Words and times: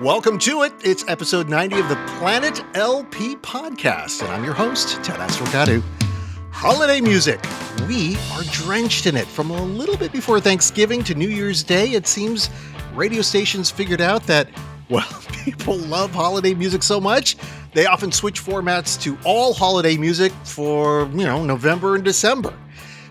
Welcome 0.00 0.38
to 0.40 0.62
it. 0.62 0.74
It's 0.84 1.08
episode 1.08 1.48
90 1.48 1.80
of 1.80 1.88
the 1.88 1.96
Planet 2.18 2.62
LP 2.74 3.34
podcast, 3.36 4.20
and 4.20 4.30
I'm 4.30 4.44
your 4.44 4.52
host, 4.52 5.02
Ted 5.02 5.18
Asregadoo. 5.18 5.82
Holiday 6.50 7.00
music. 7.00 7.40
We 7.88 8.18
are 8.32 8.42
drenched 8.50 9.06
in 9.06 9.16
it. 9.16 9.26
From 9.26 9.50
a 9.50 9.62
little 9.62 9.96
bit 9.96 10.12
before 10.12 10.38
Thanksgiving 10.38 11.02
to 11.04 11.14
New 11.14 11.30
Year's 11.30 11.62
Day, 11.62 11.92
it 11.92 12.06
seems 12.06 12.50
radio 12.94 13.22
stations 13.22 13.70
figured 13.70 14.02
out 14.02 14.22
that, 14.24 14.50
well, 14.90 15.08
people 15.32 15.78
love 15.78 16.10
holiday 16.10 16.52
music 16.52 16.82
so 16.82 17.00
much, 17.00 17.38
they 17.72 17.86
often 17.86 18.12
switch 18.12 18.44
formats 18.44 19.00
to 19.00 19.16
all 19.24 19.54
holiday 19.54 19.96
music 19.96 20.30
for, 20.44 21.08
you 21.14 21.24
know, 21.24 21.42
November 21.42 21.94
and 21.94 22.04
December. 22.04 22.52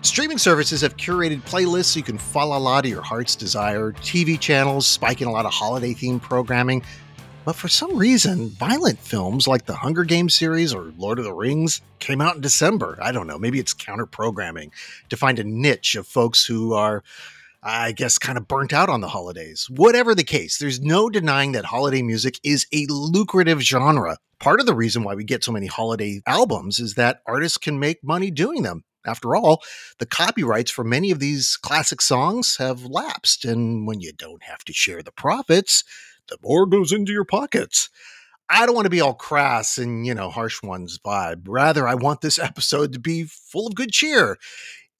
Streaming 0.06 0.38
services 0.38 0.82
have 0.82 0.96
curated 0.96 1.42
playlists 1.42 1.86
so 1.86 1.98
you 1.98 2.04
can 2.04 2.16
fa 2.16 2.38
la 2.38 2.56
la 2.58 2.80
to 2.80 2.88
your 2.88 3.02
heart's 3.02 3.34
desire, 3.34 3.90
TV 3.90 4.38
channels 4.38 4.86
spiking 4.86 5.26
a 5.26 5.32
lot 5.32 5.44
of 5.44 5.52
holiday 5.52 5.92
themed 5.92 6.22
programming. 6.22 6.80
But 7.44 7.56
for 7.56 7.66
some 7.66 7.98
reason, 7.98 8.50
violent 8.50 9.00
films 9.00 9.48
like 9.48 9.66
the 9.66 9.74
Hunger 9.74 10.04
Games 10.04 10.32
series 10.32 10.72
or 10.72 10.92
Lord 10.96 11.18
of 11.18 11.24
the 11.24 11.34
Rings 11.34 11.80
came 11.98 12.20
out 12.20 12.36
in 12.36 12.40
December. 12.40 12.96
I 13.02 13.10
don't 13.10 13.26
know, 13.26 13.36
maybe 13.36 13.58
it's 13.58 13.74
counter 13.74 14.06
programming 14.06 14.70
to 15.08 15.16
find 15.16 15.40
a 15.40 15.44
niche 15.44 15.96
of 15.96 16.06
folks 16.06 16.46
who 16.46 16.72
are, 16.72 17.02
I 17.60 17.90
guess, 17.90 18.16
kind 18.16 18.38
of 18.38 18.46
burnt 18.46 18.72
out 18.72 18.88
on 18.88 19.00
the 19.00 19.08
holidays. 19.08 19.68
Whatever 19.68 20.14
the 20.14 20.24
case, 20.24 20.56
there's 20.56 20.80
no 20.80 21.10
denying 21.10 21.50
that 21.52 21.64
holiday 21.64 22.00
music 22.00 22.38
is 22.44 22.68
a 22.72 22.86
lucrative 22.88 23.60
genre. 23.60 24.18
Part 24.38 24.60
of 24.60 24.66
the 24.66 24.74
reason 24.74 25.02
why 25.02 25.16
we 25.16 25.24
get 25.24 25.42
so 25.42 25.50
many 25.50 25.66
holiday 25.66 26.22
albums 26.26 26.78
is 26.78 26.94
that 26.94 27.22
artists 27.26 27.58
can 27.58 27.80
make 27.80 28.04
money 28.04 28.30
doing 28.30 28.62
them. 28.62 28.84
After 29.06 29.36
all, 29.36 29.62
the 29.98 30.06
copyrights 30.06 30.70
for 30.70 30.84
many 30.84 31.10
of 31.10 31.20
these 31.20 31.56
classic 31.56 32.00
songs 32.00 32.56
have 32.58 32.84
lapsed, 32.84 33.44
and 33.44 33.86
when 33.86 34.00
you 34.00 34.12
don't 34.12 34.42
have 34.42 34.64
to 34.64 34.72
share 34.72 35.02
the 35.02 35.12
profits, 35.12 35.84
the 36.28 36.38
more 36.42 36.66
goes 36.66 36.92
into 36.92 37.12
your 37.12 37.24
pockets. 37.24 37.88
I 38.48 38.64
don't 38.64 38.74
want 38.74 38.86
to 38.86 38.90
be 38.90 39.00
all 39.00 39.14
crass 39.14 39.76
and, 39.76 40.06
you 40.06 40.14
know, 40.14 40.30
harsh 40.30 40.62
ones 40.62 40.98
vibe. 40.98 41.46
Rather, 41.48 41.86
I 41.86 41.94
want 41.94 42.20
this 42.20 42.38
episode 42.40 42.92
to 42.92 43.00
be 43.00 43.24
full 43.24 43.66
of 43.66 43.74
good 43.74 43.92
cheer, 43.92 44.38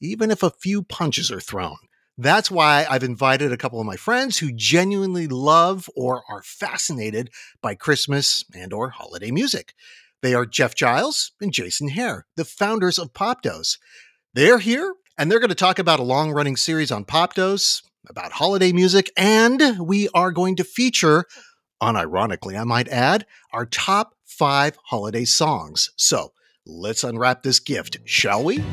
even 0.01 0.31
if 0.31 0.43
a 0.43 0.51
few 0.51 0.83
punches 0.83 1.31
are 1.31 1.41
thrown. 1.41 1.77
That's 2.19 2.51
why 2.51 2.87
I've 2.89 3.05
invited 3.05 3.53
a 3.53 3.59
couple 3.59 3.79
of 3.79 3.87
my 3.87 3.97
friends 3.97 4.39
who 4.39 4.51
genuinely 4.51 5.29
love 5.29 5.89
or 5.95 6.23
are 6.31 6.43
fascinated 6.43 7.31
by 7.61 7.75
Christmas 7.75 8.43
and 8.55 8.73
or 8.73 8.89
holiday 8.89 9.31
music. 9.31 9.75
They 10.27 10.35
are 10.35 10.45
Jeff 10.45 10.75
Giles 10.75 11.31
and 11.41 11.53
Jason 11.53 11.91
Hare, 11.91 12.27
the 12.35 12.45
founders 12.45 12.99
of 12.99 13.13
Popdose. 13.13 13.79
They're 14.35 14.59
here 14.59 14.93
and 15.17 15.31
they're 15.31 15.39
going 15.39 15.51
to 15.51 15.55
talk 15.55 15.79
about 15.79 16.01
a 16.01 16.03
long 16.03 16.33
running 16.33 16.57
series 16.57 16.91
on 16.91 17.05
Popdose, 17.05 17.81
about 18.09 18.33
holiday 18.33 18.73
music, 18.73 19.09
and 19.17 19.79
we 19.79 20.09
are 20.15 20.33
going 20.33 20.57
to 20.57 20.65
feature, 20.65 21.27
unironically, 21.81 22.61
I 22.61 22.65
might 22.65 22.89
add, 22.89 23.25
our 23.53 23.67
top 23.67 24.17
five 24.25 24.77
holiday 24.87 25.25
songs. 25.25 25.91
So 25.95 26.33
let's 26.67 27.05
unwrap 27.05 27.45
this 27.45 27.61
gift, 27.61 27.99
shall 28.05 28.43
we? 28.43 28.65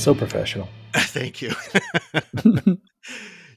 So 0.00 0.14
professional. 0.14 0.66
Thank 0.96 1.42
you. 1.42 1.52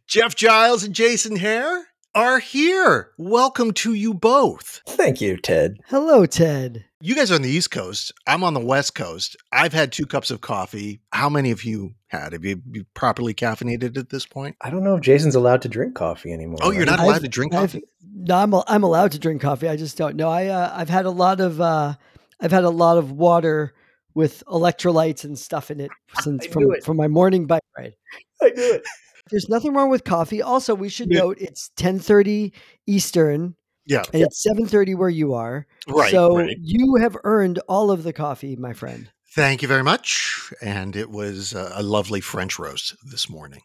Jeff 0.08 0.36
Giles 0.36 0.84
and 0.84 0.94
Jason 0.94 1.38
Hare 1.38 1.86
are 2.14 2.40
here. 2.40 3.12
Welcome 3.18 3.72
to 3.76 3.94
you 3.94 4.14
both. 4.14 4.82
Thank 4.86 5.22
you, 5.22 5.38
Ted. 5.38 5.78
Hello, 5.88 6.26
Ted. 6.26 6.84
You 7.00 7.16
guys 7.16 7.32
are 7.32 7.36
on 7.36 7.44
the 7.44 7.50
East 7.50 7.72
Coast. 7.72 8.12
I'm 8.28 8.44
on 8.44 8.54
the 8.54 8.60
West 8.60 8.94
Coast. 8.94 9.38
I've 9.54 9.72
had 9.72 9.94
two 9.94 10.06
cups 10.06 10.32
of 10.32 10.42
coffee. 10.42 11.00
How 11.14 11.30
many 11.30 11.50
of 11.52 11.64
you 11.64 11.94
had? 12.08 12.34
Have 12.34 12.44
you, 12.44 12.62
you 12.74 12.84
properly 12.94 13.34
caffeinated 13.34 13.98
at 13.98 14.10
this 14.10 14.26
point? 14.26 14.58
I 14.60 14.70
don't 14.70 14.84
know 14.84 14.96
if 14.98 15.02
Jason's 15.02 15.36
allowed 15.36 15.62
to 15.62 15.70
drink 15.70 15.96
coffee 15.96 16.34
anymore. 16.34 16.58
Oh, 16.62 16.72
you're 16.72 16.86
not 16.86 17.00
allowed 17.00 17.16
I've- 17.16 17.24
to 17.24 17.30
drink 17.30 17.54
I've- 17.54 17.80
coffee? 17.80 17.84
No, 18.16 18.36
I'm 18.36 18.54
I'm 18.68 18.84
allowed 18.84 19.14
to 19.14 19.20
drink 19.20 19.42
coffee. 19.42 19.68
I 19.70 19.76
just 19.78 19.98
don't 19.98 20.16
know. 20.18 20.30
I 20.30 20.48
uh, 20.48 20.72
I've 20.76 20.90
had 20.90 21.06
a 21.06 21.10
lot 21.10 21.40
of 21.40 21.60
uh, 21.60 21.96
I've 22.40 22.52
had 22.52 22.64
a 22.64 22.70
lot 22.70 22.98
of 22.98 23.12
water 23.12 23.74
with 24.16 24.44
electrolytes 24.48 25.24
and 25.24 25.38
stuff 25.38 25.72
in 25.72 25.80
it 25.80 25.92
since 26.22 26.46
from 26.48 26.72
it. 26.74 26.84
from 26.84 26.98
my 26.98 27.08
morning 27.08 27.46
bike 27.48 27.64
ride. 27.78 27.94
I 28.42 28.50
knew 28.50 28.74
it. 28.74 28.84
There's 29.32 29.48
nothing 29.50 29.74
wrong 29.74 29.90
with 29.90 30.04
coffee. 30.04 30.42
Also, 30.42 30.76
we 30.76 30.90
should 30.90 31.10
Yeah. 31.12 31.20
note 31.20 31.38
it's 31.40 31.72
10:30 31.78 32.52
Eastern 32.88 33.56
Yeah, 33.86 34.04
and 34.14 34.22
it's 34.24 34.44
7:30 34.44 34.96
where 34.96 35.10
you 35.10 35.34
are. 35.34 35.66
right. 35.88 36.12
so 36.12 36.38
right. 36.38 36.56
you 36.62 36.96
have 37.02 37.18
earned 37.24 37.60
all 37.70 37.90
of 37.92 38.04
the 38.04 38.14
coffee, 38.14 38.56
my 38.56 38.74
friend. 38.74 39.10
Thank 39.36 39.62
you 39.62 39.68
very 39.68 39.84
much. 39.84 40.54
And 40.62 40.96
it 40.96 41.10
was 41.10 41.54
a 41.54 41.82
lovely 41.82 42.22
French 42.22 42.60
roast 42.60 42.96
this 43.10 43.28
morning. 43.30 43.62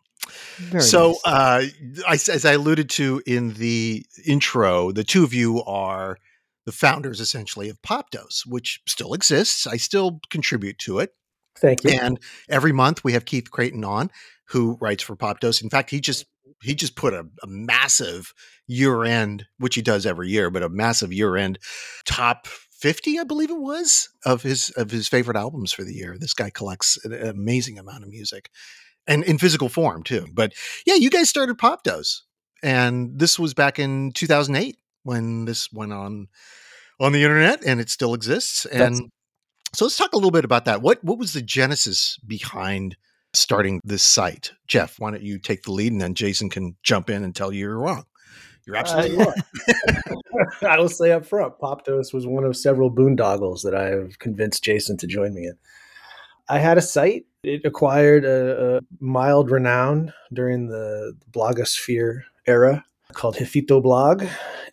Very 0.57 0.83
so, 0.83 1.09
nice. 1.09 1.21
uh, 1.27 1.67
I, 2.07 2.15
as 2.15 2.45
I 2.45 2.53
alluded 2.53 2.89
to 2.91 3.23
in 3.27 3.53
the 3.55 4.05
intro, 4.27 4.93
the 4.93 5.05
two 5.05 5.25
of 5.25 5.35
you 5.35 5.63
are 5.65 6.17
the 6.69 6.73
founders 6.73 7.19
essentially 7.19 7.71
of 7.71 7.81
Popdose, 7.81 8.43
which 8.47 8.83
still 8.87 9.15
exists. 9.15 9.67
I 9.67 9.79
still 9.79 10.21
contribute 10.29 10.77
to 10.81 10.99
it. 10.99 11.15
Thank 11.57 11.83
you. 11.83 11.99
And 11.99 12.21
every 12.47 12.73
month 12.73 13.03
we 13.03 13.15
have 13.15 13.25
Keith 13.25 13.51
Creighton 13.51 13.85
on, 13.85 14.11
who 14.49 14.77
writes 14.79 15.03
for 15.03 15.17
Popdose. 15.17 15.63
In 15.63 15.71
fact, 15.71 15.89
he 15.89 15.99
just 15.99 16.27
he 16.63 16.75
just 16.75 16.95
put 16.95 17.15
a, 17.15 17.25
a 17.43 17.47
massive 17.47 18.35
year 18.67 19.03
end, 19.05 19.47
which 19.57 19.77
he 19.77 19.81
does 19.81 20.05
every 20.05 20.29
year, 20.29 20.51
but 20.51 20.63
a 20.63 20.69
massive 20.69 21.11
year 21.11 21.37
end 21.37 21.59
top 22.05 22.47
50, 22.47 23.19
I 23.19 23.25
believe 23.25 23.51
it 23.51 23.59
was, 23.59 24.11
of 24.27 24.43
his 24.43 24.69
of 24.77 24.91
his 24.91 25.09
favorite 25.09 25.39
albums 25.39 25.73
for 25.73 25.85
the 25.85 25.95
year. 25.95 26.19
This 26.21 26.35
guy 26.35 26.51
collects 26.51 27.03
an 27.03 27.15
amazing 27.15 27.79
amount 27.79 28.03
of 28.03 28.11
music. 28.11 28.51
And 29.07 29.25
in 29.25 29.39
physical 29.39 29.71
form 29.71 30.03
too. 30.03 30.27
But 30.35 30.53
yeah, 30.85 30.97
you 30.97 31.09
guys 31.09 31.31
started 31.31 31.57
Popdose. 31.57 32.25
And 32.63 33.19
this 33.19 33.39
was 33.39 33.55
back 33.55 33.79
in 33.79 34.13
2008 34.13 34.77
when 35.09 35.47
this 35.47 35.73
went 35.73 35.95
on 35.95 36.29
on 37.01 37.13
the 37.13 37.23
internet 37.23 37.65
and 37.65 37.81
it 37.81 37.89
still 37.91 38.15
exists. 38.15 38.65
And 38.67 38.81
That's- 38.81 39.01
so 39.75 39.85
let's 39.85 39.97
talk 39.97 40.13
a 40.13 40.17
little 40.17 40.31
bit 40.31 40.45
about 40.45 40.65
that. 40.65 40.83
What 40.83 41.03
what 41.05 41.19
was 41.19 41.33
the 41.33 41.43
genesis 41.43 42.19
behind 42.27 42.97
starting 43.35 43.81
this 43.85 44.03
site? 44.03 44.53
Jeff, 44.67 44.99
why 44.99 45.11
don't 45.11 45.23
you 45.23 45.39
take 45.39 45.63
the 45.63 45.73
lead 45.73 45.93
and 45.93 46.01
then 46.01 46.15
Jason 46.15 46.49
can 46.49 46.77
jump 46.83 47.11
in 47.11 47.23
and 47.23 47.35
tell 47.37 47.53
you 47.53 47.61
you're 47.61 47.79
wrong. 47.79 48.05
You're 48.67 48.77
absolutely 48.77 49.25
Uh, 49.25 49.33
I 50.69 50.79
will 50.79 50.89
say 50.89 51.13
up 51.13 51.25
front, 51.25 51.59
Popdose 51.59 52.13
was 52.13 52.27
one 52.27 52.45
of 52.45 52.57
several 52.57 52.91
boondoggles 52.91 53.63
that 53.63 53.75
I 53.75 53.89
have 53.89 54.19
convinced 54.19 54.65
Jason 54.65 54.97
to 54.99 55.07
join 55.07 55.35
me 55.35 55.47
in. 55.47 55.55
I 56.49 56.59
had 56.59 56.79
a 56.79 56.83
site. 56.83 57.27
It 57.43 57.63
acquired 57.65 58.25
a, 58.25 58.77
a 58.77 58.81
mild 59.01 59.51
renown 59.51 60.13
during 60.33 60.69
the 60.69 61.15
blogosphere 61.31 62.23
era 62.47 62.85
called 63.13 63.37
Jefito 63.37 63.83
Blog. 63.83 64.25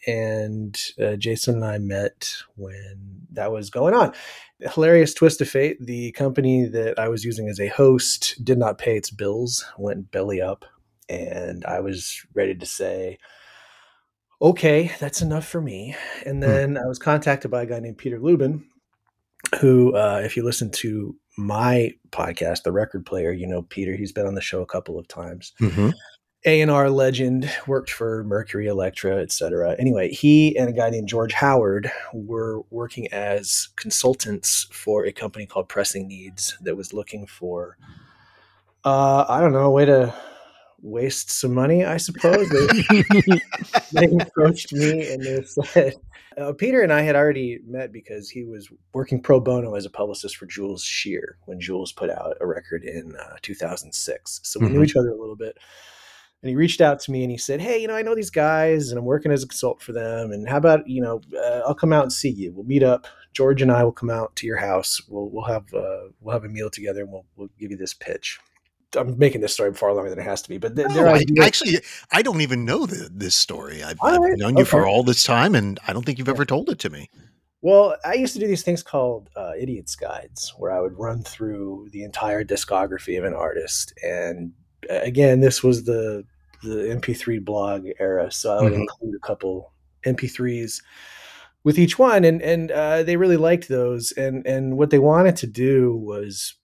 And 0.08 0.80
uh, 1.02 1.16
Jason 1.16 1.56
and 1.56 1.66
I 1.66 1.78
met 1.80 2.32
when 2.56 3.28
that 3.32 3.52
was 3.52 3.70
going 3.70 3.94
on. 3.94 4.14
Hilarious 4.60 5.14
twist 5.14 5.42
of 5.42 5.50
fate. 5.50 5.78
The 5.80 6.12
company 6.12 6.66
that 6.66 7.00
I 7.00 7.08
was 7.08 7.24
using 7.26 7.50
as 7.50 7.60
a 7.60 7.68
host 7.68 8.36
did 8.44 8.58
not 8.58 8.78
pay 8.78 8.98
its 8.98 9.10
bills, 9.10 9.66
went 9.78 10.12
belly 10.12 10.42
up. 10.42 10.66
And 11.10 11.66
I 11.66 11.80
was 11.80 12.26
ready 12.34 12.56
to 12.56 12.66
say, 12.66 13.18
okay, 14.42 14.92
that's 15.00 15.22
enough 15.22 15.48
for 15.48 15.62
me. 15.62 15.96
And 16.26 16.42
then 16.42 16.78
I 16.78 16.86
was 16.86 17.00
contacted 17.00 17.52
by 17.52 17.64
a 17.64 17.66
guy 17.66 17.80
named 17.80 17.98
Peter 17.98 18.20
Lubin, 18.20 18.66
who, 19.60 19.96
uh, 19.96 20.22
if 20.24 20.36
you 20.36 20.44
listen 20.44 20.72
to 20.72 21.16
my 21.38 21.92
podcast, 22.12 22.64
The 22.64 22.72
Record 22.72 23.06
Player, 23.06 23.32
you 23.32 23.48
know 23.48 23.62
Peter. 23.64 23.96
He's 23.96 24.12
been 24.12 24.26
on 24.26 24.36
the 24.36 24.42
show 24.42 24.62
a 24.62 24.68
couple 24.68 24.98
of 24.98 25.08
times. 25.08 25.54
Mhm. 25.60 25.94
A&R 26.46 26.90
legend, 26.90 27.50
worked 27.66 27.90
for 27.90 28.24
Mercury, 28.24 28.68
Elektra, 28.68 29.18
etc. 29.18 29.76
Anyway, 29.80 30.10
he 30.12 30.56
and 30.58 30.70
a 30.70 30.74
guy 30.74 30.90
named 30.92 31.08
George 31.08 31.34
Howard 31.34 31.92
were 32.14 32.62
working 32.70 33.08
as 33.12 33.70
consultants 33.76 34.68
for 34.72 35.06
a 35.06 35.12
company 35.12 35.46
called 35.48 35.68
Pressing 35.70 36.08
Needs 36.08 36.56
that 36.62 36.76
was 36.78 36.94
looking 36.94 37.26
for, 37.26 37.78
uh, 38.84 39.26
I 39.28 39.42
don't 39.42 39.54
know, 39.54 39.66
a 39.66 39.72
way 39.72 39.86
to 39.86 40.14
waste 40.82 41.32
some 41.32 41.54
money, 41.54 41.84
I 41.84 41.98
suppose. 41.98 42.48
They, 42.50 43.40
they 43.94 44.18
approached 44.22 44.72
me 44.72 45.12
and 45.12 45.24
they 45.24 45.42
said, 45.44 45.96
uh, 46.38 46.54
Peter 46.54 46.82
and 46.82 46.94
I 46.94 47.02
had 47.02 47.16
already 47.16 47.60
met 47.66 47.92
because 47.92 48.30
he 48.30 48.44
was 48.44 48.70
working 48.94 49.20
pro 49.20 49.40
bono 49.40 49.74
as 49.74 49.86
a 49.86 49.90
publicist 49.90 50.38
for 50.38 50.46
Jules 50.46 50.84
Shear 50.84 51.38
when 51.46 51.60
Jules 51.60 51.92
put 51.92 52.12
out 52.12 52.38
a 52.40 52.46
record 52.46 52.84
in 52.84 53.16
uh, 53.16 53.38
2006. 53.42 54.42
So 54.44 54.60
we 54.60 54.70
knew 54.70 54.82
Mhm. 54.82 54.84
each 54.84 54.96
other 54.96 55.10
a 55.10 55.16
little 55.20 55.36
bit. 55.38 55.58
And 56.46 56.52
he 56.52 56.56
reached 56.56 56.80
out 56.80 57.00
to 57.00 57.12
me 57.12 57.24
and 57.24 57.32
he 57.32 57.40
said, 57.40 57.60
Hey, 57.60 57.82
you 57.82 57.88
know, 57.88 57.96
I 57.96 58.04
know 58.04 58.14
these 58.14 58.30
guys 58.30 58.92
and 58.92 59.00
I'm 59.00 59.06
working 59.06 59.32
as 59.32 59.42
a 59.42 59.48
consultant 59.48 59.82
for 59.82 59.94
them. 59.94 60.32
And 60.32 60.48
how 60.48 60.58
about, 60.58 60.88
you 60.88 61.02
know, 61.02 61.20
uh, 61.36 61.62
I'll 61.66 61.74
come 61.74 61.92
out 61.92 62.04
and 62.04 62.14
see 62.14 62.30
you. 62.30 62.54
We'll 62.54 62.68
meet 62.68 62.84
up. 62.84 63.08
George 63.34 63.64
and 63.64 63.72
I 63.72 63.84
will 63.84 63.92
come 63.92 64.12
out 64.12 64.36
to 64.36 64.46
your 64.46 64.58
house. 64.58 65.02
We'll, 65.10 65.28
we'll 65.32 65.46
have, 65.46 65.74
uh, 65.74 66.10
we'll 66.22 66.34
have 66.34 66.44
a 66.44 66.48
meal 66.48 66.70
together 66.70 67.02
and 67.02 67.12
we'll, 67.12 67.26
we'll 67.36 67.50
give 67.60 67.72
you 67.72 67.78
this 67.78 67.96
pitch. 67.96 68.40
I'm 68.96 69.18
making 69.18 69.42
this 69.42 69.56
story 69.56 69.74
far 69.74 69.92
longer 69.96 70.12
than 70.12 70.20
it 70.20 70.22
has 70.22 70.44
to 70.44 70.50
be, 70.50 70.60
but 70.60 70.76
th- 70.76 70.88
No, 70.90 71.08
I, 71.08 71.24
actually, 71.42 71.80
I 72.12 72.22
don't 72.22 72.42
even 72.42 72.64
know 72.64 72.86
the, 72.86 73.10
this 73.12 73.34
story. 73.34 73.84
I've, 73.84 73.98
I've 74.04 74.20
right, 74.20 74.38
known 74.38 74.56
you 74.56 74.66
for 74.66 74.86
all 74.86 75.02
this 75.02 75.24
time, 75.24 75.56
and 75.56 75.80
I 75.88 75.94
don't 75.94 76.06
think 76.06 76.20
you've 76.20 76.30
ever 76.30 76.46
told 76.46 76.70
it 76.70 76.78
to 76.78 76.92
me. 76.92 77.10
Well, 77.64 77.96
I 78.06 78.14
used 78.14 78.34
to 78.36 78.40
do 78.40 78.46
these 78.46 78.62
things 78.62 78.84
called 78.84 79.32
uh, 79.36 79.54
idiots 79.60 79.96
guides, 79.96 80.54
where 80.60 80.72
I 80.72 80.80
would 80.80 80.98
run 81.00 81.24
through 81.24 81.90
the 81.92 82.04
entire 82.04 82.46
discography 82.46 83.18
of 83.18 83.24
an 83.24 83.34
artist. 83.34 83.94
And 84.04 84.54
uh, 84.88 85.00
again, 85.02 85.40
this 85.40 85.64
was 85.64 85.86
the 85.86 86.24
the 86.66 86.90
MP3 86.90 87.44
blog 87.44 87.88
era, 88.00 88.32
so 88.32 88.58
I 88.58 88.62
would 88.64 88.74
Mhm. 88.74 88.82
include 88.82 89.16
a 89.16 89.20
couple 89.26 89.72
MP3s 90.06 90.82
with 91.64 91.80
each 91.80 91.98
one, 91.98 92.24
and 92.26 92.42
and 92.42 92.72
uh, 92.72 93.04
they 93.04 93.18
really 93.18 93.38
liked 93.38 93.68
those. 93.68 94.12
And 94.14 94.46
and 94.46 94.78
what 94.78 94.90
they 94.90 95.00
wanted 95.00 95.36
to 95.38 95.48
do 95.48 95.96
was, 95.96 96.56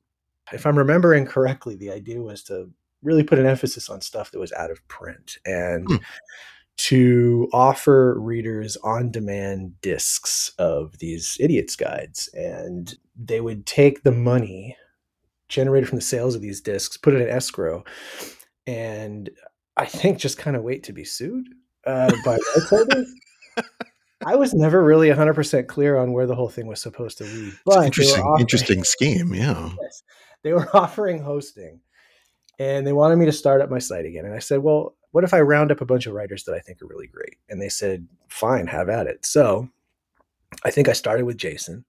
if 0.54 0.66
I'm 0.66 0.78
remembering 0.78 1.26
correctly, 1.26 1.76
the 1.76 1.92
idea 1.92 2.22
was 2.22 2.44
to 2.46 2.70
really 3.04 3.24
put 3.24 3.40
an 3.40 3.48
emphasis 3.48 3.90
on 3.90 4.02
stuff 4.02 4.32
that 4.32 4.40
was 4.40 4.52
out 4.54 4.70
of 4.72 4.88
print 4.88 5.38
and 5.46 5.88
Hmm. 5.88 5.96
to 6.78 7.50
offer 7.54 8.20
readers 8.20 8.78
on 8.78 9.12
demand 9.12 9.80
discs 9.82 10.52
of 10.58 10.98
these 11.00 11.38
idiots 11.40 11.76
guides 11.76 12.28
and 12.34 12.96
they 13.16 13.42
would 13.42 13.66
take 13.66 14.04
the 14.04 14.12
money 14.12 14.76
generated 15.50 15.90
from 15.90 15.98
the 15.98 16.02
sales 16.04 16.34
of 16.36 16.42
these 16.42 16.62
discs 16.62 16.98
put 16.98 17.14
it 17.14 17.22
in 17.22 17.28
escrow 17.30 17.84
and 18.68 19.30
i 19.78 19.86
think 19.86 20.18
just 20.18 20.38
kind 20.38 20.56
of 20.56 20.64
wait 20.64 20.84
to 20.84 20.94
be 20.94 21.04
sued 21.04 21.48
uh, 21.86 22.12
by 22.24 22.34
rights 22.34 22.70
holders 22.70 23.14
i 24.26 24.36
was 24.36 24.54
never 24.54 24.84
really 24.84 25.10
100% 25.10 25.68
clear 25.68 25.98
on 25.98 26.12
where 26.14 26.28
the 26.28 26.36
whole 26.36 26.50
thing 26.50 26.68
was 26.68 26.82
supposed 26.82 27.18
to 27.18 27.24
lead 27.24 27.54
but 27.66 27.86
interesting, 27.86 28.22
offering- 28.22 28.42
interesting 28.42 28.84
scheme. 28.84 29.34
Yeah. 29.34 29.72
Yes. 29.82 30.04
They 30.44 30.54
were 30.54 30.70
offering 30.76 31.20
hosting 31.20 31.80
and 32.60 32.86
they 32.86 32.94
wanted 32.94 33.16
me 33.16 33.26
to 33.26 33.32
start 33.32 33.62
up 33.62 33.70
my 33.72 33.80
site 33.80 34.06
again. 34.06 34.26
And 34.26 34.36
I 34.36 34.40
said, 34.40 34.60
well, 34.60 34.96
what 35.12 35.24
if 35.24 35.34
I 35.34 35.42
round 35.42 35.72
up 35.72 35.82
a 35.82 35.86
bunch 35.86 36.06
of 36.06 36.14
writers 36.14 36.44
that 36.44 36.54
I 36.54 36.60
think 36.60 36.82
are 36.82 36.88
really 36.88 37.08
great? 37.08 37.38
And 37.50 37.60
they 37.62 37.70
said, 37.70 38.08
fine, 38.28 38.68
have 38.68 38.88
at 38.90 39.08
it. 39.08 39.26
So 39.26 39.68
I 40.64 40.72
think 40.72 40.88
I 40.88 40.94
started 40.94 41.26
with 41.26 41.38
Jason. 41.38 41.86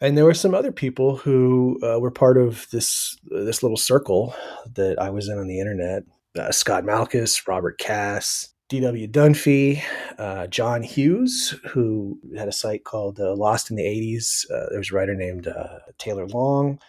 And 0.00 0.16
there 0.16 0.24
were 0.24 0.34
some 0.34 0.54
other 0.54 0.72
people 0.72 1.16
who 1.16 1.78
uh, 1.82 2.00
were 2.00 2.10
part 2.10 2.36
of 2.38 2.66
this 2.70 3.16
this 3.26 3.62
little 3.62 3.76
circle 3.76 4.34
that 4.74 4.98
I 4.98 5.10
was 5.10 5.28
in 5.28 5.38
on 5.38 5.46
the 5.46 5.60
internet. 5.60 6.04
Uh, 6.38 6.50
Scott 6.50 6.84
Malchus, 6.84 7.46
Robert 7.46 7.78
Cass, 7.78 8.48
D.W. 8.68 9.06
Dunphy, 9.08 9.82
uh, 10.18 10.46
John 10.48 10.82
Hughes, 10.82 11.54
who 11.68 12.18
had 12.36 12.48
a 12.48 12.52
site 12.52 12.84
called 12.84 13.20
uh, 13.20 13.34
Lost 13.34 13.70
in 13.70 13.76
the 13.76 13.84
80s. 13.84 14.50
Uh, 14.50 14.66
there 14.70 14.78
was 14.78 14.90
a 14.90 14.94
writer 14.94 15.14
named 15.14 15.46
uh, 15.46 15.78
Taylor 15.98 16.26
Long. 16.26 16.80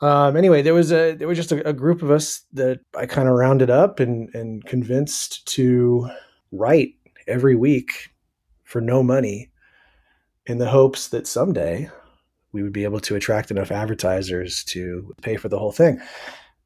Um, 0.00 0.36
anyway, 0.36 0.62
there 0.62 0.74
was 0.74 0.92
a 0.92 1.14
there 1.14 1.28
was 1.28 1.38
just 1.38 1.52
a, 1.52 1.68
a 1.68 1.72
group 1.72 2.02
of 2.02 2.10
us 2.10 2.42
that 2.52 2.80
I 2.96 3.06
kind 3.06 3.28
of 3.28 3.34
rounded 3.34 3.70
up 3.70 4.00
and 4.00 4.34
and 4.34 4.64
convinced 4.64 5.46
to 5.54 6.10
write 6.50 6.94
every 7.28 7.54
week 7.54 8.10
for 8.64 8.80
no 8.80 9.02
money, 9.02 9.52
in 10.46 10.58
the 10.58 10.68
hopes 10.68 11.08
that 11.08 11.26
someday 11.26 11.88
we 12.52 12.62
would 12.62 12.72
be 12.72 12.84
able 12.84 13.00
to 13.00 13.16
attract 13.16 13.50
enough 13.50 13.70
advertisers 13.70 14.64
to 14.64 15.14
pay 15.22 15.36
for 15.36 15.48
the 15.48 15.58
whole 15.58 15.72
thing. 15.72 16.00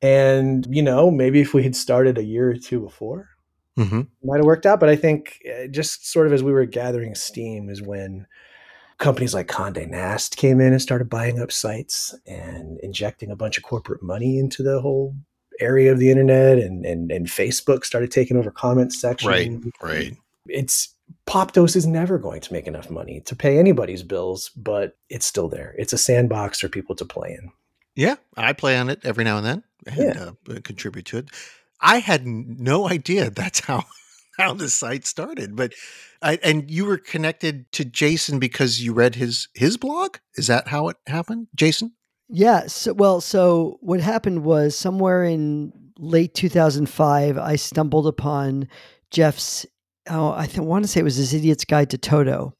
And 0.02 0.66
you 0.70 0.82
know, 0.82 1.10
maybe 1.10 1.40
if 1.40 1.54
we 1.54 1.62
had 1.62 1.76
started 1.76 2.18
a 2.18 2.24
year 2.24 2.50
or 2.50 2.56
two 2.56 2.80
before, 2.80 3.28
hmm 3.76 4.00
it 4.00 4.24
might 4.24 4.38
have 4.38 4.46
worked 4.46 4.66
out. 4.66 4.80
But 4.80 4.88
I 4.88 4.96
think 4.96 5.40
uh, 5.48 5.66
just 5.68 6.10
sort 6.10 6.26
of 6.26 6.32
as 6.32 6.42
we 6.42 6.52
were 6.52 6.64
gathering 6.66 7.14
steam 7.14 7.68
is 7.68 7.82
when 7.82 8.26
companies 8.98 9.34
like 9.34 9.48
Condé 9.48 9.88
Nast 9.88 10.36
came 10.36 10.60
in 10.60 10.72
and 10.72 10.80
started 10.80 11.10
buying 11.10 11.40
up 11.40 11.52
sites 11.52 12.14
and 12.26 12.78
injecting 12.80 13.30
a 13.30 13.36
bunch 13.36 13.58
of 13.58 13.64
corporate 13.64 14.02
money 14.02 14.38
into 14.38 14.62
the 14.62 14.80
whole 14.80 15.14
area 15.60 15.90
of 15.92 15.98
the 15.98 16.10
internet 16.10 16.58
and 16.58 16.84
and, 16.84 17.10
and 17.10 17.26
Facebook 17.26 17.84
started 17.84 18.10
taking 18.10 18.36
over 18.36 18.50
comment 18.50 18.92
section. 18.92 19.30
Right. 19.30 19.50
Right. 19.82 20.16
It's 20.48 20.94
Popdose 21.26 21.76
is 21.76 21.86
never 21.86 22.18
going 22.18 22.40
to 22.40 22.52
make 22.52 22.66
enough 22.66 22.90
money 22.90 23.20
to 23.20 23.36
pay 23.36 23.58
anybody's 23.58 24.02
bills, 24.02 24.50
but 24.56 24.96
it's 25.08 25.26
still 25.26 25.48
there. 25.48 25.74
It's 25.78 25.92
a 25.92 25.98
sandbox 25.98 26.60
for 26.60 26.68
people 26.68 26.94
to 26.96 27.04
play 27.04 27.36
in. 27.40 27.50
Yeah, 27.96 28.16
I 28.36 28.52
play 28.52 28.76
on 28.78 28.88
it 28.90 29.00
every 29.04 29.24
now 29.24 29.38
and 29.38 29.46
then 29.46 29.64
and 29.86 29.96
Yeah. 29.96 30.30
uh, 30.54 30.60
contribute 30.62 31.06
to 31.06 31.18
it. 31.18 31.30
I 31.80 31.98
had 31.98 32.26
no 32.26 32.88
idea 32.88 33.30
that's 33.34 33.60
how 33.60 33.84
how 34.38 34.52
the 34.54 34.68
site 34.68 35.06
started, 35.06 35.56
but 35.56 35.72
I, 36.22 36.38
and 36.42 36.70
you 36.70 36.84
were 36.84 36.98
connected 36.98 37.70
to 37.72 37.84
Jason 37.86 38.38
because 38.38 38.82
you 38.82 38.92
read 38.92 39.14
his 39.14 39.48
his 39.54 39.76
blog. 39.78 40.18
Is 40.36 40.46
that 40.48 40.68
how 40.68 40.88
it 40.88 40.96
happened, 41.06 41.48
Jason? 41.54 41.92
Yeah. 42.28 42.66
So, 42.66 42.92
well, 42.92 43.20
so 43.20 43.78
what 43.80 44.00
happened 44.00 44.44
was 44.44 44.76
somewhere 44.76 45.24
in 45.24 45.72
late 45.98 46.34
2005, 46.34 47.38
I 47.38 47.56
stumbled 47.56 48.06
upon 48.06 48.68
Jeff's, 49.10 49.64
oh, 50.10 50.32
I 50.32 50.46
th- 50.46 50.58
want 50.58 50.84
to 50.84 50.88
say 50.88 51.00
it 51.00 51.04
was 51.04 51.16
his 51.16 51.32
Idiot's 51.32 51.64
Guide 51.64 51.88
to 51.90 51.98
Toto. 51.98 52.52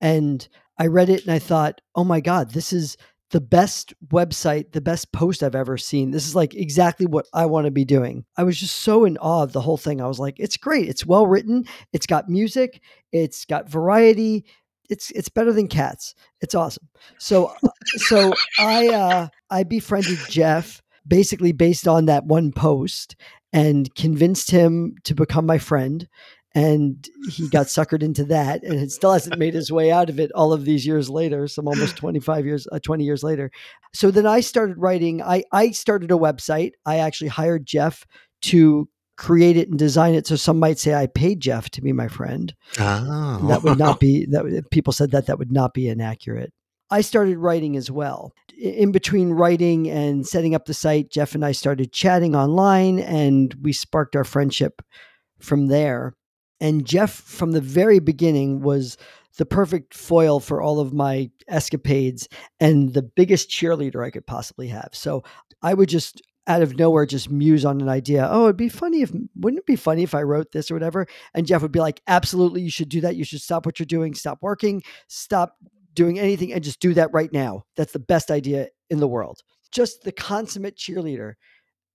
And 0.00 0.46
I 0.78 0.86
read 0.86 1.10
it 1.10 1.22
and 1.24 1.32
I 1.32 1.38
thought, 1.40 1.80
oh 1.96 2.04
my 2.04 2.20
God, 2.20 2.52
this 2.52 2.72
is 2.72 2.96
the 3.30 3.40
best 3.40 3.94
website, 4.08 4.72
the 4.72 4.80
best 4.80 5.12
post 5.12 5.42
I've 5.42 5.54
ever 5.54 5.78
seen. 5.78 6.10
This 6.10 6.26
is 6.26 6.34
like 6.34 6.54
exactly 6.54 7.06
what 7.06 7.26
I 7.32 7.46
want 7.46 7.66
to 7.66 7.70
be 7.70 7.84
doing. 7.84 8.24
I 8.36 8.42
was 8.42 8.58
just 8.58 8.76
so 8.76 9.04
in 9.04 9.16
awe 9.18 9.44
of 9.44 9.52
the 9.52 9.60
whole 9.60 9.76
thing. 9.76 10.00
I 10.00 10.06
was 10.06 10.18
like, 10.18 10.38
it's 10.38 10.56
great. 10.56 10.88
It's 10.88 11.06
well 11.06 11.26
written. 11.26 11.64
It's 11.92 12.06
got 12.06 12.28
music. 12.28 12.80
It's 13.12 13.44
got 13.44 13.68
variety. 13.68 14.44
It's 14.88 15.12
it's 15.12 15.28
better 15.28 15.52
than 15.52 15.68
cats. 15.68 16.14
It's 16.40 16.54
awesome. 16.54 16.88
So 17.18 17.54
so 17.96 18.32
I 18.58 18.88
uh, 18.88 19.28
I 19.48 19.62
befriended 19.62 20.18
Jeff 20.28 20.82
basically 21.06 21.52
based 21.52 21.86
on 21.86 22.06
that 22.06 22.24
one 22.24 22.52
post 22.52 23.16
and 23.52 23.92
convinced 23.94 24.50
him 24.50 24.94
to 25.04 25.14
become 25.14 25.46
my 25.46 25.58
friend. 25.58 26.08
And 26.54 27.08
he 27.30 27.48
got 27.48 27.66
suckered 27.68 28.02
into 28.02 28.24
that, 28.24 28.62
and 28.62 28.74
it 28.74 28.90
still 28.90 29.12
hasn't 29.12 29.38
made 29.38 29.54
his 29.54 29.70
way 29.70 29.90
out 29.90 30.10
of 30.10 30.18
it 30.18 30.32
all 30.32 30.52
of 30.52 30.64
these 30.64 30.86
years 30.86 31.08
later. 31.08 31.46
Some 31.46 31.68
almost 31.68 31.96
twenty 32.02 32.20
five 32.20 32.44
years, 32.44 32.66
uh, 32.72 32.78
twenty 32.80 33.04
years 33.04 33.22
later. 33.22 33.50
So 33.94 34.10
then 34.10 34.26
I 34.26 34.40
started 34.40 34.76
writing. 34.78 35.22
I 35.22 35.44
I 35.52 35.70
started 35.70 36.10
a 36.10 36.14
website. 36.14 36.72
I 36.84 36.98
actually 36.98 37.28
hired 37.28 37.66
Jeff 37.66 38.04
to 38.42 38.88
create 39.20 39.58
it 39.58 39.68
and 39.68 39.78
design 39.78 40.14
it. 40.14 40.26
So 40.26 40.34
some 40.34 40.58
might 40.58 40.78
say 40.78 40.94
I 40.94 41.06
paid 41.06 41.40
Jeff 41.40 41.68
to 41.70 41.82
be 41.82 41.92
my 41.92 42.08
friend. 42.08 42.54
Oh, 42.78 43.46
That 43.48 43.62
would 43.62 43.78
not 43.78 44.00
be 44.00 44.26
that. 44.30 44.64
People 44.70 44.94
said 44.94 45.10
that, 45.10 45.26
that 45.26 45.38
would 45.38 45.52
not 45.52 45.74
be 45.74 45.88
inaccurate. 45.88 46.54
I 46.90 47.02
started 47.02 47.36
writing 47.36 47.76
as 47.76 47.90
well. 47.90 48.32
In 48.58 48.92
between 48.92 49.30
writing 49.30 49.90
and 49.90 50.26
setting 50.26 50.54
up 50.54 50.64
the 50.64 50.74
site, 50.74 51.10
Jeff 51.10 51.34
and 51.34 51.44
I 51.44 51.52
started 51.52 51.92
chatting 51.92 52.34
online, 52.34 52.98
and 52.98 53.54
we 53.62 53.74
sparked 53.74 54.16
our 54.16 54.24
friendship 54.24 54.80
from 55.38 55.68
there. 55.68 56.14
And 56.60 56.86
Jeff, 56.86 57.10
from 57.12 57.52
the 57.52 57.60
very 57.60 57.98
beginning, 57.98 58.60
was 58.60 58.96
the 59.38 59.46
perfect 59.46 59.94
foil 59.94 60.40
for 60.40 60.60
all 60.60 60.80
of 60.80 60.92
my 60.92 61.30
escapades 61.48 62.28
and 62.58 62.92
the 62.92 63.02
biggest 63.02 63.48
cheerleader 63.48 64.04
I 64.04 64.10
could 64.10 64.26
possibly 64.26 64.68
have. 64.68 64.90
So 64.92 65.22
I 65.62 65.74
would 65.74 65.88
just 65.88 66.20
out 66.46 66.62
of 66.62 66.76
nowhere 66.76 67.06
just 67.06 67.30
muse 67.30 67.64
on 67.64 67.80
an 67.80 67.88
idea. 67.88 68.26
Oh, 68.28 68.44
it'd 68.44 68.56
be 68.56 68.68
funny 68.68 69.02
if 69.02 69.12
wouldn't 69.36 69.60
it 69.60 69.66
be 69.66 69.76
funny 69.76 70.02
if 70.02 70.14
I 70.14 70.22
wrote 70.22 70.52
this 70.52 70.70
or 70.70 70.74
whatever? 70.74 71.06
And 71.32 71.46
Jeff 71.46 71.62
would 71.62 71.70
be 71.70 71.80
like, 71.80 72.02
"Absolutely, 72.08 72.62
you 72.62 72.70
should 72.70 72.88
do 72.88 73.00
that. 73.02 73.14
You 73.14 73.24
should 73.24 73.40
stop 73.40 73.66
what 73.66 73.78
you're 73.78 73.86
doing, 73.86 74.14
stop 74.14 74.38
working, 74.42 74.82
stop 75.06 75.54
doing 75.94 76.18
anything 76.18 76.52
and 76.52 76.64
just 76.64 76.80
do 76.80 76.94
that 76.94 77.12
right 77.12 77.32
now. 77.32 77.64
That's 77.76 77.92
the 77.92 77.98
best 77.98 78.30
idea 78.30 78.68
in 78.88 78.98
the 78.98 79.08
world." 79.08 79.42
Just 79.70 80.02
the 80.02 80.12
consummate 80.12 80.76
cheerleader. 80.76 81.34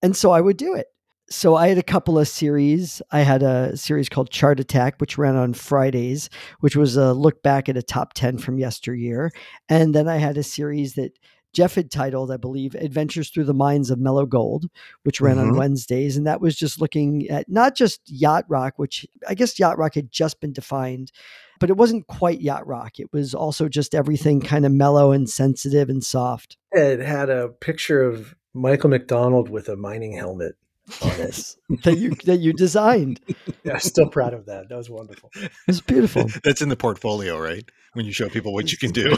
And 0.00 0.16
so 0.16 0.30
I 0.30 0.40
would 0.40 0.56
do 0.56 0.74
it. 0.74 0.86
So 1.28 1.56
I 1.56 1.68
had 1.68 1.78
a 1.78 1.82
couple 1.82 2.18
of 2.18 2.28
series. 2.28 3.02
I 3.10 3.20
had 3.20 3.42
a 3.42 3.76
series 3.76 4.08
called 4.08 4.30
Chart 4.30 4.60
Attack, 4.60 5.00
which 5.00 5.18
ran 5.18 5.34
on 5.34 5.54
Fridays, 5.54 6.30
which 6.60 6.76
was 6.76 6.96
a 6.96 7.12
look 7.12 7.42
back 7.42 7.68
at 7.68 7.76
a 7.76 7.82
top 7.82 8.14
10 8.14 8.38
from 8.38 8.58
yesteryear. 8.58 9.32
And 9.68 9.92
then 9.92 10.08
I 10.08 10.16
had 10.18 10.36
a 10.36 10.44
series 10.44 10.94
that 10.94 11.18
Jeff 11.52 11.74
had 11.74 11.90
titled, 11.90 12.30
I 12.30 12.36
believe, 12.36 12.74
Adventures 12.76 13.30
Through 13.30 13.44
the 13.44 13.54
Mines 13.54 13.90
of 13.90 13.98
Mellow 13.98 14.26
Gold, 14.26 14.66
which 15.02 15.20
ran 15.20 15.38
on 15.38 15.52
Mhm. 15.52 15.56
Wednesdays. 15.56 16.16
And 16.16 16.26
that 16.26 16.40
was 16.40 16.54
just 16.54 16.80
looking 16.80 17.26
at 17.28 17.48
not 17.48 17.74
just 17.74 18.00
yacht 18.06 18.44
rock, 18.48 18.74
which 18.76 19.04
I 19.26 19.34
guess 19.34 19.58
yacht 19.58 19.78
rock 19.78 19.94
had 19.94 20.12
just 20.12 20.38
been 20.40 20.52
defined, 20.52 21.10
but 21.58 21.70
it 21.70 21.76
wasn't 21.76 22.06
quite 22.06 22.40
yacht 22.40 22.66
rock. 22.66 23.00
It 23.00 23.12
was 23.12 23.34
also 23.34 23.68
just 23.68 23.94
everything 23.94 24.40
kind 24.42 24.64
of 24.66 24.72
mellow 24.72 25.10
and 25.10 25.28
sensitive 25.28 25.88
and 25.88 26.04
soft. 26.04 26.56
It 26.72 27.00
had 27.00 27.30
a 27.30 27.48
picture 27.48 28.02
of 28.02 28.36
Michael 28.54 28.90
McDonald 28.90 29.48
with 29.48 29.68
a 29.68 29.76
mining 29.76 30.12
helmet 30.12 30.54
on. 31.02 31.08
Yes, 31.18 31.56
that 31.84 31.98
you 31.98 32.10
that 32.24 32.38
you 32.38 32.52
designed. 32.52 33.20
Yeah, 33.64 33.74
I'm 33.74 33.80
still 33.80 34.08
proud 34.08 34.32
of 34.32 34.46
that. 34.46 34.68
That 34.68 34.76
was 34.76 34.88
wonderful. 34.88 35.30
It 35.34 35.50
was 35.66 35.80
beautiful. 35.80 36.26
That's 36.44 36.62
in 36.62 36.68
the 36.68 36.76
portfolio, 36.76 37.36
right? 37.36 37.68
When 37.94 38.06
you 38.06 38.12
show 38.12 38.28
people 38.28 38.54
what 38.54 38.70
you 38.70 38.78
can 38.78 38.92
do. 38.92 39.16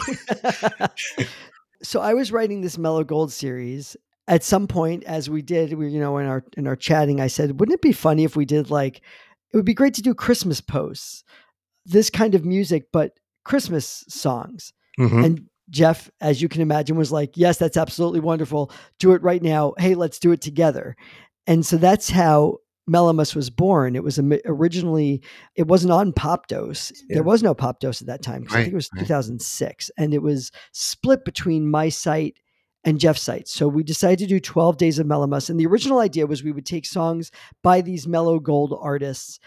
so 1.82 2.00
I 2.00 2.14
was 2.14 2.32
writing 2.32 2.62
this 2.62 2.78
Mellow 2.78 3.04
Gold 3.04 3.30
series. 3.30 3.94
At 4.26 4.42
some 4.42 4.66
point, 4.66 5.04
as 5.04 5.28
we 5.28 5.42
did, 5.42 5.74
we 5.74 5.90
you 5.90 6.00
know 6.00 6.16
in 6.18 6.26
our 6.26 6.44
in 6.56 6.66
our 6.66 6.76
chatting, 6.76 7.20
I 7.20 7.26
said, 7.26 7.60
"Wouldn't 7.60 7.74
it 7.74 7.82
be 7.82 7.92
funny 7.92 8.24
if 8.24 8.36
we 8.36 8.44
did 8.46 8.70
like? 8.70 8.98
It 9.52 9.56
would 9.56 9.66
be 9.66 9.74
great 9.74 9.94
to 9.94 10.02
do 10.02 10.14
Christmas 10.14 10.60
posts, 10.60 11.24
this 11.84 12.08
kind 12.10 12.34
of 12.34 12.44
music, 12.44 12.86
but 12.92 13.18
Christmas 13.44 14.04
songs." 14.08 14.72
Mhm. 14.98 15.24
And 15.24 15.46
Jeff, 15.70 16.10
as 16.20 16.40
you 16.40 16.48
can 16.48 16.62
imagine, 16.62 16.96
was 16.96 17.12
like, 17.12 17.36
"Yes, 17.36 17.58
that's 17.58 17.76
absolutely 17.76 18.20
wonderful. 18.20 18.70
Do 18.98 19.12
it 19.12 19.22
right 19.22 19.42
now. 19.42 19.74
Hey, 19.78 19.94
let's 19.94 20.18
do 20.18 20.32
it 20.32 20.40
together." 20.40 20.96
And 21.48 21.66
so 21.66 21.78
that's 21.78 22.10
how 22.10 22.58
Mellowmas 22.88 23.34
was 23.34 23.50
born. 23.50 23.96
It 23.96 24.04
was 24.04 24.20
originally 24.44 25.22
it 25.56 25.66
wasn't 25.66 25.92
on 25.92 26.12
Popdose. 26.12 26.92
Yeah. 27.08 27.14
There 27.14 27.22
was 27.22 27.42
no 27.42 27.54
Popdose 27.54 28.00
at 28.00 28.06
that 28.06 28.22
time 28.22 28.44
right, 28.44 28.52
I 28.52 28.62
think 28.62 28.72
it 28.72 28.76
was 28.76 28.90
right. 28.94 29.02
2006, 29.02 29.90
and 29.98 30.14
it 30.14 30.22
was 30.22 30.52
split 30.72 31.24
between 31.24 31.70
my 31.70 31.88
site 31.88 32.36
and 32.84 33.00
Jeff's 33.00 33.22
site. 33.22 33.48
So 33.48 33.66
we 33.66 33.82
decided 33.82 34.20
to 34.20 34.26
do 34.26 34.40
12 34.40 34.76
days 34.76 34.98
of 34.98 35.06
Mellowmas. 35.06 35.50
and 35.50 35.58
the 35.58 35.66
original 35.66 35.98
idea 35.98 36.26
was 36.26 36.44
we 36.44 36.52
would 36.52 36.66
take 36.66 36.86
songs 36.86 37.30
by 37.62 37.80
these 37.80 38.06
mellow 38.06 38.38
gold 38.38 38.78
artists 38.80 39.40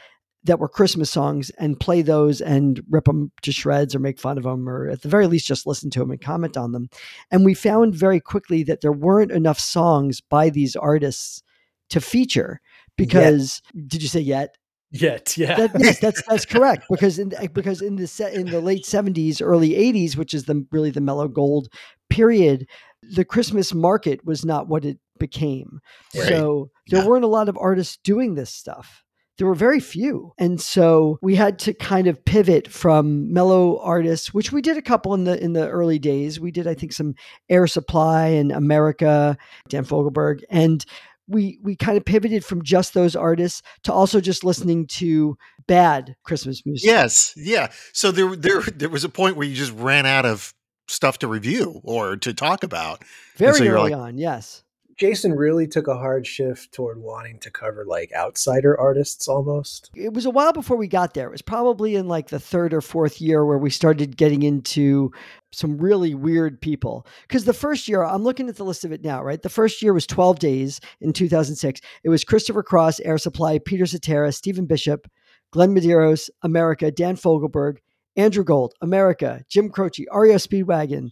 that 0.44 0.60
were 0.60 0.68
Christmas 0.68 1.12
songs 1.12 1.52
and 1.60 1.80
play 1.80 2.02
those 2.02 2.42
and 2.42 2.82
rip 2.90 3.06
them 3.06 3.32
to 3.44 3.52
shreds 3.52 3.94
or 3.94 4.00
make 4.00 4.20
fun 4.20 4.40
of 4.40 4.44
them 4.44 4.68
or 4.68 4.90
at 4.90 5.04
the 5.04 5.08
very 5.08 5.28
least 5.28 5.46
just 5.46 5.68
listen 5.68 5.92
to 5.92 6.00
them 6.00 6.10
and 6.10 6.20
comment 6.20 6.58
on 6.58 6.72
them. 6.72 6.90
And 7.30 7.46
we 7.46 7.54
found 7.54 7.94
very 7.94 8.20
quickly 8.20 8.64
that 8.64 8.82
there 8.82 8.92
weren't 8.92 9.32
enough 9.32 9.60
songs 9.60 10.20
by 10.20 10.50
these 10.50 10.76
artists 10.76 11.44
to 11.92 12.02
feature 12.02 12.60
because 12.98 13.62
yet. 13.74 13.88
did 13.88 14.02
you 14.02 14.08
say 14.08 14.20
yet? 14.20 14.56
Yet, 14.94 15.38
yeah. 15.38 15.56
That, 15.56 15.80
yes, 15.80 16.00
that's 16.00 16.22
that's 16.24 16.46
correct 16.54 16.86
because 16.90 17.18
in 17.18 17.34
eh, 17.36 17.48
because 17.48 17.82
in 17.82 17.96
the 17.96 18.08
set 18.08 18.34
in 18.34 18.48
the 18.48 18.60
late 18.60 18.84
70s, 18.84 19.42
early 19.42 19.70
80s, 19.72 20.18
which 20.18 20.34
is 20.34 20.46
the 20.46 20.66
really 20.72 20.92
the 20.92 21.00
mellow 21.00 21.30
gold 21.30 21.70
period, 22.10 22.68
the 23.02 23.24
Christmas 23.24 23.74
market 23.74 24.26
was 24.26 24.44
not 24.44 24.68
what 24.68 24.84
it 24.84 24.98
became. 25.18 25.80
Right. 26.14 26.28
So 26.28 26.72
there 26.88 27.02
yeah. 27.02 27.08
weren't 27.08 27.24
a 27.24 27.30
lot 27.30 27.48
of 27.48 27.58
artists 27.58 27.98
doing 28.04 28.36
this 28.36 28.54
stuff 28.54 29.04
there 29.42 29.48
were 29.48 29.56
very 29.56 29.80
few. 29.80 30.34
And 30.38 30.62
so 30.62 31.18
we 31.24 31.36
had 31.36 31.58
to 31.60 31.74
kind 31.74 32.06
of 32.06 32.24
pivot 32.26 32.68
from 32.68 33.34
mellow 33.34 33.80
artists, 33.80 34.32
which 34.32 34.52
we 34.52 34.62
did 34.62 34.78
a 34.78 34.84
couple 34.84 35.16
in 35.16 35.24
the 35.24 35.44
in 35.44 35.54
the 35.54 35.68
early 35.68 35.98
days. 35.98 36.40
We 36.40 36.52
did, 36.52 36.68
I 36.68 36.76
think, 36.76 36.94
some 36.94 37.16
Air 37.50 37.66
Supply 37.66 38.28
and 38.28 38.52
America, 38.52 39.36
Dan 39.68 39.84
Fogelberg. 39.84 40.44
And 40.52 40.86
we 41.28 41.60
we 41.62 41.76
kind 41.76 41.98
of 41.98 42.06
pivoted 42.06 42.44
from 42.44 42.64
just 42.64 42.94
those 42.94 43.16
artists 43.16 43.62
to 43.84 43.94
also 43.94 44.20
just 44.20 44.44
listening 44.44 44.88
to 44.88 45.38
bad 45.68 46.16
Christmas 46.24 46.66
music. 46.66 46.88
Yes. 46.88 47.34
Yeah. 47.36 47.72
So 47.94 48.12
there 48.12 48.36
there 48.36 48.62
there 48.62 48.90
was 48.90 49.04
a 49.04 49.10
point 49.10 49.38
where 49.38 49.48
you 49.48 49.56
just 49.56 49.74
ran 49.74 50.06
out 50.06 50.26
of 50.26 50.54
stuff 50.88 51.20
to 51.20 51.28
review 51.28 51.80
or 51.84 52.18
to 52.18 52.34
talk 52.34 52.64
about. 52.64 53.04
Very 53.38 53.56
so 53.56 53.66
early 53.66 53.92
like, 53.92 54.00
on, 54.00 54.18
yes. 54.18 54.64
Jason 54.98 55.34
really 55.34 55.68
took 55.68 55.88
a 55.88 55.98
hard 55.98 56.26
shift 56.26 56.74
toward 56.74 57.00
wanting 57.00 57.40
to 57.40 57.52
cover 57.52 57.86
like 57.86 58.12
outsider 58.16 58.80
artists 58.80 59.28
almost. 59.28 59.90
It 59.96 60.14
was 60.14 60.26
a 60.26 60.30
while 60.30 60.54
before 60.54 60.78
we 60.78 60.88
got 60.88 61.14
there. 61.14 61.28
It 61.28 61.32
was 61.32 61.42
probably 61.42 61.96
in 61.96 62.08
like 62.08 62.30
the 62.30 62.40
third 62.40 62.74
or 62.74 62.82
fourth 62.82 63.22
year 63.22 63.46
where 63.46 63.58
we 63.58 63.70
started 63.70 64.18
getting 64.18 64.44
into 64.44 65.12
some 65.52 65.78
really 65.78 66.16
weird 66.16 66.62
people. 66.62 67.06
Because 67.28 67.46
the 67.46 67.54
first 67.54 67.88
year, 67.88 68.04
I'm 68.04 68.24
looking 68.24 68.50
at 68.50 68.56
the 68.56 68.66
list 68.66 68.86
of 68.86 68.92
it 68.92 69.04
now, 69.04 69.24
right? 69.24 69.42
The 69.42 69.50
first 69.50 69.82
year 69.82 69.94
was 69.94 70.08
12 70.08 70.40
days 70.40 70.80
in 71.02 71.14
2006. 71.14 71.82
It 72.04 72.10
was 72.10 72.24
Christopher 72.24 72.64
Cross, 72.64 73.00
Air 73.02 73.18
Supply, 73.18 73.60
Peter 73.60 73.86
Cetera, 73.86 74.32
Stephen 74.32 74.66
Bishop, 74.66 75.10
Glenn 75.52 75.76
Medeiros, 75.76 76.30
America, 76.44 76.92
Dan 76.92 77.16
Fogelberg, 77.16 77.78
Andrew 78.16 78.44
Gold, 78.44 78.74
America, 78.82 79.44
Jim 79.50 79.70
Croce, 79.70 80.06
REO 80.14 80.36
Speedwagon, 80.36 81.12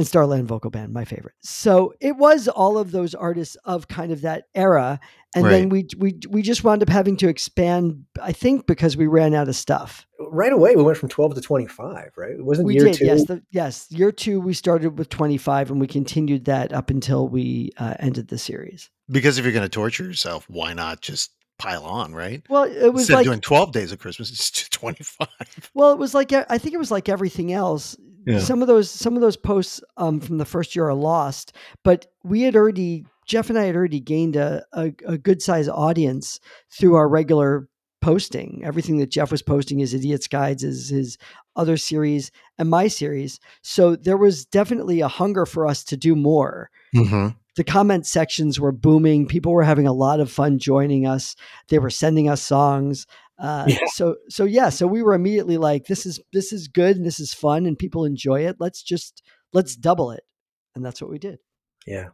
and 0.00 0.06
Starland 0.06 0.48
Vocal 0.48 0.70
Band, 0.70 0.94
my 0.94 1.04
favorite. 1.04 1.34
So 1.42 1.92
it 2.00 2.16
was 2.16 2.48
all 2.48 2.78
of 2.78 2.90
those 2.90 3.14
artists 3.14 3.54
of 3.66 3.86
kind 3.86 4.10
of 4.10 4.22
that 4.22 4.44
era, 4.54 4.98
and 5.34 5.44
right. 5.44 5.50
then 5.50 5.68
we 5.68 5.86
we 5.98 6.18
we 6.30 6.40
just 6.40 6.64
wound 6.64 6.82
up 6.82 6.88
having 6.88 7.18
to 7.18 7.28
expand. 7.28 8.06
I 8.20 8.32
think 8.32 8.66
because 8.66 8.96
we 8.96 9.06
ran 9.06 9.34
out 9.34 9.48
of 9.48 9.56
stuff. 9.56 10.06
Right 10.18 10.54
away, 10.54 10.74
we 10.74 10.82
went 10.82 10.96
from 10.96 11.10
twelve 11.10 11.34
to 11.34 11.40
twenty 11.42 11.66
five. 11.66 12.12
Right? 12.16 12.32
It 12.32 12.44
wasn't 12.44 12.66
we 12.66 12.76
year 12.76 12.84
did, 12.86 12.94
two. 12.94 13.04
Yes, 13.04 13.26
the, 13.26 13.42
yes. 13.50 13.86
Year 13.90 14.10
two, 14.10 14.40
we 14.40 14.54
started 14.54 14.98
with 14.98 15.10
twenty 15.10 15.36
five, 15.36 15.70
and 15.70 15.78
we 15.78 15.86
continued 15.86 16.46
that 16.46 16.72
up 16.72 16.88
until 16.88 17.28
we 17.28 17.70
uh, 17.76 17.94
ended 18.00 18.28
the 18.28 18.38
series. 18.38 18.88
Because 19.10 19.36
if 19.36 19.44
you're 19.44 19.52
going 19.52 19.64
to 19.64 19.68
torture 19.68 20.04
yourself, 20.04 20.48
why 20.48 20.72
not 20.72 21.02
just 21.02 21.32
pile 21.58 21.84
on, 21.84 22.14
right? 22.14 22.42
Well, 22.48 22.64
it 22.64 22.88
was 22.88 23.02
Instead 23.02 23.16
like 23.16 23.24
doing 23.24 23.40
12 23.40 23.72
days 23.72 23.92
of 23.92 23.98
Christmas, 23.98 24.30
it's 24.32 24.68
25. 24.70 25.28
Well, 25.74 25.92
it 25.92 25.98
was 25.98 26.14
like 26.14 26.32
I 26.32 26.56
think 26.56 26.74
it 26.74 26.78
was 26.78 26.90
like 26.90 27.08
everything 27.08 27.52
else. 27.52 27.96
Yeah. 28.30 28.38
Some 28.40 28.62
of 28.62 28.68
those 28.68 28.90
some 28.90 29.14
of 29.14 29.20
those 29.20 29.36
posts 29.36 29.80
um, 29.96 30.20
from 30.20 30.38
the 30.38 30.44
first 30.44 30.74
year 30.74 30.88
are 30.88 30.94
lost, 30.94 31.54
but 31.84 32.06
we 32.22 32.42
had 32.42 32.56
already 32.56 33.06
Jeff 33.26 33.48
and 33.48 33.58
I 33.58 33.64
had 33.64 33.76
already 33.76 34.00
gained 34.00 34.36
a, 34.36 34.64
a, 34.72 34.92
a 35.06 35.18
good 35.18 35.40
size 35.42 35.68
audience 35.68 36.40
through 36.70 36.96
our 36.96 37.08
regular 37.08 37.68
posting. 38.00 38.62
Everything 38.64 38.98
that 38.98 39.10
Jeff 39.10 39.30
was 39.30 39.42
posting, 39.42 39.78
his 39.78 39.94
Idiots 39.94 40.26
Guides, 40.26 40.62
his, 40.62 40.88
his 40.88 41.18
other 41.54 41.76
series, 41.76 42.32
and 42.58 42.68
my 42.68 42.88
series. 42.88 43.38
So 43.62 43.94
there 43.94 44.16
was 44.16 44.46
definitely 44.46 45.00
a 45.00 45.08
hunger 45.08 45.46
for 45.46 45.66
us 45.66 45.84
to 45.84 45.96
do 45.96 46.16
more. 46.16 46.70
Mm-hmm 46.94 47.28
the 47.56 47.64
comment 47.64 48.06
sections 48.06 48.60
were 48.60 48.72
booming. 48.72 49.26
People 49.26 49.52
were 49.52 49.64
having 49.64 49.86
a 49.86 49.92
lot 49.92 50.20
of 50.20 50.30
fun 50.30 50.58
joining 50.58 51.06
us. 51.06 51.36
They 51.68 51.78
were 51.78 51.90
sending 51.90 52.28
us 52.28 52.40
songs. 52.40 53.06
Uh, 53.40 53.64
yeah. 53.66 53.78
So 53.94 54.16
so 54.28 54.44
yeah, 54.44 54.68
so 54.68 54.86
we 54.86 55.02
were 55.02 55.14
immediately 55.14 55.56
like, 55.56 55.86
this 55.86 56.04
is 56.04 56.20
this 56.32 56.52
is 56.52 56.68
good 56.68 56.96
and 56.96 57.06
this 57.06 57.20
is 57.20 57.32
fun 57.32 57.66
and 57.66 57.78
people 57.78 58.04
enjoy 58.04 58.46
it. 58.46 58.56
Let's 58.60 58.82
just 58.82 59.22
let's 59.52 59.76
double 59.76 60.10
it, 60.10 60.24
and 60.74 60.84
that's 60.84 61.00
what 61.00 61.10
we 61.10 61.18
did. 61.18 61.38
Yeah. 61.86 62.08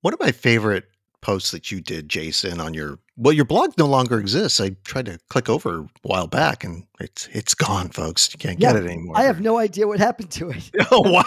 One 0.00 0.14
of 0.14 0.20
my 0.20 0.32
favorite 0.32 0.84
posts 1.20 1.50
that 1.50 1.70
you 1.70 1.80
did, 1.80 2.08
Jason, 2.08 2.60
on 2.60 2.74
your 2.74 2.98
well, 3.16 3.34
your 3.34 3.44
blog 3.44 3.74
no 3.76 3.86
longer 3.86 4.18
exists. 4.18 4.60
I 4.60 4.70
tried 4.84 5.06
to 5.06 5.18
click 5.28 5.50
over 5.50 5.80
a 5.80 5.86
while 6.02 6.26
back, 6.26 6.64
and 6.64 6.84
it's 6.98 7.28
it's 7.32 7.54
gone, 7.54 7.90
folks. 7.90 8.32
You 8.32 8.38
can't 8.38 8.58
yeah, 8.58 8.72
get 8.72 8.84
it 8.84 8.90
anymore. 8.90 9.18
I 9.18 9.22
have 9.24 9.40
no 9.40 9.58
idea 9.58 9.86
what 9.86 9.98
happened 9.98 10.30
to 10.32 10.50
it. 10.50 10.70
oh 10.90 11.00
wow! 11.10 11.22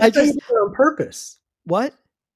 I 0.00 0.10
just 0.10 0.18
I 0.18 0.32
did 0.32 0.36
it 0.36 0.52
on 0.52 0.72
purpose. 0.74 1.38
What? 1.64 1.94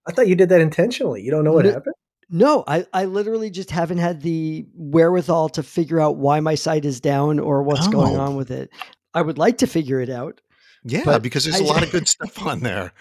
I 0.08 0.12
thought 0.12 0.28
you 0.28 0.36
did 0.36 0.48
that 0.50 0.60
intentionally. 0.60 1.22
You 1.22 1.30
don't 1.30 1.44
know 1.44 1.52
what 1.52 1.64
no, 1.64 1.72
happened? 1.72 1.94
No, 2.28 2.64
I, 2.66 2.86
I 2.92 3.04
literally 3.04 3.50
just 3.50 3.70
haven't 3.70 3.98
had 3.98 4.22
the 4.22 4.66
wherewithal 4.74 5.50
to 5.50 5.62
figure 5.62 6.00
out 6.00 6.16
why 6.16 6.40
my 6.40 6.56
site 6.56 6.84
is 6.84 7.00
down 7.00 7.38
or 7.38 7.62
what's 7.62 7.86
oh. 7.86 7.90
going 7.90 8.16
on 8.16 8.36
with 8.36 8.50
it. 8.50 8.70
I 9.14 9.22
would 9.22 9.38
like 9.38 9.58
to 9.58 9.66
figure 9.66 10.00
it 10.00 10.10
out. 10.10 10.40
Yeah, 10.88 11.18
because 11.18 11.44
there's 11.44 11.60
I, 11.60 11.64
a 11.64 11.66
lot 11.66 11.82
of 11.82 11.90
good 11.90 12.08
stuff 12.08 12.40
on 12.42 12.60
there. 12.60 12.92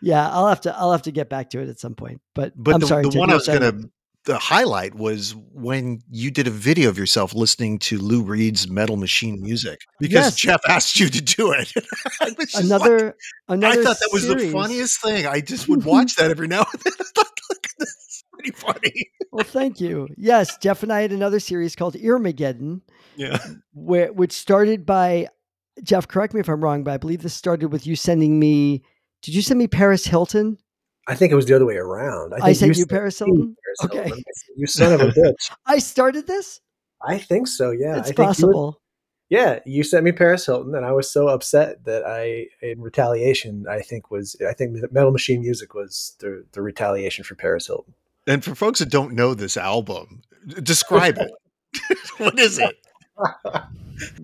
Yeah, 0.00 0.30
I'll 0.30 0.48
have 0.48 0.62
to 0.62 0.76
I'll 0.76 0.92
have 0.92 1.02
to 1.02 1.12
get 1.12 1.28
back 1.28 1.50
to 1.50 1.60
it 1.60 1.68
at 1.68 1.78
some 1.78 1.94
point. 1.94 2.22
But 2.34 2.52
but 2.56 2.74
I'm 2.74 2.80
the, 2.80 2.86
sorry. 2.86 3.02
The 3.08 3.18
one 3.18 3.30
I 3.30 3.34
was 3.34 3.46
gonna 3.46 3.72
the 4.24 4.38
highlight 4.38 4.94
was 4.94 5.34
when 5.52 6.00
you 6.10 6.30
did 6.30 6.46
a 6.46 6.50
video 6.50 6.88
of 6.88 6.96
yourself 6.96 7.34
listening 7.34 7.78
to 7.78 7.98
Lou 7.98 8.22
Reed's 8.22 8.68
Metal 8.68 8.96
Machine 8.96 9.42
music 9.42 9.80
because 10.00 10.12
yes. 10.14 10.36
Jeff 10.36 10.60
asked 10.66 10.98
you 10.98 11.08
to 11.10 11.20
do 11.20 11.52
it. 11.52 11.70
another, 12.54 13.14
like, 13.48 13.58
another. 13.58 13.78
I 13.78 13.82
thought 13.82 13.98
that 13.98 14.10
was 14.12 14.26
the 14.26 14.50
funniest 14.50 15.02
thing. 15.02 15.26
I 15.26 15.40
just 15.40 15.68
would 15.68 15.84
watch 15.84 16.16
that 16.16 16.30
every 16.30 16.48
now 16.48 16.64
and 16.72 16.82
then. 16.82 16.92
I 18.44 18.50
thought, 18.50 18.66
look, 18.66 18.82
this 18.82 18.92
is 18.92 18.92
pretty 18.92 18.92
funny. 18.92 19.10
well, 19.32 19.44
thank 19.44 19.80
you. 19.80 20.08
Yes, 20.16 20.56
Jeff 20.58 20.82
and 20.82 20.92
I 20.92 21.02
had 21.02 21.12
another 21.12 21.40
series 21.40 21.76
called 21.76 21.94
Earmageddon. 21.94 22.80
Yeah, 23.16 23.38
where 23.72 24.12
which 24.12 24.32
started 24.32 24.84
by 24.84 25.28
Jeff. 25.82 26.08
Correct 26.08 26.34
me 26.34 26.40
if 26.40 26.48
I'm 26.48 26.62
wrong, 26.62 26.84
but 26.84 26.92
I 26.92 26.96
believe 26.96 27.22
this 27.22 27.34
started 27.34 27.68
with 27.68 27.86
you 27.86 27.96
sending 27.96 28.38
me. 28.38 28.82
Did 29.22 29.34
you 29.34 29.42
send 29.42 29.58
me 29.58 29.68
Paris 29.68 30.04
Hilton? 30.04 30.58
I 31.06 31.14
think 31.14 31.32
it 31.32 31.36
was 31.36 31.46
the 31.46 31.54
other 31.54 31.66
way 31.66 31.76
around. 31.76 32.32
I, 32.34 32.48
I 32.48 32.52
sent 32.52 32.76
you 32.76 32.86
Paris 32.86 33.18
Hilton. 33.18 33.56
Okay, 33.84 34.10
you 34.56 34.66
son 34.66 34.92
of 34.92 35.00
a 35.00 35.08
bitch. 35.08 35.50
I 35.66 35.78
started 35.78 36.26
this. 36.26 36.60
I 37.06 37.18
think 37.18 37.46
so. 37.46 37.70
Yeah, 37.70 37.98
it's 37.98 38.12
possible. 38.12 38.78
You 38.78 38.84
yeah, 39.30 39.60
you 39.64 39.82
sent 39.82 40.04
me 40.04 40.12
Paris 40.12 40.44
Hilton, 40.46 40.74
and 40.74 40.84
I 40.84 40.92
was 40.92 41.10
so 41.10 41.28
upset 41.28 41.84
that 41.84 42.04
I, 42.04 42.46
in 42.64 42.80
retaliation, 42.80 43.66
I 43.68 43.80
think 43.80 44.10
was 44.10 44.36
I 44.46 44.52
think 44.52 44.76
Metal 44.92 45.10
Machine 45.10 45.40
Music 45.40 45.74
was 45.74 46.14
the 46.20 46.44
the 46.52 46.62
retaliation 46.62 47.24
for 47.24 47.34
Paris 47.34 47.66
Hilton. 47.66 47.94
And 48.26 48.44
for 48.44 48.54
folks 48.54 48.78
that 48.78 48.90
don't 48.90 49.12
know 49.12 49.34
this 49.34 49.56
album, 49.56 50.22
describe 50.62 51.18
it. 51.18 51.30
what 52.18 52.38
is 52.38 52.58
it? 52.58 52.76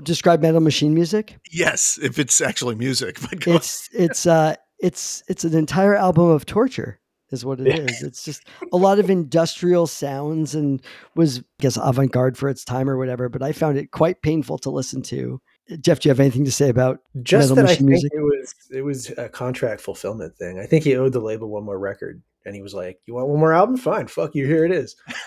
Describe 0.02 0.40
Metal 0.42 0.61
Machine 0.61 0.95
Music. 0.95 1.38
Yes, 1.50 1.99
if 2.02 2.19
it's 2.19 2.40
actually 2.40 2.75
music. 2.75 3.19
it's 3.47 3.88
it's 3.92 4.26
uh 4.26 4.54
it's 4.78 5.23
it's 5.28 5.45
an 5.45 5.57
entire 5.57 5.95
album 5.95 6.28
of 6.28 6.47
torture 6.47 6.99
is 7.30 7.45
what 7.45 7.61
it 7.61 7.78
is. 7.78 8.02
It's 8.02 8.25
just 8.25 8.47
a 8.73 8.76
lot 8.76 8.99
of 8.99 9.11
industrial 9.11 9.87
sounds 9.87 10.54
and 10.54 10.83
was 11.14 11.38
I 11.38 11.42
guess 11.61 11.78
avant-garde 11.80 12.37
for 12.37 12.49
its 12.49 12.64
time 12.64 12.88
or 12.88 12.97
whatever, 12.97 13.28
but 13.28 13.42
I 13.42 13.52
found 13.52 13.78
it 13.78 13.90
quite 13.90 14.23
painful 14.23 14.59
to 14.59 14.71
listen 14.71 15.02
to. 15.02 15.40
Jeff, 15.80 16.00
do 16.00 16.09
you 16.09 16.11
have 16.11 16.21
anything 16.21 16.45
to 16.45 16.52
say 16.52 16.69
about 16.69 17.00
just 17.23 17.54
that? 17.54 17.64
I 17.64 17.76
think 17.76 17.88
music? 17.88 18.11
it 18.12 18.21
was 18.21 18.54
it 18.73 18.83
was 18.83 19.11
a 19.11 19.28
contract 19.28 19.80
fulfillment 19.80 20.37
thing. 20.37 20.59
I 20.59 20.66
think 20.66 20.85
he 20.85 20.97
owed 20.97 21.12
the 21.12 21.21
label 21.21 21.49
one 21.49 21.64
more 21.64 21.78
record, 21.78 22.23
and 22.44 22.54
he 22.54 22.62
was 22.62 22.75
like, 22.75 22.99
"You 23.06 23.14
want 23.14 23.28
one 23.28 23.40
more 23.40 23.52
album? 23.52 23.76
Fine, 23.76 24.09
fuck 24.09 24.35
you. 24.35 24.47
Here 24.47 24.64
it 24.64 24.73
is." 24.73 24.97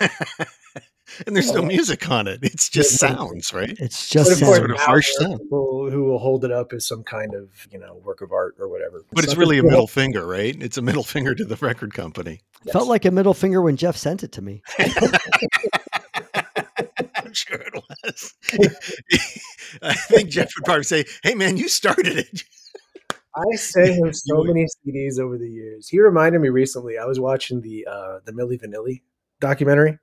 and 1.26 1.36
there's 1.36 1.52
no 1.52 1.62
music 1.62 2.10
on 2.10 2.26
it. 2.26 2.40
It's 2.42 2.68
just 2.68 2.98
sounds, 2.98 3.52
right? 3.52 3.76
It's 3.78 4.08
just 4.08 4.38
sort 4.38 4.70
of 4.70 4.78
harsh 4.78 5.08
sound. 5.18 5.40
People 5.40 5.90
who 5.90 6.04
will 6.04 6.18
hold 6.18 6.44
it 6.44 6.50
up 6.50 6.72
as 6.72 6.86
some 6.86 7.02
kind 7.02 7.34
of 7.34 7.50
you 7.70 7.78
know 7.78 8.00
work 8.04 8.20
of 8.20 8.32
art 8.32 8.56
or 8.58 8.68
whatever. 8.68 9.04
But 9.12 9.24
it's, 9.24 9.36
really 9.36 9.58
a 9.58 9.62
middle 9.62 9.86
finger, 9.86 10.26
right? 10.26 10.56
It's 10.60 10.78
a 10.78 10.82
middle 10.82 11.04
finger 11.04 11.34
to 11.34 11.44
the 11.44 11.56
record 11.56 11.94
company. 11.94 12.40
Yes. 12.64 12.72
Felt 12.72 12.88
like 12.88 13.04
a 13.04 13.10
middle 13.10 13.34
finger 13.34 13.60
when 13.62 13.76
Jeff 13.76 13.96
sent 13.96 14.22
it 14.22 14.32
to 14.32 14.42
me. 14.42 14.62
I'm 17.16 17.32
sure 17.32 17.60
it 17.60 17.84
was. 18.04 18.34
I 19.82 19.94
think 19.94 20.30
Jeff 20.30 20.50
would 20.56 20.64
probably 20.64 20.84
say, 20.84 21.04
"Hey, 21.22 21.34
man, 21.34 21.56
you 21.56 21.68
started 21.68 22.18
it." 22.18 22.42
I 23.36 23.56
sent 23.56 23.94
him 23.94 24.12
so 24.12 24.42
many 24.44 24.66
CDs 24.86 25.18
over 25.18 25.36
the 25.38 25.48
years. 25.48 25.88
He 25.88 26.00
reminded 26.00 26.40
me 26.40 26.48
recently. 26.48 26.98
I 26.98 27.04
was 27.04 27.18
watching 27.18 27.60
the 27.60 27.86
uh, 27.90 28.18
the 28.24 28.32
Milli 28.32 28.60
Vanilli 28.60 29.02
documentary. 29.40 29.98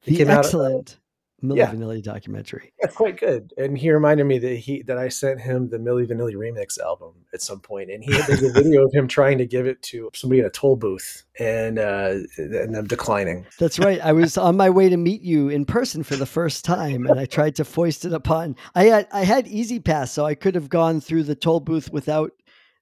He 0.00 0.24
the 0.24 0.32
excellent, 0.32 0.98
Milli 1.42 1.58
Yeah. 1.58 1.72
Vanilli 1.72 2.02
documentary. 2.02 2.72
Yeah, 2.80 2.88
quite 2.88 3.18
good. 3.18 3.52
And 3.56 3.76
he 3.78 3.90
reminded 3.90 4.24
me 4.24 4.38
that 4.38 4.56
he 4.56 4.82
that 4.82 4.98
I 4.98 5.08
sent 5.08 5.40
him 5.40 5.68
the 5.68 5.78
Milli 5.78 6.06
Vanilli 6.06 6.34
remix 6.34 6.78
album 6.78 7.14
at 7.32 7.40
some 7.40 7.60
point. 7.60 7.88
point, 7.88 7.90
and 7.90 8.02
he 8.04 8.10
there's 8.10 8.42
a 8.42 8.52
video 8.62 8.84
of 8.84 8.92
him 8.92 9.06
trying 9.06 9.38
to 9.38 9.46
give 9.46 9.66
it 9.66 9.80
to 9.82 10.10
somebody 10.14 10.40
in 10.40 10.46
a 10.46 10.50
toll 10.50 10.76
booth, 10.76 11.24
and 11.38 11.78
uh, 11.78 12.14
and 12.36 12.74
them 12.74 12.86
declining. 12.86 13.46
That's 13.58 13.78
right. 13.78 14.00
I 14.00 14.12
was 14.12 14.36
on 14.36 14.56
my 14.56 14.70
way 14.70 14.88
to 14.88 14.96
meet 14.96 15.22
you 15.22 15.48
in 15.48 15.64
person 15.64 16.02
for 16.02 16.16
the 16.16 16.26
first 16.26 16.64
time, 16.64 17.06
and 17.06 17.18
I 17.18 17.26
tried 17.26 17.54
to 17.56 17.64
foist 17.64 18.04
it 18.04 18.12
upon. 18.12 18.56
I 18.74 18.84
had 18.84 19.08
I 19.12 19.22
had 19.24 19.46
E-ZPass, 19.46 20.08
so 20.08 20.24
I 20.24 20.34
could 20.34 20.56
have 20.56 20.68
gone 20.68 21.00
through 21.00 21.22
the 21.22 21.36
toll 21.36 21.60
booth 21.60 21.92
without 21.92 22.32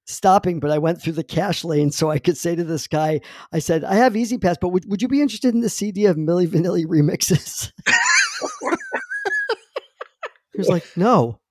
stopping, 0.05 0.59
but 0.59 0.71
I 0.71 0.77
went 0.77 1.01
through 1.01 1.13
the 1.13 1.23
cash 1.23 1.63
lane 1.63 1.91
so 1.91 2.09
I 2.09 2.19
could 2.19 2.37
say 2.37 2.55
to 2.55 2.63
this 2.63 2.87
guy, 2.87 3.21
I 3.51 3.59
said, 3.59 3.83
"I 3.83 3.95
have 3.95 4.15
E-ZPass, 4.15 4.57
but 4.61 4.69
would, 4.69 4.89
would 4.89 5.01
you 5.01 5.07
be 5.07 5.21
interested 5.21 5.53
in 5.53 5.61
the 5.61 5.69
CD 5.69 6.05
of 6.05 6.17
Milli 6.17 6.47
Vanilli 6.47 6.85
remixes?" 6.85 7.71
he 10.53 10.57
was 10.57 10.69
like, 10.69 10.85
"No." 10.95 11.39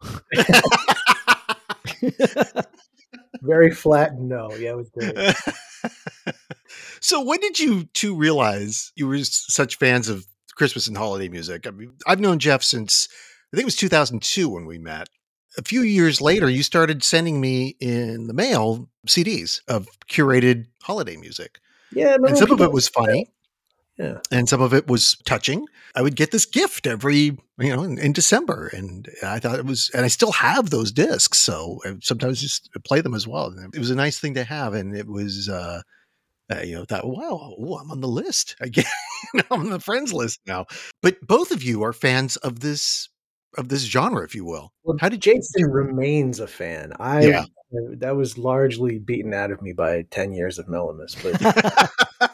Very 3.42 3.70
flat. 3.70 4.18
No, 4.18 4.52
yeah, 4.54 4.70
it 4.70 4.76
was 4.76 4.90
great. 4.90 5.16
so 7.00 7.22
when 7.22 7.40
did 7.40 7.58
you 7.58 7.84
two 7.94 8.14
realize 8.14 8.92
you 8.96 9.06
were 9.06 9.18
such 9.22 9.78
fans 9.78 10.08
of 10.08 10.26
Christmas 10.56 10.86
and 10.86 10.96
holiday 10.96 11.28
music? 11.28 11.66
I 11.66 11.70
mean, 11.70 11.92
I've 12.06 12.20
known 12.20 12.38
Jeff 12.38 12.62
since 12.62 13.08
I 13.52 13.56
think 13.56 13.62
it 13.62 13.66
was 13.66 13.76
2002 13.76 14.48
when 14.48 14.66
we 14.66 14.78
met. 14.78 15.08
A 15.58 15.62
few 15.62 15.82
years 15.82 16.20
later, 16.20 16.48
you 16.48 16.62
started 16.62 17.02
sending 17.02 17.40
me 17.40 17.76
in 17.80 18.26
the 18.26 18.34
mail 18.34 18.88
CDs 19.06 19.60
of 19.68 19.88
curated 20.08 20.66
holiday 20.82 21.16
music. 21.16 21.58
Yeah, 21.92 22.16
And 22.24 22.38
some 22.38 22.52
of 22.52 22.60
it 22.60 22.72
was 22.72 22.88
funny. 22.88 23.26
Yeah. 23.98 24.18
And 24.30 24.48
some 24.48 24.62
of 24.62 24.72
it 24.72 24.86
was 24.86 25.16
touching. 25.26 25.66
I 25.94 26.02
would 26.02 26.16
get 26.16 26.30
this 26.30 26.46
gift 26.46 26.86
every, 26.86 27.36
you 27.58 27.76
know, 27.76 27.82
in, 27.82 27.98
in 27.98 28.12
December. 28.12 28.70
And 28.72 29.08
I 29.22 29.40
thought 29.40 29.58
it 29.58 29.66
was, 29.66 29.90
and 29.92 30.04
I 30.04 30.08
still 30.08 30.32
have 30.32 30.70
those 30.70 30.90
discs. 30.90 31.38
So 31.38 31.80
I 31.84 31.96
sometimes 32.00 32.40
just 32.40 32.70
play 32.84 33.02
them 33.02 33.14
as 33.14 33.26
well. 33.26 33.46
And 33.46 33.74
it 33.74 33.78
was 33.78 33.90
a 33.90 33.96
nice 33.96 34.18
thing 34.18 34.34
to 34.34 34.44
have. 34.44 34.72
And 34.72 34.96
it 34.96 35.06
was, 35.06 35.50
uh, 35.50 35.82
uh, 36.50 36.60
you 36.62 36.76
know, 36.76 36.84
thought, 36.84 37.06
wow, 37.06 37.54
ooh, 37.60 37.74
I'm 37.74 37.90
on 37.90 38.00
the 38.00 38.08
list. 38.08 38.56
I 38.60 38.68
get, 38.68 38.86
I'm 39.50 39.60
on 39.60 39.70
the 39.70 39.80
friends 39.80 40.12
list 40.12 40.40
now. 40.46 40.66
But 41.02 41.20
both 41.26 41.50
of 41.50 41.62
you 41.62 41.82
are 41.82 41.92
fans 41.92 42.36
of 42.36 42.60
this, 42.60 43.08
of 43.56 43.68
this 43.68 43.82
genre, 43.82 44.24
if 44.24 44.34
you 44.34 44.44
will. 44.44 44.72
Well, 44.84 44.96
How 45.00 45.08
did 45.08 45.24
you? 45.24 45.34
Jason 45.34 45.70
remains 45.70 46.40
a 46.40 46.46
fan. 46.46 46.92
I 46.98 47.20
Yeah. 47.22 47.44
Uh, 47.72 47.94
that 47.98 48.16
was 48.16 48.36
largely 48.36 48.98
beaten 48.98 49.32
out 49.32 49.52
of 49.52 49.62
me 49.62 49.72
by 49.72 50.02
ten 50.10 50.32
years 50.32 50.58
of 50.58 50.66
Mellowmas, 50.66 51.16
but 51.22 52.30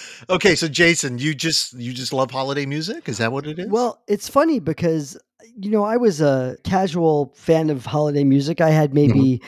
okay, 0.30 0.54
so 0.54 0.68
Jason, 0.68 1.18
you 1.18 1.34
just 1.34 1.74
you 1.74 1.92
just 1.92 2.14
love 2.14 2.30
holiday 2.30 2.64
music? 2.64 3.10
Is 3.10 3.18
that 3.18 3.30
what 3.30 3.46
it 3.46 3.58
is? 3.58 3.68
Well, 3.68 4.02
it's 4.08 4.28
funny 4.28 4.58
because 4.58 5.18
you 5.54 5.70
know 5.70 5.84
I 5.84 5.98
was 5.98 6.22
a 6.22 6.56
casual 6.64 7.34
fan 7.36 7.68
of 7.68 7.84
holiday 7.84 8.24
music. 8.24 8.62
I 8.62 8.70
had 8.70 8.92
mm-hmm. 8.92 9.18
maybe 9.18 9.42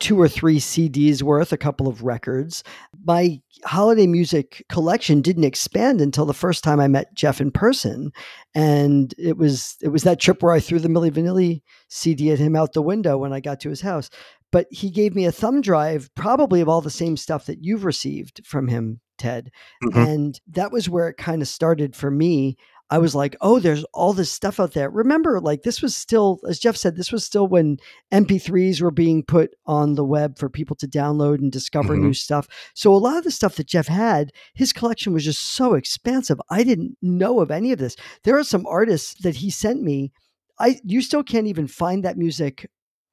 two 0.00 0.18
or 0.20 0.28
three 0.28 0.58
CDs 0.58 1.22
worth, 1.22 1.52
a 1.52 1.58
couple 1.58 1.86
of 1.86 2.02
records. 2.02 2.64
My 3.04 3.40
holiday 3.64 4.06
music 4.06 4.64
collection 4.70 5.20
didn't 5.20 5.44
expand 5.44 6.00
until 6.00 6.24
the 6.26 6.34
first 6.34 6.64
time 6.64 6.80
I 6.80 6.88
met 6.88 7.14
Jeff 7.14 7.40
in 7.40 7.50
person, 7.50 8.10
and 8.54 9.14
it 9.18 9.36
was 9.36 9.76
it 9.82 9.88
was 9.88 10.02
that 10.02 10.18
trip 10.18 10.42
where 10.42 10.52
I 10.52 10.60
threw 10.60 10.78
the 10.80 10.88
Milli 10.88 11.10
Vanilli 11.10 11.62
CD 11.88 12.32
at 12.32 12.38
him 12.38 12.56
out 12.56 12.72
the 12.72 12.82
window 12.82 13.18
when 13.18 13.32
I 13.32 13.40
got 13.40 13.60
to 13.60 13.68
his 13.68 13.82
house. 13.82 14.10
But 14.50 14.66
he 14.70 14.90
gave 14.90 15.14
me 15.14 15.26
a 15.26 15.32
thumb 15.32 15.60
drive, 15.60 16.10
probably 16.16 16.60
of 16.60 16.68
all 16.68 16.80
the 16.80 16.90
same 16.90 17.16
stuff 17.16 17.46
that 17.46 17.62
you've 17.62 17.84
received 17.84 18.44
from 18.44 18.66
him, 18.66 19.00
Ted. 19.16 19.50
Mhm. 19.84 20.08
And 20.08 20.40
that 20.48 20.72
was 20.72 20.88
where 20.88 21.08
it 21.08 21.18
kind 21.18 21.40
of 21.40 21.46
started 21.46 21.94
for 21.94 22.10
me. 22.10 22.56
I 22.92 22.98
was 22.98 23.14
like, 23.14 23.36
oh, 23.40 23.60
there's 23.60 23.84
all 23.94 24.12
this 24.12 24.32
stuff 24.32 24.58
out 24.58 24.72
there. 24.72 24.90
Remember, 24.90 25.40
like, 25.40 25.62
this 25.62 25.80
was 25.80 25.96
still, 25.96 26.40
as 26.48 26.58
Jeff 26.58 26.76
said, 26.76 26.96
this 26.96 27.12
was 27.12 27.24
still 27.24 27.46
when 27.46 27.78
MP3s 28.12 28.80
were 28.80 28.90
being 28.90 29.22
put 29.22 29.54
on 29.64 29.94
the 29.94 30.04
web 30.04 30.38
for 30.38 30.48
people 30.48 30.74
to 30.76 30.88
download 30.88 31.38
and 31.38 31.52
discover 31.52 31.96
Mhm. 31.96 32.02
new 32.02 32.14
stuff. 32.14 32.48
So, 32.74 32.92
a 32.92 32.98
lot 32.98 33.16
of 33.16 33.24
the 33.24 33.30
stuff 33.30 33.54
that 33.56 33.68
Jeff 33.68 33.86
had, 33.86 34.32
his 34.54 34.72
collection 34.72 35.12
was 35.12 35.24
just 35.24 35.40
so 35.40 35.74
expansive. 35.74 36.40
I 36.50 36.64
didn't 36.64 36.96
know 37.00 37.40
of 37.40 37.50
any 37.50 37.70
of 37.70 37.78
this. 37.78 37.94
There 38.24 38.36
are 38.36 38.44
some 38.44 38.66
artists 38.66 39.14
that 39.22 39.36
he 39.36 39.50
sent 39.50 39.82
me. 39.82 40.12
I 40.58 40.80
you 40.84 41.00
still 41.00 41.22
can't 41.22 41.46
even 41.46 41.68
find 41.68 42.04
that 42.04 42.18
music 42.18 42.68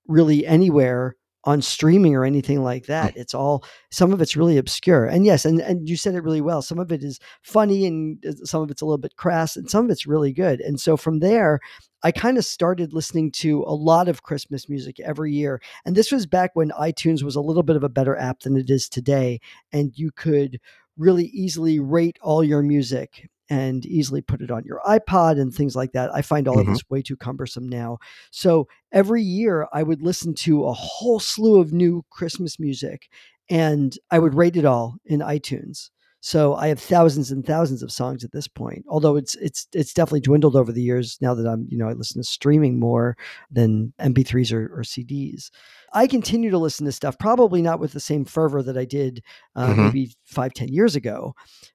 really 0.07 0.45
anywhere 0.45 1.15
on 1.43 1.61
streaming 1.61 2.15
or 2.15 2.25
anything 2.25 2.61
like 2.63 2.87
that. 2.87 3.15
It's 3.15 3.33
all 3.33 3.63
some 3.91 4.11
of 4.11 4.21
it's 4.21 4.35
really 4.35 4.57
obscure. 4.57 5.05
And 5.05 5.25
yes, 5.25 5.45
and, 5.45 5.61
and 5.61 5.87
you 5.87 5.95
said 5.95 6.15
it 6.15 6.23
really 6.23 6.41
well. 6.41 6.61
Some 6.61 6.79
of 6.79 6.91
it 6.91 7.03
is 7.03 7.19
funny 7.41 7.85
and 7.85 8.23
uh, 8.25 8.33
some 8.43 8.61
of 8.61 8.71
it's 8.71 8.81
a 8.81 8.85
little 8.85 8.97
bit 8.97 9.15
crass 9.15 9.55
and 9.55 9.69
some 9.69 9.85
of 9.85 9.91
it's 9.91 10.07
really 10.07 10.33
good. 10.33 10.59
And 10.59 10.79
so 10.79 10.97
from 10.97 11.19
there, 11.19 11.59
I 12.03 12.11
kind 12.11 12.37
of 12.37 12.45
started 12.45 12.93
listening 12.93 13.31
to 13.33 13.63
a 13.63 13.73
lot 13.73 14.07
of 14.07 14.23
Christmas 14.23 14.69
music 14.69 14.99
every 14.99 15.33
year. 15.33 15.61
And 15.85 15.95
this 15.95 16.11
was 16.11 16.25
back 16.25 16.51
when 16.53 16.69
iTunes 16.71 17.23
was 17.23 17.35
a 17.35 17.41
little 17.41 17.63
bit 17.63 17.75
of 17.75 17.83
a 17.83 17.89
better 17.89 18.17
app 18.17 18.41
than 18.41 18.57
it 18.57 18.69
is 18.69 18.89
today. 18.89 19.39
And 19.71 19.91
you 19.95 20.11
could 20.11 20.59
really 20.97 21.25
easily 21.25 21.79
rate 21.79 22.17
all 22.21 22.43
your 22.43 22.61
music 22.61 23.29
and 23.49 23.85
easily 23.85 24.21
put 24.21 24.41
it 24.41 24.51
on 24.51 24.63
your 24.65 24.81
iPod 24.85 25.39
and 25.39 25.53
things 25.53 25.75
like 25.75 25.91
that. 25.93 26.13
I 26.13 26.21
find 26.21 26.47
all 26.47 26.59
of 26.59 26.65
Mhm. 26.67 26.73
this 26.73 26.89
way 26.89 27.01
too 27.01 27.15
cumbersome 27.17 27.67
now. 27.67 27.97
So 28.31 28.67
every 28.91 29.21
year 29.23 29.67
I 29.73 29.83
would 29.83 30.01
listen 30.01 30.33
to 30.35 30.65
a 30.65 30.73
whole 30.73 31.19
slew 31.19 31.59
of 31.59 31.71
new 31.73 32.03
Christmas 32.09 32.59
music 32.59 33.07
and 33.49 33.97
I 34.11 34.19
would 34.19 34.33
rate 34.35 34.57
it 34.57 34.65
all 34.65 34.97
in 35.05 35.21
iTunes. 35.21 35.89
So 36.19 36.55
I 36.55 36.67
have 36.67 36.79
thousands 36.79 37.31
and 37.31 37.45
thousands 37.45 37.83
of 37.83 37.91
songs 37.91 38.23
at 38.23 38.31
this 38.31 38.47
point. 38.47 38.83
Although 38.89 39.15
it's 39.15 39.35
it's 39.35 39.67
it's 39.73 39.93
definitely 39.93 40.21
dwindled 40.21 40.55
over 40.55 40.71
the 40.71 40.81
years 40.81 41.17
now 41.21 41.33
that 41.35 41.47
I'm, 41.47 41.67
you 41.69 41.77
know, 41.77 41.87
I 41.87 41.93
listen 41.93 42.19
to 42.21 42.27
streaming 42.27 42.79
more 42.79 43.15
than 43.51 43.93
MP3s 43.99 44.51
or, 44.51 44.65
or 44.77 44.81
CDs. 44.83 45.51
I 45.93 46.07
continue 46.07 46.49
to 46.49 46.57
listen 46.57 46.85
to 46.85 46.91
stuff, 46.91 47.17
probably 47.19 47.61
not 47.61 47.79
with 47.79 47.93
the 47.93 47.99
same 47.99 48.25
fervor 48.25 48.61
that 48.63 48.77
I 48.77 48.85
did 48.85 49.23
uh, 49.55 49.67
Mhm. 49.67 49.85
maybe 49.85 50.11
five, 50.25 50.53
ten 50.53 50.69
years 50.69 50.95
ago, 50.95 51.33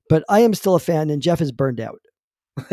but 0.08 0.24
I 0.28 0.40
am 0.40 0.54
still 0.54 0.74
a 0.74 0.80
fan 0.80 1.08
and 1.08 1.22
Jeff 1.22 1.40
is 1.40 1.52
burned 1.52 1.80
out. 1.80 2.00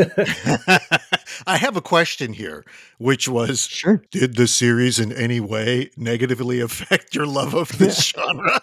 I 1.48 1.58
have 1.58 1.78
a 1.78 1.82
question 1.82 2.34
here, 2.34 2.66
which 2.98 3.30
was 3.30 3.66
Sure. 3.66 4.02
Did 4.12 4.36
the 4.36 4.48
series 4.48 5.00
in 5.00 5.14
any 5.14 5.40
way 5.40 5.90
negatively 5.96 6.60
affect 6.62 7.16
your 7.16 7.26
love 7.28 7.54
of 7.54 7.78
this 7.78 7.98
genre? 8.16 8.60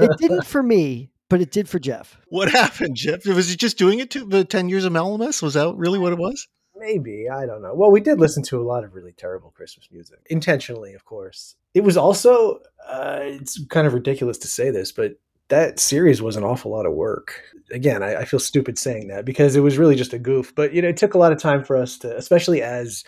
It 0.00 0.10
didn't 0.18 0.46
for 0.46 0.62
me, 0.62 1.10
but 1.30 1.40
it 1.40 1.50
did 1.50 1.68
for 1.68 1.78
Jeff. 1.78 2.18
What 2.28 2.50
happened, 2.50 2.96
Jeff? 2.96 3.24
Was 3.24 3.48
he 3.48 3.56
just 3.56 3.78
doing 3.78 4.00
it 4.00 4.10
to 4.10 4.26
the 4.26 4.44
10 4.44 4.68
years 4.68 4.84
of 4.84 4.92
Mellowmas? 4.92 5.42
Was 5.42 5.54
that 5.54 5.74
really 5.76 5.98
what 5.98 6.12
it 6.12 6.18
was? 6.18 6.46
Maybe 6.76 7.28
I 7.30 7.46
don't 7.46 7.62
know. 7.62 7.74
Well, 7.74 7.90
we 7.90 8.00
did 8.00 8.20
listen 8.20 8.42
to 8.44 8.60
a 8.60 8.64
lot 8.64 8.84
of 8.84 8.94
really 8.94 9.12
terrible 9.12 9.50
Christmas 9.50 9.88
music, 9.90 10.18
intentionally, 10.30 10.94
of 10.94 11.04
course. 11.04 11.56
It 11.74 11.84
was 11.84 11.96
also 11.96 12.60
uh, 12.86 13.20
it's 13.22 13.62
kind 13.66 13.86
of 13.86 13.94
ridiculous 13.94 14.38
to 14.38 14.48
say 14.48 14.70
this, 14.70 14.90
but 14.90 15.12
that 15.48 15.78
series 15.78 16.22
was 16.22 16.36
an 16.36 16.44
awful 16.44 16.70
lot 16.70 16.86
of 16.86 16.94
work. 16.94 17.42
Again, 17.70 18.02
I, 18.02 18.20
I 18.20 18.24
feel 18.24 18.40
stupid 18.40 18.78
saying 18.78 19.08
that 19.08 19.24
because 19.24 19.56
it 19.56 19.60
was 19.60 19.78
really 19.78 19.94
just 19.94 20.14
a 20.14 20.18
goof. 20.18 20.54
But 20.54 20.72
you 20.72 20.80
know, 20.80 20.88
it 20.88 20.96
took 20.96 21.14
a 21.14 21.18
lot 21.18 21.32
of 21.32 21.38
time 21.38 21.64
for 21.64 21.76
us 21.76 21.98
to, 21.98 22.16
especially 22.16 22.62
as 22.62 23.04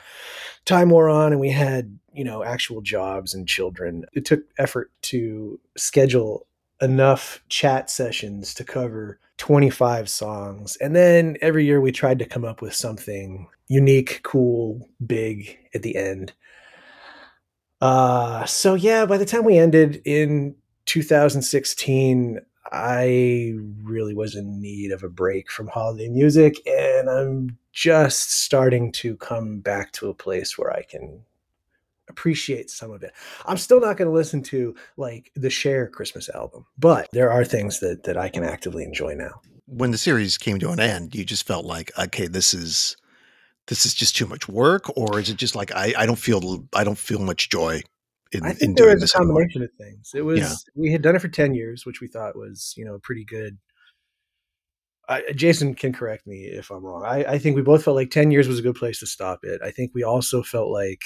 time 0.64 0.90
wore 0.90 1.08
on 1.08 1.32
and 1.32 1.40
we 1.40 1.50
had 1.50 1.98
you 2.12 2.24
know 2.24 2.44
actual 2.44 2.82
jobs 2.82 3.32
and 3.32 3.48
children. 3.48 4.04
It 4.12 4.26
took 4.26 4.42
effort 4.58 4.90
to 5.02 5.58
schedule 5.76 6.46
enough 6.82 7.42
chat 7.48 7.88
sessions 7.88 8.52
to 8.54 8.64
cover 8.64 9.20
25 9.38 10.10
songs. 10.10 10.76
And 10.76 10.94
then 10.94 11.36
every 11.40 11.64
year 11.64 11.80
we 11.80 11.92
tried 11.92 12.18
to 12.18 12.26
come 12.26 12.44
up 12.44 12.60
with 12.60 12.74
something 12.74 13.48
unique, 13.68 14.20
cool, 14.22 14.88
big 15.04 15.58
at 15.74 15.82
the 15.82 15.96
end. 15.96 16.32
Uh, 17.80 18.44
so 18.44 18.74
yeah, 18.74 19.06
by 19.06 19.16
the 19.16 19.24
time 19.24 19.44
we 19.44 19.58
ended 19.58 20.02
in 20.04 20.54
2016, 20.86 22.38
I 22.70 23.54
really 23.82 24.14
was 24.14 24.34
in 24.34 24.60
need 24.60 24.92
of 24.92 25.02
a 25.02 25.08
break 25.08 25.50
from 25.50 25.68
holiday 25.68 26.08
music, 26.08 26.56
and 26.66 27.10
I'm 27.10 27.58
just 27.72 28.32
starting 28.32 28.92
to 28.92 29.16
come 29.16 29.60
back 29.60 29.92
to 29.92 30.08
a 30.08 30.14
place 30.14 30.56
where 30.56 30.72
I 30.72 30.82
can 30.82 31.22
appreciate 32.12 32.70
some 32.70 32.90
of 32.90 33.02
it. 33.02 33.12
I'm 33.46 33.56
still 33.56 33.80
not 33.80 33.96
going 33.96 34.08
to 34.08 34.14
listen 34.14 34.42
to 34.44 34.74
like 34.96 35.30
the 35.34 35.50
Cher 35.50 35.88
Christmas 35.88 36.28
album, 36.28 36.66
but 36.78 37.08
there 37.12 37.32
are 37.32 37.44
things 37.44 37.80
that 37.80 38.04
that 38.04 38.16
I 38.16 38.28
can 38.28 38.44
actively 38.44 38.84
enjoy 38.84 39.14
now. 39.14 39.40
When 39.66 39.90
the 39.90 39.98
series 39.98 40.38
came 40.38 40.58
to 40.58 40.70
an 40.70 40.80
end, 40.80 41.14
you 41.14 41.24
just 41.24 41.46
felt 41.46 41.64
like, 41.64 41.90
okay, 41.98 42.26
this 42.26 42.52
is 42.54 42.96
this 43.68 43.86
is 43.86 43.94
just 43.94 44.16
too 44.16 44.26
much 44.26 44.48
work, 44.48 44.84
or 44.96 45.18
is 45.18 45.30
it 45.30 45.36
just 45.36 45.54
like 45.54 45.72
I, 45.74 45.94
I 45.96 46.06
don't 46.06 46.18
feel 46.18 46.66
I 46.74 46.84
don't 46.84 46.98
feel 46.98 47.20
much 47.20 47.48
joy 47.48 47.82
in, 48.32 48.44
I 48.44 48.50
in 48.50 48.54
think 48.56 48.76
there 48.76 48.86
doing 48.86 48.94
was 48.94 49.02
a 49.02 49.04
this 49.04 49.16
anymore? 49.16 49.42
of 49.42 49.70
things. 49.78 50.12
It 50.14 50.22
was 50.22 50.40
Yeah. 50.40 50.54
we 50.74 50.92
had 50.92 51.02
done 51.02 51.16
it 51.16 51.22
for 51.22 51.28
ten 51.28 51.54
years, 51.54 51.86
which 51.86 52.00
we 52.00 52.08
thought 52.08 52.36
was 52.36 52.74
you 52.76 52.84
know 52.84 52.98
pretty 53.02 53.24
good. 53.24 53.58
I, 55.08 55.22
Jason 55.34 55.74
can 55.74 55.92
correct 55.92 56.26
me 56.26 56.44
if 56.44 56.70
I'm 56.70 56.84
wrong. 56.84 57.04
I, 57.04 57.24
I 57.24 57.38
think 57.38 57.56
we 57.56 57.62
both 57.62 57.84
felt 57.84 57.96
like 57.96 58.10
ten 58.10 58.30
years 58.30 58.48
was 58.48 58.58
a 58.58 58.62
good 58.62 58.76
place 58.76 59.00
to 59.00 59.06
stop 59.06 59.40
it. 59.42 59.60
I 59.62 59.70
think 59.70 59.92
we 59.94 60.02
also 60.04 60.42
felt 60.42 60.70
like 60.70 61.02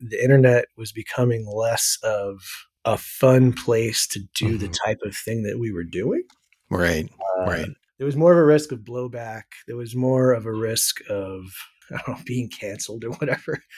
the 0.00 0.22
internet 0.22 0.66
was 0.76 0.92
becoming 0.92 1.46
less 1.46 1.98
of 2.02 2.40
a 2.84 2.96
fun 2.96 3.52
place 3.52 4.06
to 4.08 4.20
do 4.34 4.56
the 4.56 4.68
Mhm. 4.68 4.76
type 4.84 4.98
of 5.04 5.16
thing 5.16 5.42
that 5.42 5.58
we 5.58 5.72
were 5.72 5.84
doing. 5.84 6.22
Right, 6.70 7.10
Uh, 7.38 7.44
right. 7.44 7.68
there 7.98 8.06
was 8.06 8.16
more 8.16 8.32
of 8.32 8.38
a 8.38 8.44
risk 8.44 8.72
of 8.72 8.80
blowback. 8.80 9.44
There 9.66 9.76
was 9.76 9.94
more 9.96 10.32
of 10.32 10.46
a 10.46 10.52
risk 10.52 11.00
of 11.10 11.42
I 11.92 12.00
don't 12.06 12.18
know, 12.18 12.22
being 12.24 12.48
canceled 12.48 13.04
or 13.04 13.10
whatever. 13.12 13.62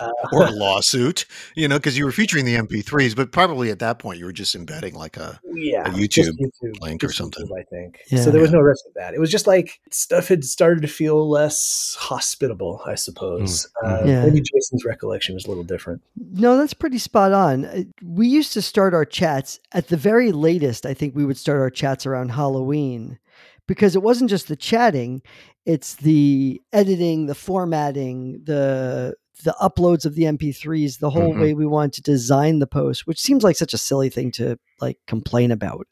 Uh, 0.00 0.10
or 0.32 0.46
a 0.46 0.50
lawsuit, 0.52 1.24
you 1.54 1.66
know, 1.68 1.76
because 1.78 1.96
you 1.96 2.04
were 2.04 2.12
featuring 2.12 2.44
the 2.44 2.54
MP3s, 2.56 3.14
but 3.16 3.32
probably 3.32 3.70
at 3.70 3.78
that 3.78 3.98
point 3.98 4.18
you 4.18 4.24
were 4.24 4.32
just 4.32 4.54
embedding 4.54 4.94
like 4.94 5.16
a, 5.16 5.40
yeah, 5.54 5.86
a 5.88 5.90
YouTube, 5.90 6.30
YouTube, 6.40 6.80
link 6.80 7.02
or 7.02 7.12
something. 7.12 7.46
YouTube, 7.46 7.58
I 7.60 7.62
think. 7.64 7.98
Yeah. 8.10 8.20
So 8.22 8.30
there 8.30 8.40
was 8.40 8.50
no 8.52 8.58
risk 8.60 8.84
of 8.86 8.94
that. 8.94 9.14
It 9.14 9.20
was 9.20 9.30
just 9.30 9.46
like 9.46 9.80
stuff 9.90 10.28
had 10.28 10.44
started 10.44 10.82
to 10.82 10.88
feel 10.88 11.28
less 11.28 11.96
hospitable, 11.98 12.80
I 12.86 12.94
suppose. 12.94 13.66
Mm, 13.84 13.88
Uh, 13.88 14.02
mhm. 14.02 14.06
Yeah. 14.08 14.24
Maybe 14.24 14.40
Jason's 14.40 14.84
recollection 14.84 15.34
was 15.34 15.44
a 15.46 15.48
little 15.48 15.64
different. 15.64 16.02
No, 16.16 16.56
that's 16.56 16.74
pretty 16.74 16.98
spot 16.98 17.32
on. 17.32 17.64
Uh, 17.64 17.82
We 18.02 18.26
used 18.28 18.52
to 18.54 18.62
start 18.62 18.94
our 18.94 19.04
chats 19.04 19.60
at 19.72 19.88
the 19.88 19.96
very 19.96 20.32
latest. 20.32 20.86
I 20.86 20.94
think 20.94 21.14
we 21.14 21.24
would 21.24 21.38
start 21.38 21.60
our 21.60 21.70
chats 21.70 22.06
around 22.06 22.30
Halloween 22.30 23.18
because 23.66 23.94
it 23.96 24.02
wasn't 24.02 24.30
just 24.30 24.48
the 24.48 24.56
chatting, 24.56 25.22
it's 25.64 25.94
the 25.96 26.60
editing, 26.72 27.26
the 27.26 27.34
formatting, 27.34 28.40
the 28.44 29.14
the 29.44 29.54
uploads 29.60 30.06
of 30.06 30.14
the 30.14 30.22
MP3s, 30.24 30.96
the 30.98 31.10
whole 31.10 31.34
Mhm. 31.34 31.40
way 31.40 31.52
we 31.54 31.66
wanted 31.66 31.92
to 31.92 32.00
design 32.10 32.58
the 32.58 32.66
post, 32.66 33.06
which 33.06 33.20
seems 33.20 33.44
like 33.44 33.54
such 33.56 33.74
a 33.74 33.78
silly 33.78 34.08
thing 34.08 34.30
to 34.32 34.58
like 34.80 34.98
complain 35.06 35.50
about. 35.50 35.86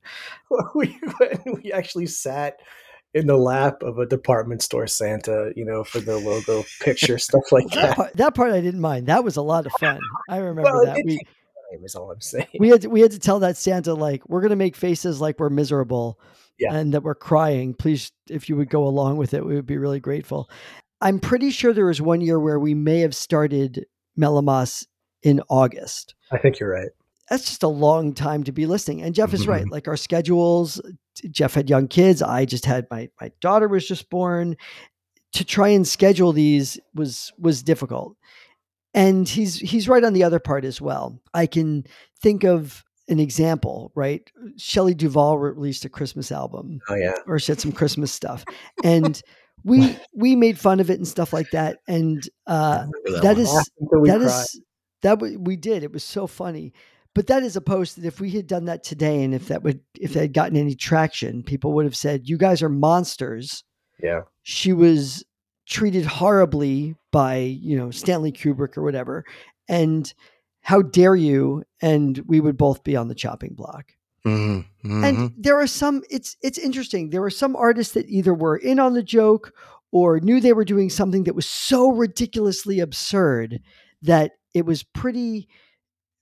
we 0.74 0.98
we 1.62 1.70
actually 1.72 2.06
sat 2.06 2.60
in 3.12 3.26
the 3.26 3.37
lap 3.37 3.82
of 3.82 3.98
a 3.98 4.06
department 4.06 4.62
store 4.62 4.87
Santa, 4.87 5.52
you 5.54 5.64
know, 5.64 5.84
for 5.84 6.00
the 6.00 6.16
logo 6.16 6.64
picture, 6.80 7.18
stuff 7.18 7.44
like 7.52 7.68
That 7.70 7.82
that. 7.82 7.96
part, 7.96 8.16
that 8.16 8.34
part 8.34 8.52
I 8.52 8.60
didn't 8.60 8.80
mind. 8.80 9.06
That 9.08 9.22
was 9.24 9.37
a 9.37 9.42
lot 9.42 9.66
of 9.66 9.72
fun. 9.72 10.00
I 10.28 10.38
remember 10.38 10.70
Well, 10.72 10.87
that. 10.87 11.04
We 11.04 11.18
is 11.82 11.94
all 11.96 12.10
I'm 12.10 12.20
saying. 12.20 12.46
we 12.60 12.68
had 12.68 12.82
to, 12.82 12.88
we 12.88 13.00
had 13.00 13.10
to 13.10 13.18
tell 13.18 13.40
that 13.40 13.56
Santa 13.56 13.94
like 13.94 14.22
we're 14.28 14.40
gonna 14.40 14.56
make 14.56 14.76
faces 14.76 15.20
like 15.20 15.38
we're 15.40 15.50
miserable, 15.50 16.18
Yeah. 16.58 16.74
and 16.74 16.94
that 16.94 17.02
we're 17.02 17.14
crying. 17.14 17.74
Please, 17.74 18.12
if 18.28 18.48
you 18.48 18.56
would 18.56 18.70
go 18.70 18.84
along 18.86 19.16
with 19.16 19.34
it, 19.34 19.44
we 19.44 19.54
would 19.54 19.66
be 19.66 19.76
really 19.78 20.00
grateful. 20.00 20.48
I'm 21.00 21.18
pretty 21.18 21.50
sure 21.50 21.72
there 21.72 21.86
was 21.86 22.00
one 22.00 22.20
year 22.20 22.38
where 22.38 22.58
we 22.58 22.74
may 22.74 23.00
have 23.00 23.14
started 23.14 23.86
Mellowmas 24.18 24.86
in 25.22 25.40
August. 25.48 26.14
I 26.30 26.38
think 26.38 26.60
you're 26.60 26.70
right. 26.72 26.90
That's 27.28 27.46
just 27.46 27.62
a 27.62 27.68
long 27.68 28.12
time 28.14 28.44
to 28.44 28.52
be 28.52 28.66
listening. 28.66 29.02
And 29.02 29.14
Jeff 29.14 29.32
is 29.34 29.46
right. 29.48 29.64
Mhm. 29.64 29.70
Like 29.70 29.88
our 29.88 29.96
schedules, 29.96 30.80
Jeff 31.30 31.54
had 31.54 31.68
young 31.70 31.88
kids. 31.88 32.22
I 32.22 32.44
just 32.44 32.66
had 32.66 32.86
my 32.90 33.08
my 33.20 33.32
daughter 33.40 33.66
was 33.66 33.86
just 33.88 34.08
born. 34.10 34.56
To 35.32 35.44
try 35.44 35.68
and 35.68 35.88
schedule 35.88 36.32
these 36.32 36.78
was 36.94 37.32
was 37.38 37.62
difficult. 37.64 38.16
And 38.92 39.28
he's 39.28 39.56
he's 39.56 39.88
right 39.88 40.04
on 40.04 40.12
the 40.12 40.22
other 40.22 40.38
part 40.38 40.64
as 40.64 40.80
well. 40.80 41.20
I 41.32 41.46
can 41.46 41.84
think 42.20 42.44
of 42.44 42.83
an 43.08 43.18
example, 43.20 43.92
right? 43.94 44.30
Shelley 44.56 44.94
Duvall 44.94 45.38
released 45.38 45.84
a 45.84 45.88
Christmas 45.88 46.32
album 46.32 46.80
Oh 46.88 46.94
yeah. 46.94 47.14
or 47.26 47.38
she 47.38 47.52
had 47.52 47.60
some 47.60 47.72
Christmas 47.72 48.12
stuff. 48.12 48.44
And 48.84 49.20
we 49.64 49.96
we 50.14 50.36
made 50.36 50.58
fun 50.58 50.78
of 50.80 50.90
it 50.90 50.98
and 50.98 51.08
stuff 51.08 51.32
like 51.32 51.50
that. 51.52 51.78
And 51.88 52.22
uh 52.46 52.86
that 53.06 53.22
one. 53.22 53.38
is 53.38 53.52
that 53.52 53.68
cried. 53.90 54.20
is 54.20 54.60
that 55.02 55.14
w- 55.20 55.38
we 55.38 55.56
did. 55.56 55.82
It 55.82 55.92
was 55.92 56.04
so 56.04 56.26
funny. 56.26 56.72
But 57.14 57.28
that 57.28 57.42
is 57.44 57.54
a 57.56 57.60
post 57.60 57.96
that 57.96 58.04
if 58.06 58.20
we 58.20 58.30
had 58.32 58.46
done 58.46 58.64
that 58.64 58.82
today 58.82 59.22
and 59.22 59.34
if 59.34 59.48
that 59.48 59.62
would 59.62 59.80
if 60.00 60.12
that 60.14 60.20
had 60.20 60.32
gotten 60.34 60.56
any 60.56 60.74
traction, 60.74 61.42
people 61.42 61.72
would 61.74 61.84
have 61.84 61.96
said, 61.96 62.28
You 62.28 62.36
guys 62.36 62.62
are 62.62 62.68
monsters. 62.68 63.64
yeah. 64.02 64.22
She 64.42 64.72
was 64.72 65.24
treated 65.66 66.04
horribly 66.04 66.94
by, 67.12 67.36
you 67.36 67.76
know, 67.78 67.90
Stanley 67.90 68.32
Kubrick 68.32 68.76
or 68.76 68.82
whatever. 68.82 69.24
And 69.68 70.12
how 70.64 70.83
dare 70.83 71.14
you? 71.14 71.62
And 71.81 72.18
we 72.27 72.40
would 72.40 72.57
both 72.57 72.83
be 72.83 72.96
on 72.96 73.09
the 73.09 73.14
chopping 73.14 73.55
block. 73.55 73.92
Mhm, 74.24 74.64
mhm. 74.83 75.05
And 75.05 75.35
there 75.37 75.61
are 75.61 75.66
some 75.66 76.03
it's 76.11 76.37
it's 76.42 76.59
interesting. 76.59 77.11
There 77.11 77.20
were 77.20 77.31
some 77.31 77.55
artists 77.55 77.92
that 77.92 78.09
either 78.09 78.33
were 78.33 78.57
in 78.57 78.79
on 78.79 78.94
the 78.94 79.03
joke 79.03 79.53
or 79.92 80.18
knew 80.20 80.40
they 80.40 80.55
were 80.55 80.64
doing 80.64 80.88
something 80.88 81.24
that 81.24 81.35
was 81.35 81.46
so 81.46 81.90
ridiculously 81.90 82.81
absurd 82.81 83.61
that 84.03 84.33
it 84.55 84.64
was 84.64 84.83
pretty 84.83 85.46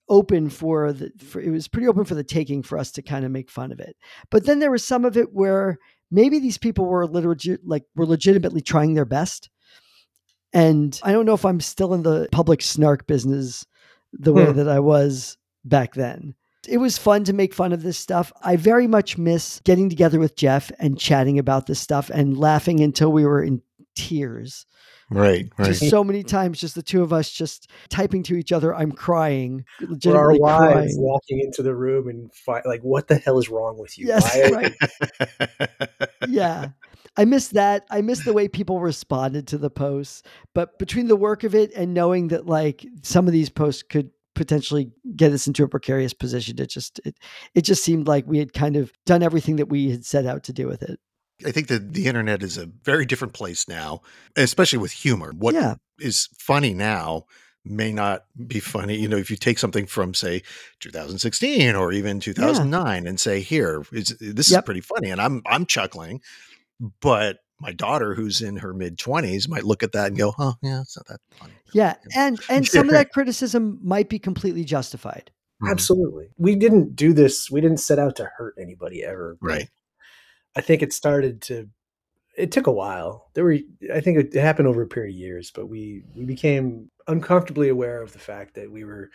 open 0.09 0.51
for 0.51 0.93
the 0.93 1.13
for, 1.25 1.41
it 1.41 1.51
was 1.51 1.69
pretty 1.69 1.87
open 1.87 2.05
for 2.05 2.17
the 2.17 2.25
taking 2.25 2.65
for 2.65 2.77
us 2.77 2.91
to 2.93 3.03
kind 3.03 3.25
of 3.25 3.31
make 3.31 3.49
fun 3.49 3.71
of 3.71 3.79
it. 3.79 3.97
But 4.31 4.45
then 4.45 4.59
there 4.59 4.73
was 4.73 4.85
some 4.85 5.05
of 5.05 5.17
it 5.17 5.33
where 5.33 5.79
maybe 6.11 6.41
these 6.41 6.59
people 6.59 6.87
were 6.87 7.07
literally 7.07 7.59
like 7.65 7.85
were 7.95 8.07
legitimately 8.07 8.63
trying 8.63 8.95
their 8.95 9.05
best. 9.05 9.49
And 10.53 10.99
I 11.05 11.13
don't 11.13 11.27
know 11.27 11.35
if 11.35 11.45
I'm 11.45 11.61
still 11.61 11.95
in 11.95 12.03
the 12.03 12.29
public 12.33 12.61
snark 12.61 13.07
business 13.07 13.65
the 14.13 14.33
way 14.33 14.47
Hmm. 14.47 14.57
that 14.59 14.69
I 14.69 14.81
was 14.81 15.37
back 15.65 15.95
then. 15.95 16.35
It 16.69 16.79
was 16.79 16.97
fun 16.97 17.25
to 17.25 17.33
make 17.33 17.55
fun 17.55 17.73
of 17.73 17.83
this 17.83 17.99
stuff. 17.99 18.33
I 18.43 18.55
very 18.57 18.87
much 18.87 19.19
miss 19.19 19.61
getting 19.65 19.89
together 19.89 20.21
with 20.21 20.37
Jeff 20.37 20.71
and 20.79 20.99
chatting 20.99 21.39
about 21.39 21.67
this 21.67 21.81
stuff 21.81 22.09
and 22.11 22.39
laughing 22.39 22.81
until 22.81 23.11
we 23.11 23.25
were 23.25 23.43
in 23.43 23.63
tears. 23.97 24.65
right, 25.11 25.51
right. 25.59 25.67
Just 25.67 25.91
so 25.91 26.03
many 26.05 26.23
times, 26.23 26.61
just 26.61 26.75
the 26.77 26.83
two 26.83 27.03
of 27.03 27.13
us 27.13 27.31
just 27.31 27.69
typing 27.91 28.23
to 28.23 28.35
each 28.37 28.53
other, 28.53 28.75
I'm 28.75 28.93
crying, 28.93 29.65
Or 30.07 30.17
our 30.17 30.33
wives 30.39 30.73
crying. 30.73 30.95
walking 30.99 31.41
into 31.41 31.63
the 31.63 31.75
room 31.75 32.09
and 32.09 32.33
fi- 32.33 32.63
like, 32.65 32.81
what 32.83 33.09
the 33.09 33.17
hell 33.17 33.39
is 33.39 33.49
wrong 33.51 33.77
with 33.79 33.99
you? 33.99 34.07
Yes, 34.07 34.51
right. 34.53 34.73
yeah. 36.29 36.69
I 37.17 37.25
miss 37.25 37.49
that. 37.49 37.85
I 37.91 38.01
miss 38.01 38.25
the 38.25 38.33
way 38.33 38.49
people 38.49 38.81
responded 38.81 39.47
to 39.49 39.59
the 39.59 39.71
posts. 39.71 40.23
But 40.55 40.79
between 40.79 41.09
the 41.09 41.17
work 41.17 41.45
of 41.45 41.55
it 41.55 41.73
and 41.75 41.95
knowing 41.95 42.29
that 42.29 42.47
like 42.47 42.87
some 43.03 43.27
of 43.27 43.33
these 43.33 43.51
posts 43.51 43.83
could 43.83 44.11
potentially 44.35 44.91
get 45.15 45.33
us 45.33 45.47
into 45.47 45.63
a 45.63 45.69
precarious 45.69 46.15
position, 46.15 46.59
it 46.59 46.71
just 46.71 47.01
it, 47.05 47.19
it 47.55 47.63
just 47.63 47.85
seemed 47.85 48.07
like 48.07 48.27
we 48.27 48.39
had 48.39 48.53
kind 48.53 48.77
of 48.77 48.93
done 49.05 49.23
everything 49.23 49.57
that 49.57 49.69
we 49.69 49.91
had 49.91 50.05
set 50.05 50.27
out 50.27 50.45
to 50.45 50.53
do 50.53 50.67
with 50.67 50.83
it. 50.83 50.99
I 51.45 51.51
think 51.51 51.69
that 51.69 51.93
the 51.93 52.07
internet 52.07 52.43
is 52.43 52.57
a 52.57 52.67
very 52.85 53.05
different 53.05 53.35
place 53.35 53.67
now, 53.67 54.03
especially 54.37 54.79
with 54.79 54.93
humor. 54.93 55.33
What 55.37 55.55
is 55.99 56.29
yeah. 56.31 56.37
funny 56.39 56.73
now 56.73 57.27
may 57.65 57.93
not 57.93 58.25
be 58.47 58.61
funny. 58.61 58.97
You 58.97 59.09
know, 59.09 59.17
if 59.17 59.31
you 59.31 59.37
take 59.37 59.59
something 59.59 59.87
from 59.87 60.15
say 60.15 60.43
2016 60.81 61.75
or 61.75 61.93
even 61.93 62.21
2009 62.21 63.07
and 63.07 63.21
say, 63.21 63.41
"Here, 63.41 63.85
is, 63.93 64.17
this 64.21 64.51
is 64.51 64.61
pretty 64.63 64.81
funny," 64.81 65.11
and 65.11 65.21
I'm 65.21 65.43
I'm 65.47 65.67
chuckling, 65.67 66.21
but 67.01 67.39
my 67.61 67.73
daughter, 67.73 68.15
who's 68.15 68.43
in 68.43 68.57
her 68.57 68.75
mid 68.75 68.99
20s, 68.99 69.49
might 69.49 69.65
look 69.65 69.83
at 69.83 69.93
that 69.93 70.09
and 70.09 70.19
go, 70.19 70.35
"Oh, 70.39 70.55
yeah, 70.63 70.81
it's 70.81 70.97
not 70.97 71.07
that 71.07 71.21
funny." 71.39 71.53
Yeah. 71.73 71.95
And 72.17 72.41
and 72.51 72.67
some 72.67 72.89
of 72.89 72.93
that 72.93 73.13
criticism 73.13 73.79
might 73.83 74.09
be 74.09 74.19
completely 74.19 74.65
justified. 74.65 75.31
Mhm. 75.63 75.71
Absolutely. 75.71 76.31
We 76.37 76.57
didn't 76.57 76.97
do 76.97 77.13
this. 77.13 77.51
We 77.51 77.61
didn't 77.61 77.79
set 77.79 77.99
out 77.99 78.17
to 78.17 78.31
hurt 78.37 78.55
anybody 78.61 79.05
ever. 79.05 79.39
Right. 79.41 79.69
I 80.57 80.61
think 80.61 80.83
it 80.83 80.93
started 80.93 81.41
to. 81.43 81.69
It 82.37 82.51
took 82.51 82.67
a 82.67 82.73
while. 82.73 83.31
There 83.35 83.45
were. 83.45 83.59
I 83.95 84.01
think 84.01 84.19
it, 84.19 84.35
it 84.35 84.41
happened 84.41 84.67
over 84.67 84.83
a 84.83 84.89
period 84.89 85.15
of 85.15 85.21
years, 85.21 85.53
but 85.55 85.69
we 85.69 86.03
we 86.17 86.25
became 86.25 86.91
uncomfortably 87.07 87.69
aware 87.69 88.03
of 88.03 88.13
the 88.13 88.19
fact 88.19 88.55
that 88.55 88.71
we 88.71 88.85
were 88.85 89.11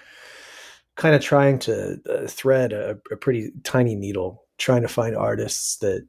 kind 0.96 1.16
of 1.16 1.22
trying 1.22 1.60
to 1.60 2.00
uh, 2.10 2.28
thread 2.28 2.74
a, 2.74 2.98
a 3.12 3.18
pretty 3.18 3.52
tiny 3.64 3.96
needle, 3.96 4.46
trying 4.58 4.82
to 4.82 4.88
find 4.88 5.16
artists 5.16 5.78
that 5.78 6.08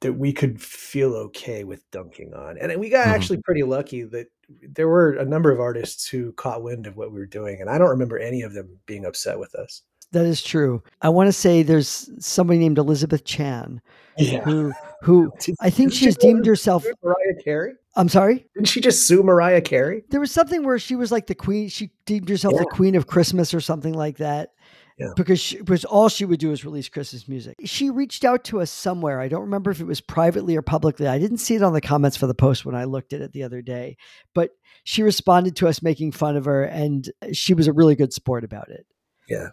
that 0.00 0.12
we 0.12 0.32
could 0.32 0.60
feel 0.60 1.14
okay 1.14 1.64
with 1.64 1.82
dunking 1.90 2.34
on. 2.34 2.58
And 2.58 2.78
we 2.78 2.90
got 2.90 3.06
Mhm. 3.06 3.10
actually 3.12 3.38
pretty 3.42 3.62
lucky 3.62 4.02
that 4.02 4.26
there 4.62 4.88
were 4.88 5.12
a 5.14 5.24
number 5.24 5.50
of 5.50 5.58
artists 5.60 6.06
who 6.08 6.32
caught 6.32 6.62
wind 6.62 6.86
of 6.86 6.96
what 6.96 7.12
we 7.12 7.18
were 7.18 7.26
doing, 7.26 7.60
and 7.60 7.70
I 7.70 7.78
don't 7.78 7.88
remember 7.90 8.18
any 8.18 8.42
of 8.42 8.52
them 8.52 8.78
being 8.86 9.04
upset 9.06 9.38
with 9.38 9.54
us. 9.54 9.82
That 10.12 10.26
is 10.26 10.42
true. 10.42 10.82
I 11.02 11.08
want 11.08 11.26
to 11.28 11.32
say 11.32 11.62
there's 11.62 12.08
somebody 12.24 12.58
named 12.60 12.78
Elizabeth 12.78 13.24
Chan 13.24 13.80
Yeah. 14.18 14.42
who 14.44 14.72
who 15.02 15.30
I 15.60 15.70
think 15.70 15.92
she's 15.92 16.14
she 16.14 16.20
deemed 16.20 16.46
herself 16.46 16.84
Mariah 17.02 17.42
Carey. 17.42 17.72
I'm 17.96 18.08
sorry? 18.08 18.46
Didn't 18.54 18.68
she 18.68 18.80
just 18.80 19.06
sue 19.06 19.22
Mariah 19.22 19.60
Carey? 19.62 20.04
There 20.10 20.20
was 20.20 20.30
something 20.30 20.64
where 20.64 20.78
she 20.78 20.94
was 20.96 21.10
like 21.10 21.26
the 21.26 21.34
queen. 21.34 21.68
She 21.68 21.90
deemed 22.04 22.28
herself 22.28 22.54
the 22.56 22.66
queen 22.66 22.94
of 22.94 23.06
Christmas 23.06 23.52
or 23.54 23.60
something 23.60 23.94
like 23.94 24.18
that. 24.18 24.50
Yeah. 24.98 25.08
Because 25.14 25.38
she, 25.38 25.58
because 25.58 25.84
all 25.84 26.08
she 26.08 26.24
would 26.24 26.40
do 26.40 26.52
is 26.52 26.64
release 26.64 26.88
Christmas 26.88 27.28
music. 27.28 27.56
She 27.64 27.90
reached 27.90 28.24
out 28.24 28.44
to 28.44 28.60
us 28.62 28.70
somewhere. 28.70 29.20
I 29.20 29.28
don't 29.28 29.42
remember 29.42 29.70
if 29.70 29.80
it 29.80 29.86
was 29.86 30.00
privately 30.00 30.56
or 30.56 30.62
publicly. 30.62 31.06
I 31.06 31.18
didn't 31.18 31.38
see 31.38 31.54
it 31.54 31.62
on 31.62 31.74
the 31.74 31.82
comments 31.82 32.16
for 32.16 32.26
the 32.26 32.34
post 32.34 32.64
when 32.64 32.74
I 32.74 32.84
looked 32.84 33.12
at 33.12 33.20
it 33.20 33.32
the 33.32 33.42
other 33.42 33.60
day. 33.60 33.98
But 34.34 34.52
she 34.84 35.02
responded 35.02 35.56
to 35.56 35.68
us 35.68 35.82
making 35.82 36.12
fun 36.12 36.36
of 36.36 36.46
her, 36.46 36.64
and 36.64 37.10
she 37.32 37.52
was 37.52 37.66
a 37.66 37.72
really 37.74 37.94
good 37.94 38.14
sport 38.14 38.42
about 38.42 38.70
it. 38.70 38.86
Yeah. 39.28 39.48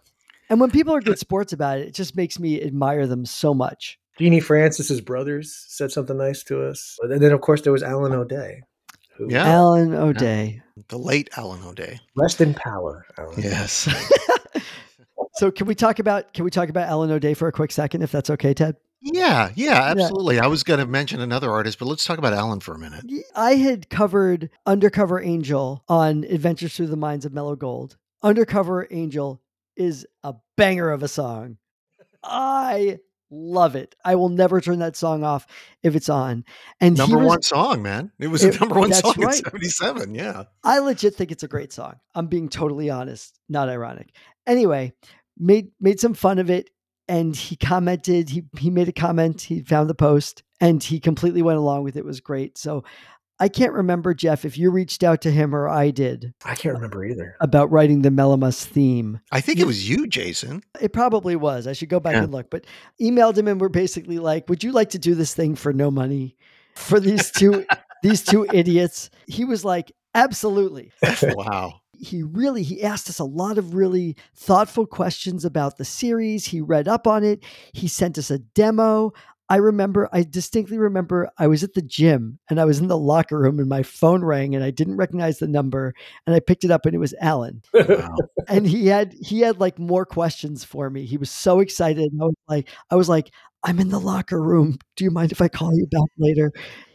And 0.49 0.61
when 0.61 0.71
people 0.71 0.95
are 0.95 1.01
good 1.01 1.19
sports 1.19 1.51
about 1.51 1.79
it, 1.79 1.87
it 1.89 1.93
just 1.95 2.15
makes 2.15 2.39
me 2.39 2.61
admire 2.61 3.05
them 3.05 3.25
so 3.25 3.53
much. 3.53 3.99
Jeannie 4.19 4.39
Francis's 4.39 5.01
brothers 5.01 5.65
said 5.67 5.91
something 5.91 6.17
nice 6.17 6.43
to 6.43 6.63
us. 6.63 6.97
And 7.01 7.21
then, 7.21 7.31
of 7.31 7.41
course, 7.41 7.61
there 7.61 7.73
was 7.73 7.83
Alan 7.83 8.13
O'Day. 8.13 8.61
Who, 9.17 9.27
Yeah. 9.29 9.47
Alan 9.47 9.93
O'Day. 9.93 10.61
The 10.87 10.99
late 10.99 11.29
Alan 11.35 11.63
O'Day. 11.63 11.99
Rest 12.15 12.39
in 12.39 12.53
power, 12.53 13.05
Alan. 13.17 13.41
Yes. 13.41 13.89
So 15.43 15.51
can 15.51 15.67
we 15.67 15.75
talk 15.75 15.99
about 15.99 16.31
can 16.31 16.45
we 16.45 16.51
talk 16.51 16.69
about 16.69 16.87
Alan 16.87 17.11
O'Day 17.11 17.33
for 17.33 17.49
a 17.49 17.51
quick 17.51 17.69
second, 17.69 18.01
if 18.01 18.13
that's 18.13 18.29
okay, 18.29 18.53
Ted? 18.53 18.77
yeah, 19.01 19.49
yeah, 19.55 19.91
absolutely. 19.91 20.39
I 20.39 20.47
was 20.47 20.63
going 20.63 20.79
to 20.79 20.85
mention 20.85 21.19
another 21.19 21.51
artist, 21.51 21.79
but 21.79 21.85
let's 21.89 22.05
talk 22.05 22.17
about 22.17 22.31
Alan 22.31 22.61
for 22.61 22.73
a 22.73 22.79
minute. 22.79 23.03
I 23.35 23.55
had 23.55 23.89
covered 23.89 24.49
Undercover 24.65 25.21
Angel 25.21 25.83
on 25.89 26.23
Adventures 26.23 26.77
Through 26.77 26.87
the 26.87 26.95
Minds 26.95 27.25
of 27.25 27.33
Mellow 27.33 27.57
Gold. 27.57 27.97
Undercover 28.21 28.87
Angel 28.89 29.41
is 29.75 30.07
a 30.23 30.33
banger 30.55 30.89
of 30.91 31.03
a 31.03 31.09
song. 31.09 31.57
I 32.23 32.99
Love 33.35 33.75
it. 33.75 33.95
I 34.05 34.13
will 34.13 34.29
never 34.29 34.61
turn 34.61 34.77
that 34.79 34.95
song 34.95 35.23
off 35.23 35.47
if 35.81 35.95
it's 35.95 36.07
on. 36.07 36.45
And 36.79 36.95
number 36.95 37.17
was, 37.17 37.27
one 37.27 37.41
song, 37.41 37.81
man. 37.81 38.11
It 38.19 38.27
was 38.27 38.43
It- 38.43 38.53
the 38.53 38.59
number 38.59 38.79
one 38.79 38.93
song 38.93 39.15
right. 39.17 39.35
in 39.35 39.43
77. 39.43 40.13
Yeah. 40.13 40.43
I 40.63 40.77
legit 40.77 41.15
think 41.15 41.31
it's 41.31 41.41
a 41.41 41.47
great 41.47 41.73
song. 41.73 41.95
I'm 42.13 42.27
being 42.27 42.47
totally 42.47 42.91
honest, 42.91 43.39
not 43.49 43.69
ironic. 43.69 44.13
Anyway, 44.45 44.93
made 45.37 45.69
made 45.79 45.99
some 45.99 46.13
fun 46.13 46.39
of 46.39 46.49
it 46.49 46.69
and 47.07 47.35
he 47.35 47.55
commented, 47.55 48.29
he 48.29 48.43
he 48.57 48.69
made 48.69 48.87
a 48.87 48.93
comment, 48.93 49.41
he 49.41 49.61
found 49.61 49.89
the 49.89 49.95
post 49.95 50.43
and 50.61 50.81
he 50.83 50.99
completely 50.99 51.41
went 51.41 51.57
along 51.57 51.83
with 51.83 51.95
it. 51.95 51.99
It 51.99 52.05
was 52.05 52.21
great. 52.21 52.57
So 52.57 52.83
I 53.39 53.49
can't 53.49 53.73
remember 53.73 54.13
Jeff 54.13 54.45
if 54.45 54.57
you 54.57 54.69
reached 54.69 55.03
out 55.03 55.21
to 55.21 55.31
him 55.31 55.53
or 55.55 55.67
I 55.67 55.89
did 55.89 56.33
I 56.45 56.55
can't 56.55 56.75
remember 56.75 57.03
either. 57.03 57.35
about 57.41 57.71
writing 57.71 58.01
the 58.03 58.09
Mellowmas 58.09 58.63
theme. 58.63 59.19
I 59.31 59.41
think 59.41 59.59
it 59.59 59.65
was 59.67 59.89
you, 59.89 60.07
Jason. 60.07 60.63
It 60.79 60.93
probably 60.93 61.35
was. 61.35 61.65
I 61.67 61.73
should 61.73 61.89
go 61.89 61.99
back 61.99 62.13
Yeah. 62.13 62.23
and 62.23 62.31
look, 62.31 62.49
but 62.49 62.65
emailed 63.01 63.35
him 63.37 63.47
and 63.47 63.59
we're 63.59 63.69
basically 63.69 64.19
like, 64.19 64.47
"Would 64.49 64.63
you 64.63 64.71
like 64.71 64.91
to 64.91 64.99
do 64.99 65.15
this 65.15 65.33
thing 65.33 65.55
for 65.55 65.73
no 65.73 65.89
money 65.91 66.37
for 66.75 66.99
these 66.99 67.31
two 67.31 67.65
these 68.03 68.23
two 68.23 68.45
idiots?" 68.53 69.09
He 69.27 69.43
was 69.45 69.65
like, 69.65 69.91
"Absolutely." 70.15 70.91
wow. 71.23 71.81
He 72.03 72.23
really 72.23 72.63
he 72.63 72.83
asked 72.83 73.09
us 73.09 73.19
a 73.19 73.25
lot 73.25 73.57
of 73.57 73.73
really 73.73 74.15
thoughtful 74.35 74.85
questions 74.85 75.45
about 75.45 75.77
the 75.77 75.85
series. 75.85 76.45
He 76.45 76.61
read 76.61 76.87
up 76.87 77.07
on 77.07 77.23
it. 77.23 77.43
He 77.73 77.87
sent 77.87 78.17
us 78.17 78.29
a 78.29 78.39
demo. 78.39 79.13
I 79.49 79.57
remember 79.57 80.09
i 80.13 80.23
distinctly 80.23 80.77
remember 80.77 81.29
i 81.37 81.47
was 81.47 81.63
at 81.63 81.73
the 81.73 81.81
gym 81.81 82.39
and 82.49 82.59
i 82.61 82.65
was 82.65 82.79
in 82.79 82.87
the 82.87 82.97
locker 82.97 83.37
room 83.37 83.59
and 83.59 83.67
my 83.67 83.83
phone 83.83 84.23
rang 84.23 84.55
and 84.55 84.63
i 84.63 84.71
didn't 84.71 84.95
recognize 84.95 85.37
the 85.39 85.47
number 85.47 85.93
and 86.25 86.35
i 86.35 86.39
picked 86.39 86.63
it 86.63 86.71
up 86.71 86.85
and 86.85 86.95
it 86.95 86.99
was 86.99 87.13
alan. 87.19 87.61
Wow. 87.73 88.15
and 88.47 88.65
he 88.65 88.87
had 88.87 89.13
he 89.21 89.41
had 89.41 89.59
like 89.59 89.77
more 89.77 90.05
questions 90.05 90.63
for 90.63 90.89
me. 90.89 91.05
He 91.05 91.17
was 91.17 91.29
so 91.29 91.59
excited 91.59 92.11
and 92.11 92.21
i 92.21 92.25
was 92.25 92.35
like 92.47 92.69
i 92.89 92.95
was 92.95 93.09
like 93.09 93.31
i'm 93.63 93.79
in 93.79 93.89
the 93.89 93.99
locker 93.99 94.41
room. 94.41 94.77
Do 94.95 95.03
you 95.03 95.11
mind 95.11 95.31
if 95.31 95.41
i 95.41 95.49
call 95.49 95.75
you 95.75 95.87
back 95.87 96.09
later 96.17 96.51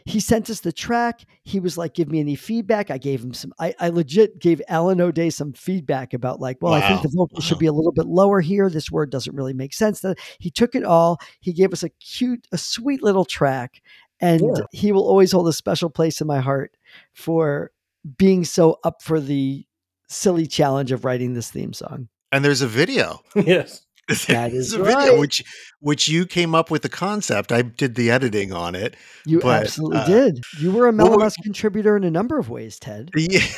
he 0.09 0.19
sent 0.19 0.49
us 0.49 0.59
the 0.61 0.71
track. 0.71 1.21
He 1.43 1.59
was 1.59 1.77
like 1.77 1.93
give 1.93 2.09
me 2.09 2.19
any 2.19 2.35
feedback. 2.35 2.89
I 2.91 2.97
gave 2.97 3.23
him 3.23 3.33
some 3.33 3.53
i, 3.59 3.73
I 3.79 3.89
legit 3.89 4.39
gave 4.39 4.61
alan 4.67 4.99
o'day 5.01 5.29
some 5.29 5.53
feedback 5.53 6.13
about 6.13 6.39
like 6.39 6.57
well 6.61 6.73
i 6.73 6.87
think 6.87 7.01
the 7.01 7.11
vocal 7.13 7.41
should 7.41 7.59
be 7.59 7.65
a 7.67 7.71
little 7.73 7.91
bit 7.91 8.05
lower 8.07 8.41
here. 8.41 8.69
This 8.69 8.91
word 8.91 9.09
doesn't 9.11 9.35
really 9.35 9.53
make 9.53 9.73
sense. 9.73 10.03
He 10.39 10.49
took 10.49 10.75
it 10.75 10.83
all. 10.83 11.19
He 11.41 11.53
gave 11.53 11.73
us 11.73 11.83
a 11.83 11.89
cute 11.89 12.47
a 12.51 12.57
sweet 12.57 13.03
little 13.03 13.25
track 13.25 13.81
and 14.21 14.41
Yeah. 14.41 14.63
he 14.71 14.91
will 14.91 15.07
always 15.07 15.31
hold 15.31 15.47
a 15.47 15.53
special 15.53 15.89
place 15.89 16.21
in 16.21 16.27
my 16.27 16.39
heart 16.39 16.75
for 17.13 17.71
being 18.17 18.43
so 18.45 18.79
up 18.83 19.01
for 19.01 19.19
the 19.19 19.65
silly 20.07 20.47
challenge 20.47 20.91
of 20.91 21.05
writing 21.05 21.33
this 21.33 21.51
theme 21.51 21.73
song. 21.73 22.09
And 22.31 22.43
there's 22.43 22.61
a 22.61 22.67
video. 22.67 23.21
yes. 23.35 23.85
That 24.27 24.51
There's 24.51 24.73
a 24.73 24.79
video 24.79 24.95
right. 24.97 25.19
which 25.19 25.43
which 25.81 26.07
you 26.07 26.25
came 26.25 26.55
up 26.55 26.71
with 26.71 26.81
the 26.81 26.89
concept. 26.89 27.51
I 27.51 27.61
did 27.61 27.95
the 27.95 28.09
editing 28.09 28.51
on 28.51 28.73
it. 28.75 28.95
You 29.25 29.39
But, 29.39 29.63
absolutely 29.63 29.99
uh, 29.99 30.05
did. 30.07 30.43
You 30.59 30.71
were 30.71 30.87
a 30.87 30.91
what 30.91 31.11
Mellowmas 31.11 31.35
contributor 31.43 31.95
in 31.95 32.03
a 32.03 32.11
number 32.11 32.39
of 32.39 32.49
ways, 32.49 32.79
Ted. 32.79 33.11
Yeah. 33.15 33.41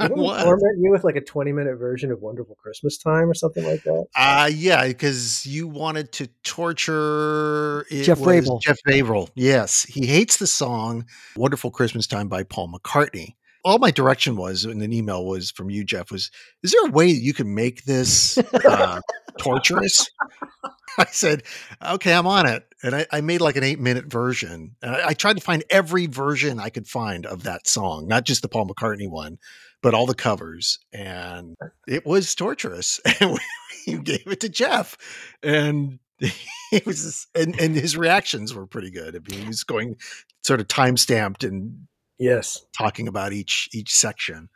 I 0.00 0.08
Didn't 0.08 0.22
we 0.22 0.28
format 0.28 0.74
you 0.78 0.90
with 0.90 1.04
like 1.04 1.16
a 1.16 1.20
20 1.20 1.52
minute 1.52 1.76
version 1.76 2.10
of 2.10 2.20
Wonderful 2.20 2.56
Christmas 2.56 2.98
Time 2.98 3.28
or 3.28 3.34
something 3.34 3.64
like 3.64 3.82
that? 3.84 4.06
Uh 4.16 4.50
yeah, 4.52 4.86
because 4.86 5.44
you 5.46 5.68
wanted 5.68 6.12
to 6.12 6.28
torture 6.44 7.86
it 7.90 8.04
Jeff 8.04 8.18
was 8.18 8.26
Rabel. 8.28 8.58
Jeff 8.60 8.78
Averill. 8.88 9.30
Yes. 9.34 9.84
He 9.84 10.06
hates 10.06 10.38
the 10.38 10.46
song 10.46 11.06
Wonderful 11.36 11.70
Christmas 11.70 12.06
Time 12.06 12.28
by 12.28 12.42
Paul 12.42 12.72
McCartney. 12.72 13.34
All 13.64 13.78
my 13.78 13.90
direction 13.90 14.36
was 14.36 14.64
in 14.64 14.80
an 14.82 14.92
email 14.92 15.24
was 15.24 15.50
from 15.50 15.70
you, 15.70 15.84
Jeff, 15.84 16.10
was 16.10 16.30
is 16.62 16.72
there 16.72 16.86
a 16.86 16.90
way 16.90 17.12
that 17.12 17.20
you 17.20 17.32
can 17.32 17.54
make 17.54 17.84
this 17.84 18.38
uh, 18.38 19.00
torturous? 19.38 20.08
I 20.98 21.06
said, 21.06 21.44
okay, 21.82 22.12
I'm 22.12 22.26
on 22.26 22.46
it. 22.46 22.66
And 22.82 22.94
I, 22.94 23.06
I 23.10 23.20
made 23.20 23.40
like 23.40 23.56
an 23.56 23.64
eight 23.64 23.80
minute 23.80 24.06
version. 24.06 24.76
And 24.82 24.96
I, 24.96 25.08
I 25.08 25.14
tried 25.14 25.36
to 25.36 25.42
find 25.42 25.64
every 25.70 26.06
version 26.06 26.60
I 26.60 26.68
could 26.68 26.86
find 26.86 27.24
of 27.24 27.44
that 27.44 27.66
song, 27.66 28.08
not 28.08 28.24
just 28.24 28.42
the 28.42 28.48
Paul 28.48 28.66
McCartney 28.66 29.08
one, 29.08 29.38
but 29.82 29.94
all 29.94 30.06
the 30.06 30.14
covers. 30.14 30.78
And 30.92 31.56
it 31.86 32.06
was 32.06 32.34
torturous. 32.34 33.00
And 33.20 33.38
you 33.86 34.02
gave 34.02 34.28
it 34.28 34.40
to 34.40 34.48
Jeff. 34.48 34.96
And 35.42 35.98
he 36.70 36.82
was 36.86 37.26
and, 37.34 37.58
and 37.60 37.74
his 37.74 37.96
reactions 37.96 38.54
were 38.54 38.66
pretty 38.66 38.90
good. 38.90 39.16
I 39.16 39.18
mean, 39.18 39.40
he 39.42 39.48
was 39.48 39.64
going 39.64 39.96
sort 40.44 40.60
of 40.60 40.68
time 40.68 40.96
stamped 40.96 41.42
and 41.42 41.88
Yes. 42.18 42.64
talking 42.76 43.08
about 43.08 43.32
each 43.32 43.68
each 43.72 43.92
section. 43.92 44.48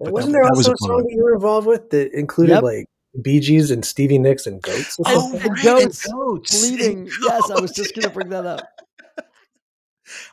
But 0.00 0.12
wasn't 0.12 0.32
that- 0.32 0.38
there 0.38 0.42
that 0.44 0.56
also 0.56 0.70
a 0.70 0.74
a 0.74 0.76
song 0.78 1.02
that 1.08 1.14
you 1.16 1.22
were 1.22 1.34
involved 1.34 1.66
with 1.66 1.90
that 1.90 2.12
included 2.12 2.54
Yep. 2.54 2.62
like 2.62 2.86
Bee 3.22 3.40
Gees 3.40 3.70
and 3.70 3.84
Stevie 3.84 4.18
Nicks 4.18 4.46
and 4.46 4.60
goats? 4.60 4.96
Oh, 5.06 5.30
something? 5.32 5.40
and 5.40 5.50
right, 5.50 5.64
and 5.64 5.80
goats 5.84 6.06
goats, 6.06 6.68
and 6.68 6.76
Bleeding. 6.78 7.10
Yes, 7.22 7.50
I 7.50 7.60
was 7.60 7.70
just 7.72 7.94
going 7.94 8.02
to 8.04 8.10
bring 8.10 8.28
that 8.30 8.44
up. 8.44 8.60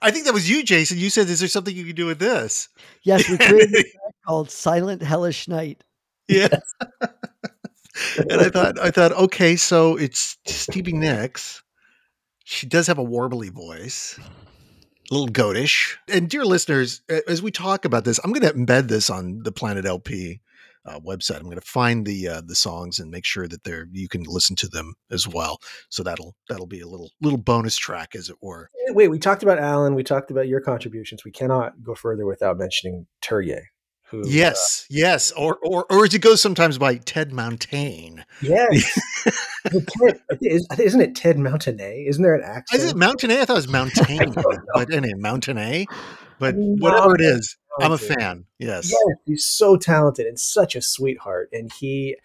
I 0.02 0.12
think 0.12 0.26
that 0.26 0.34
was 0.34 0.50
you, 0.50 0.63
Jason. 0.63 0.98
You 0.98 1.10
said, 1.10 1.30
"Is 1.30 1.39
there 1.39 1.48
something 1.48 1.74
you 1.76 1.86
can 1.86 1.96
do 1.96 2.06
with 2.08 2.20
this?" 2.20 2.67
Yes, 3.04 3.30
we 3.30 3.38
created 3.38 3.70
a 3.76 3.84
track 3.84 4.15
called 4.26 4.52
Silent 4.52 5.02
Hellish 5.02 5.48
Night. 5.48 5.84
Yeah. 6.28 6.48
and 8.30 8.41
I 8.41 8.50
thought, 8.50 8.80
I 8.80 8.91
thought, 8.91 9.12
okay, 9.13 9.56
so 9.56 9.96
it's 9.98 10.38
Stevie 10.46 10.94
Nicks. 10.94 11.62
She 12.44 12.67
does 12.67 12.88
have 12.88 12.98
a 12.98 13.04
warbly 13.06 13.50
voice, 13.50 14.20
a 14.20 14.51
little 15.12 15.28
goatish. 15.28 15.97
And 16.08 16.30
dear 16.30 16.45
listeners, 16.45 17.02
as 17.28 17.41
we 17.41 17.52
talk 17.52 17.86
about 17.86 18.06
this, 18.06 18.19
I'm 18.24 18.32
going 18.32 18.47
to 18.47 18.54
embed 18.58 18.88
this 18.88 19.10
on 19.10 19.43
the 19.43 19.52
Planet 19.52 19.86
LP 19.86 20.41
uh, 20.86 21.00
website. 21.00 21.38
I'm 21.38 21.43
going 21.43 21.56
to 21.56 21.62
find 21.62 22.06
the 22.06 22.28
uh, 22.28 22.41
the 22.43 22.56
songs 22.56 22.97
and 22.97 23.12
make 23.12 23.26
sure 23.26 23.47
that 23.47 23.63
they're 23.63 23.88
you 23.91 24.08
can 24.08 24.24
listen 24.24 24.56
to 24.58 24.67
them 24.67 24.95
as 25.12 25.28
well. 25.28 25.60
So 25.89 26.02
that'll 26.02 26.36
that'll 26.50 26.65
be 26.65 26.80
a 26.80 26.88
little 26.88 27.12
little 27.21 27.38
bonus 27.38 27.78
track, 27.78 28.15
as 28.15 28.30
it 28.30 28.38
were. 28.41 28.69
Wait, 28.89 29.10
we 29.10 29.19
talked 29.19 29.43
about 29.43 29.60
Alan. 29.60 29.93
We 29.93 30.04
talked 30.04 30.32
about 30.32 30.47
your 30.47 30.62
contributions. 30.62 31.24
We 31.24 31.32
cannot 31.32 31.84
go 31.84 31.93
further 31.93 32.26
without 32.26 32.58
mentioning 32.58 33.06
Terje. 33.21 33.62
Who, 34.12 34.21
uh, 34.21 34.26
Yes, 34.28 34.86
yes, 34.89 35.32
or 35.32 35.58
or 35.63 35.86
or 35.89 36.06
as 36.06 36.13
it 36.13 36.19
goes 36.19 36.41
sometimes 36.41 36.78
by 36.78 36.95
Ted 36.97 37.32
Mountain. 37.34 38.24
yes. 38.41 39.00
Ted- 39.71 40.19
is- 40.41 40.67
isn't 40.78 41.02
it 41.02 41.15
Ted 41.15 41.38
Mountainay? 41.38 42.08
Isn't 42.08 42.21
there 42.21 42.36
an 42.36 42.43
accent? 42.43 42.82
Is 42.84 42.91
it 42.91 42.97
Mountain 42.97 43.32
I 43.32 43.45
thought 43.45 43.54
it 43.54 43.56
was 43.56 43.67
Mountain, 43.69 44.36
but 44.74 44.93
anyway, 44.93 45.13
Mountain 45.17 45.58
A. 45.58 45.86
But 46.39 46.56
No, 46.56 46.76
whatever 46.89 47.15
it 47.15 47.21
is, 47.21 47.56
I'm 47.80 47.91
a 47.91 47.97
fan. 47.97 48.45
Yes. 48.60 48.89
Yes, 48.91 49.17
he's 49.26 49.45
so 49.45 49.78
talented 49.78 50.26
and 50.26 50.39
such 50.39 50.76
a 50.76 50.82
sweetheart. 50.82 51.50
And 51.54 51.71
he, 51.71 52.17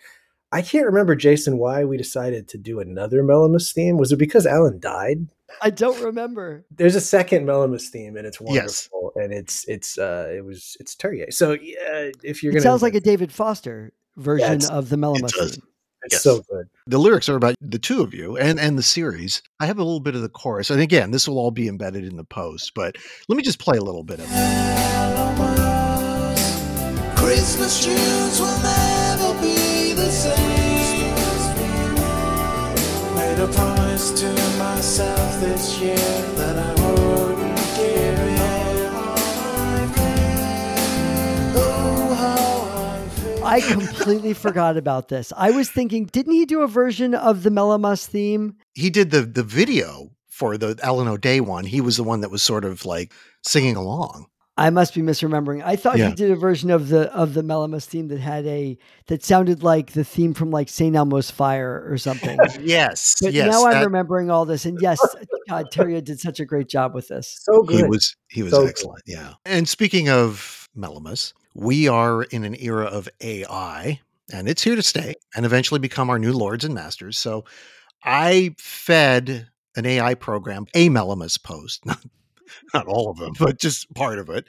I 0.51 0.62
can't 0.62 0.87
remember, 0.87 1.14
Jason, 1.14 1.59
why 1.59 1.85
we 1.85 1.99
decided 1.99 2.49
to 2.49 2.59
do 2.59 2.81
another 2.81 3.22
Mellowmas 3.22 3.72
theme. 3.75 3.99
Was 3.99 4.11
it 4.12 4.16
because 4.16 4.46
Alan 4.46 4.81
died? 4.81 5.29
I 5.63 5.71
don't 5.71 6.01
remember. 6.03 6.65
There's 6.71 6.95
a 6.97 7.01
second 7.01 7.47
Mellowmas 7.47 7.89
theme, 7.89 8.17
and 8.17 8.27
it's 8.27 8.39
Yes. 8.41 8.89
wonderful. 8.93 9.13
And 9.23 9.33
it's 9.33 9.65
it's 9.69 9.97
uh 9.99 10.31
it 10.37 10.45
was 10.45 10.77
it's 10.81 10.95
Terje. 10.97 11.33
So 11.33 11.53
yeah, 11.53 12.11
if 12.23 12.43
you're 12.43 12.51
It 12.53 12.57
gonna, 12.57 12.63
sounds 12.63 12.83
like 12.83 12.95
a 12.95 13.01
David 13.01 13.33
Foster 13.33 13.93
version 14.17 14.53
it's- 14.55 14.69
of 14.71 14.89
the 14.89 14.97
Mellowmas 14.97 15.33
does. 15.33 15.53
theme. 15.57 15.63
it's 16.03 16.15
yes. 16.15 16.23
so 16.23 16.43
good. 16.51 16.67
The 16.87 16.99
lyrics 16.99 17.29
are 17.29 17.37
about 17.37 17.55
the 17.61 17.79
two 17.79 18.03
of 18.03 18.13
you 18.13 18.37
and 18.37 18.61
and 18.61 18.77
the 18.79 18.83
series. 18.83 19.41
I 19.61 19.67
have 19.67 19.79
a 19.79 19.85
little 19.85 20.01
bit 20.01 20.15
of 20.15 20.23
the 20.23 20.29
chorus, 20.29 20.71
and 20.71 20.81
again, 20.81 21.11
this 21.13 21.27
will 21.29 21.39
all 21.39 21.51
be 21.51 21.69
embedded 21.69 22.05
in 22.05 22.17
the 22.17 22.25
post. 22.25 22.73
But 22.75 22.97
let 23.29 23.37
me 23.37 23.43
just 23.43 23.59
play 23.59 23.77
a 23.79 23.83
little 23.83 24.05
bit 24.05 24.19
of 24.21 24.27
it. 24.29 24.37
Christmas 27.17 27.85
tunes 27.85 28.41
will 28.41 28.59
never 28.63 28.86
Made 33.47 33.55
a 33.55 33.59
promise 33.59 34.21
to 34.21 34.27
myself 34.59 35.41
this 35.41 35.79
year 35.81 35.97
that 35.97 36.59
I 36.59 36.75
wouldn't 36.75 37.57
give 37.77 38.19
in. 38.19 38.91
Oh, 41.55 43.41
I. 43.45 43.57
I 43.57 43.61
completely 43.61 44.33
forgot 44.33 44.77
about 44.77 45.09
this. 45.09 45.33
I 45.37 45.51
was 45.51 45.71
thinking, 45.71 46.07
didn't 46.07 46.33
he 46.33 46.45
do 46.45 46.63
a 46.63 46.69
version 46.69 47.15
of 47.15 47.43
the 47.43 47.51
Mellowmas 47.51 48.07
theme? 48.07 48.57
He 48.75 48.91
did 48.91 49.11
the 49.11 49.23
the 49.23 49.45
video 49.45 50.11
for 50.29 50.59
the 50.59 50.79
Alan 50.83 51.09
O'Day 51.09 51.41
one. 51.41 51.65
He 51.65 51.81
was 51.81 51.97
the 51.97 52.05
one 52.05 52.21
that 52.23 52.31
was 52.31 52.43
sort 52.43 52.65
of 52.65 52.85
like 52.85 53.13
singing 53.45 53.77
along. 53.77 54.27
I 54.59 54.71
must 54.71 54.95
be 54.95 55.03
misremembering. 55.03 55.62
I 55.62 55.77
thought 55.77 55.99
Yeah. 55.99 56.09
he 56.09 56.14
did 56.14 56.31
a 56.31 56.37
version 56.37 56.71
of 56.71 56.88
the 56.88 57.12
of 57.14 57.35
the 57.35 57.42
Mellowmas 57.42 57.85
theme 57.85 58.09
that 58.09 58.21
had 58.21 58.47
a 58.47 58.79
that 59.09 59.23
sounded 59.23 59.62
like 59.62 59.92
the 59.92 60.03
theme 60.05 60.33
from 60.33 60.51
like 60.51 60.69
St. 60.71 60.97
Elmo's 60.97 61.31
Fire 61.31 61.87
or 61.88 61.99
something. 61.99 62.38
Yes, 62.62 63.16
But 63.21 63.33
yes. 63.35 63.51
now 63.53 63.66
I'm 63.66 63.73
that- 63.73 63.85
remembering 63.85 64.31
all 64.31 64.47
this, 64.47 64.64
and 64.64 64.79
yes, 64.81 64.99
uh, 65.05 65.25
God, 65.49 65.66
Terry 65.71 66.01
did 66.01 66.21
such 66.21 66.40
a 66.40 66.45
great 66.47 66.69
job 66.69 66.95
with 66.95 67.09
this. 67.09 67.38
So 67.42 67.62
good. 67.64 67.77
he 67.77 67.83
was 67.85 68.16
he 68.29 68.42
was 68.42 68.53
So 68.53 68.61
good. 68.62 68.71
excellent. 68.71 69.03
Yeah. 69.07 69.35
And 69.45 69.69
speaking 69.69 70.09
of 70.09 70.69
Mellowmas, 70.77 71.33
we 71.55 71.87
are 71.88 72.23
in 72.25 72.45
an 72.45 72.57
era 72.59 72.87
of 72.87 73.09
AI, 73.21 74.01
and 74.33 74.49
it's 74.49 74.62
here 74.62 74.75
to 74.77 74.83
stay, 74.83 75.14
and 75.35 75.45
eventually 75.45 75.81
become 75.81 76.09
our 76.09 76.19
new 76.19 76.33
lords 76.33 76.64
and 76.64 76.75
masters. 76.75 77.19
So, 77.19 77.45
I 78.05 78.55
fed 78.59 79.49
an 79.77 79.85
AI 79.87 80.14
program 80.14 80.66
a 80.75 80.88
Mellowmas 80.88 81.42
post, 81.42 81.85
not 81.87 81.99
not 82.75 82.87
all 82.87 83.11
of 83.11 83.19
them, 83.19 83.33
but 83.39 83.61
just 83.61 83.93
part 83.95 84.19
of 84.19 84.29
it, 84.29 84.47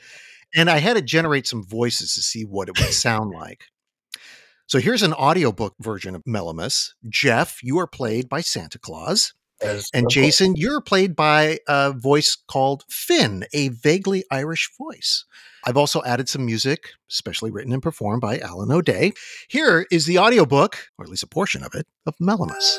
and 0.55 0.69
I 0.69 0.77
had 0.77 0.95
to 0.95 1.01
generate 1.01 1.47
some 1.47 1.63
voices 1.63 2.13
to 2.13 2.21
see 2.21 2.43
what 2.43 2.69
it 2.69 2.79
would 2.79 2.93
sound 2.93 3.31
like. 3.31 3.65
So 4.67 4.79
here's 4.79 5.03
an 5.03 5.13
audiobook 5.13 5.75
version 5.79 6.13
of 6.13 6.23
Mellowmas. 6.25 6.91
Jeff, 7.07 7.63
you 7.63 7.79
are 7.79 7.87
played 7.87 8.27
by 8.27 8.41
Santa 8.41 8.77
Claus. 8.77 9.33
As- 9.61 9.89
And. 9.93 10.09
Jason, 10.09 10.55
you're 10.55 10.81
played 10.81 11.15
by 11.15 11.59
a 11.67 11.93
voice 11.93 12.35
called 12.35 12.83
Finn, 12.89 13.45
a 13.53 13.69
vaguely 13.69 14.23
Irish 14.29 14.69
voice. 14.77 15.25
I've 15.65 15.77
also 15.77 16.03
added 16.03 16.29
some 16.29 16.45
music, 16.45 16.89
specially 17.07 17.49
written 17.49 17.73
and 17.73 17.81
performed 17.81 18.21
by 18.21 18.39
Alan 18.39 18.71
O'Day. 18.71 19.13
Here 19.47 19.85
is 19.89 20.05
the 20.05 20.19
audiobook, 20.19 20.77
or 20.97 21.05
at 21.05 21.09
least 21.09 21.23
a 21.23 21.27
portion 21.27 21.63
of 21.63 21.73
it, 21.73 21.87
of 22.05 22.15
Mellowmas. 22.21 22.77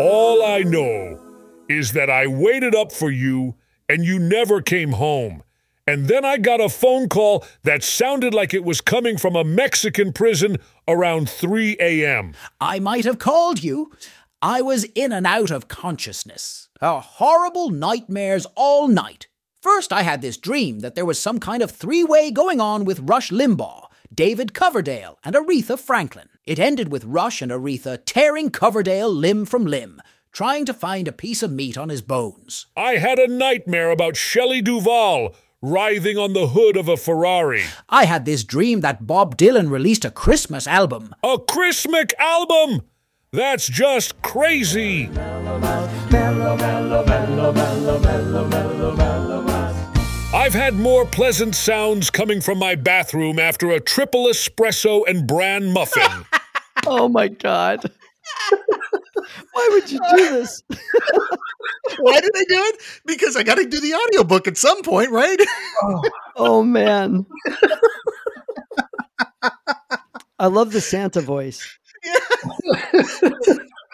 All 0.00 0.42
I 0.44 0.62
know 0.64 1.20
is 1.70 1.92
that 1.92 2.10
I 2.10 2.26
waited 2.26 2.74
up 2.74 2.90
for 2.90 3.12
you 3.12 3.54
and 3.88 4.04
you 4.04 4.18
never 4.18 4.60
came 4.60 4.92
home. 4.92 5.44
And 5.86 6.08
then 6.08 6.24
I 6.24 6.36
got 6.36 6.60
a 6.60 6.68
phone 6.68 7.08
call 7.08 7.44
that 7.62 7.84
sounded 7.84 8.34
like 8.34 8.52
it 8.52 8.64
was 8.64 8.80
coming 8.80 9.16
from 9.16 9.36
a 9.36 9.44
Mexican 9.44 10.12
prison 10.12 10.58
around 10.88 11.30
3 11.30 11.76
a.m. 11.78 12.34
I 12.60 12.80
might 12.80 13.04
have 13.04 13.18
called 13.20 13.62
you. 13.62 13.92
I 14.42 14.62
was 14.62 14.84
in 14.96 15.12
and 15.12 15.26
out 15.26 15.52
of 15.52 15.68
consciousness. 15.68 16.68
A 16.80 16.98
horrible 16.98 17.70
nightmares 17.70 18.46
all 18.56 18.88
night. 18.88 19.28
First, 19.62 19.92
I 19.92 20.02
had 20.02 20.22
this 20.22 20.38
dream 20.38 20.80
that 20.80 20.96
there 20.96 21.04
was 21.06 21.20
some 21.20 21.38
kind 21.38 21.62
of 21.62 21.70
three 21.70 22.02
way 22.02 22.32
going 22.32 22.60
on 22.60 22.84
with 22.84 23.00
Rush 23.00 23.30
Limbaugh, 23.30 23.86
David 24.12 24.54
Coverdale, 24.54 25.18
and 25.22 25.36
Aretha 25.36 25.78
Franklin. 25.78 26.30
It 26.44 26.58
ended 26.58 26.90
with 26.90 27.04
Rush 27.04 27.42
and 27.42 27.52
Aretha 27.52 28.00
tearing 28.04 28.50
Coverdale 28.50 29.12
limb 29.12 29.44
from 29.44 29.66
limb, 29.66 30.00
trying 30.32 30.64
to 30.66 30.74
find 30.74 31.08
a 31.08 31.12
piece 31.12 31.42
of 31.42 31.52
meat 31.52 31.76
on 31.76 31.88
his 31.88 32.02
bones. 32.02 32.66
I 32.76 32.92
had 32.92 33.18
a 33.18 33.26
nightmare 33.28 33.90
about 33.90 34.16
Shelley 34.16 34.60
Duvall 34.62 35.34
writhing 35.62 36.16
on 36.16 36.32
the 36.32 36.48
hood 36.48 36.76
of 36.76 36.88
a 36.88 36.96
Ferrari. 36.96 37.64
I 37.88 38.04
had 38.04 38.24
this 38.24 38.44
dream 38.44 38.80
that 38.80 39.06
Bob 39.06 39.36
Dylan 39.36 39.70
released 39.70 40.04
a 40.04 40.10
Christmas 40.10 40.66
album. 40.66 41.14
A 41.22 41.38
Christmas 41.38 42.06
album! 42.18 42.82
That's 43.32 43.68
just 43.68 44.20
crazy! 44.22 45.08
I've 50.32 50.54
had 50.54 50.74
more 50.74 51.04
pleasant 51.06 51.54
sounds 51.54 52.10
coming 52.10 52.40
from 52.40 52.58
my 52.58 52.74
bathroom 52.74 53.38
after 53.38 53.70
a 53.70 53.80
triple 53.80 54.26
espresso 54.26 55.02
and 55.06 55.26
bran 55.26 55.72
muffin. 55.72 56.24
Oh 56.86 57.10
my 57.10 57.28
god. 57.28 57.92
Why 59.52 59.68
would 59.72 59.90
you 59.90 59.98
do 59.98 60.16
this? 60.16 60.62
Why 61.98 62.20
did 62.20 62.30
I 62.34 62.44
do 62.48 62.62
it? 62.64 62.80
Because 63.04 63.36
I 63.36 63.42
got 63.42 63.56
to 63.56 63.66
do 63.66 63.80
the 63.80 63.94
audiobook 63.94 64.46
at 64.46 64.56
some 64.56 64.82
point, 64.82 65.10
right? 65.10 65.38
Oh, 65.82 66.02
oh 66.36 66.62
man. 66.62 67.26
I 70.38 70.46
love 70.46 70.72
the 70.72 70.80
Santa 70.80 71.20
voice. 71.20 71.78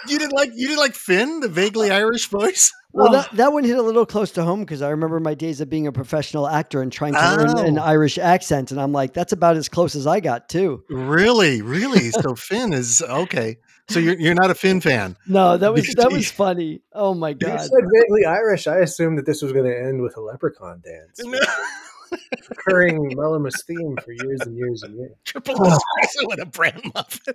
you 0.08 0.18
didn't 0.18 0.32
like 0.32 0.50
you 0.54 0.68
didn't 0.68 0.78
like 0.78 0.94
Fin, 0.94 1.40
the 1.40 1.48
vaguely 1.48 1.90
Irish 1.90 2.28
voice. 2.28 2.72
Well, 2.96 3.08
oh. 3.08 3.12
that, 3.12 3.30
that 3.36 3.52
one 3.52 3.64
hit 3.64 3.76
a 3.76 3.82
little 3.82 4.06
close 4.06 4.30
to 4.32 4.42
home 4.42 4.60
because 4.60 4.80
I 4.80 4.88
remember 4.88 5.20
my 5.20 5.34
days 5.34 5.60
of 5.60 5.68
being 5.68 5.86
a 5.86 5.92
professional 5.92 6.48
actor 6.48 6.80
and 6.80 6.90
trying 6.90 7.12
to 7.12 7.36
learn 7.36 7.50
oh. 7.58 7.62
an 7.62 7.78
Oh. 7.78 7.82
Irish 7.82 8.16
accent. 8.16 8.70
And 8.70 8.80
I'm 8.80 8.92
like, 8.92 9.12
that's 9.12 9.32
about 9.32 9.56
as 9.56 9.68
close 9.68 9.94
as 9.94 10.06
I 10.06 10.20
got, 10.20 10.48
too. 10.48 10.82
Really, 10.88 11.60
really. 11.60 12.10
So 12.10 12.34
Fin 12.34 12.72
is 12.72 13.02
okay. 13.02 13.58
So 13.88 14.00
you're 14.00 14.18
you're 14.18 14.34
not 14.34 14.50
a 14.50 14.54
Fin 14.54 14.80
fan. 14.80 15.16
No, 15.26 15.56
that 15.56 15.72
was 15.72 15.86
that 15.96 16.10
was 16.10 16.30
funny. 16.44 16.80
Oh 16.92 17.14
my 17.14 17.32
god. 17.32 17.46
You 17.46 17.56
God. 17.56 17.60
said 17.60 17.84
vaguely 17.94 18.24
Irish. 18.24 18.66
I 18.66 18.78
assumed 18.78 19.18
that 19.18 19.26
this 19.26 19.42
was 19.42 19.52
going 19.52 19.64
to 19.64 19.76
end 19.76 20.02
with 20.02 20.16
a 20.16 20.20
leprechaun 20.20 20.82
dance. 20.84 21.20
Recurring 22.48 23.10
Mellowmas 23.16 23.64
theme 23.66 23.96
for 24.04 24.12
years 24.12 24.40
and 24.42 24.56
years 24.56 24.82
and 24.82 24.96
years. 24.96 25.12
Triple 25.24 25.56
espresso 25.56 26.30
and 26.30 26.40
a 26.40 26.46
bran 26.46 26.80
muffin. 26.94 27.34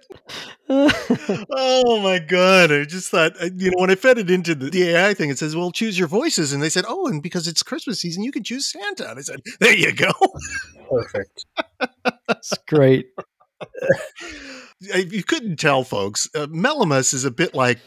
oh 1.51 1.99
my 2.01 2.19
god! 2.19 2.71
I 2.71 2.85
just 2.85 3.11
thought, 3.11 3.33
uh, 3.41 3.49
you 3.55 3.71
know, 3.71 3.81
when 3.81 3.89
I 3.89 3.95
fed 3.95 4.17
it 4.17 4.31
into 4.31 4.55
the, 4.55 4.69
the 4.69 4.89
AI 4.89 5.13
thing, 5.13 5.29
it 5.29 5.37
says, 5.37 5.55
"Well, 5.55 5.71
choose 5.71 5.99
your 5.99 6.07
voices," 6.07 6.53
and 6.53 6.63
they 6.63 6.69
said, 6.69 6.85
"Oh, 6.87 7.07
and 7.07 7.21
because 7.21 7.47
it's 7.47 7.63
Christmas 7.63 7.99
season, 7.99 8.23
you 8.23 8.31
can 8.31 8.43
choose 8.43 8.71
Santa." 8.71 9.09
And 9.09 9.19
I 9.19 9.21
said, 9.21 9.41
"There 9.59 9.75
you 9.75 9.93
go." 9.93 10.11
Perfect. 10.89 11.45
That's 12.27 12.57
great. 12.67 13.07
if 14.81 15.13
you 15.13 15.23
couldn't 15.23 15.57
tell, 15.57 15.83
folks, 15.83 16.29
uh, 16.35 16.47
Mellowmas 16.47 17.13
is 17.13 17.25
a 17.25 17.31
bit 17.31 17.53
like. 17.55 17.79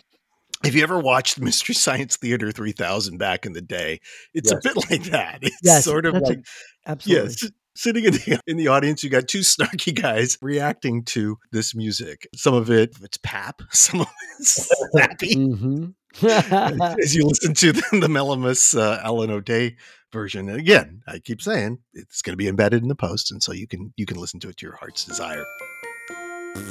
If 0.65 0.75
you 0.75 0.83
ever 0.83 0.99
watched 0.99 1.39
Mystery 1.43 1.75
Science 1.75 2.17
Theater 2.17 2.51
3000 2.51 3.19
back 3.19 3.45
in 3.45 3.53
the 3.53 3.61
day, 3.61 4.01
it's 4.33 4.51
Yes. 4.51 4.65
a 4.65 4.69
bit 4.75 4.91
like 4.91 5.05
that. 5.11 5.41
It's 5.43 5.59
Yes, 5.63 5.85
sort 5.85 6.07
of 6.07 6.15
a- 6.15 6.21
like 6.21 6.39
Absolutely. 6.87 7.31
Yes. 7.43 7.51
Sitting 7.77 8.05
in 8.05 8.13
the 8.13 8.41
in 8.47 8.57
the 8.57 8.69
audience, 8.69 9.03
you 9.05 9.11
got 9.11 9.27
two 9.29 9.41
snarky 9.41 9.93
guys 9.95 10.39
reacting 10.41 11.05
to 11.07 11.37
this 11.53 11.75
music. 11.75 12.29
Some 12.35 12.55
of 12.55 12.71
it 12.71 12.97
it's 13.03 13.19
pap, 13.19 13.61
some 13.73 14.01
of 14.03 14.07
it's 14.39 14.71
sappy. 14.97 15.35
hmm 15.35 15.87
As 16.23 17.15
you 17.15 17.27
listen 17.27 17.53
to 17.55 17.73
the, 17.73 17.83
the 18.01 18.07
Mellowmas 18.09 18.79
uh, 18.79 19.01
Alan 19.03 19.31
O'Day 19.33 19.77
version, 20.13 20.49
and 20.49 20.59
again, 20.61 21.03
I 21.09 21.19
keep 21.19 21.43
saying 21.43 21.79
it's 21.93 22.23
going 22.23 22.33
to 22.35 22.37
be 22.37 22.47
embedded 22.49 22.83
in 22.83 22.89
the 22.89 22.95
post, 22.95 23.33
and 23.33 23.43
so 23.43 23.53
you 23.53 23.67
can 23.67 23.93
you 23.97 24.07
can 24.07 24.19
listen 24.19 24.39
to 24.41 24.49
it 24.49 24.57
to 24.59 24.67
your 24.67 24.77
heart's 24.77 25.05
desire. 25.05 25.45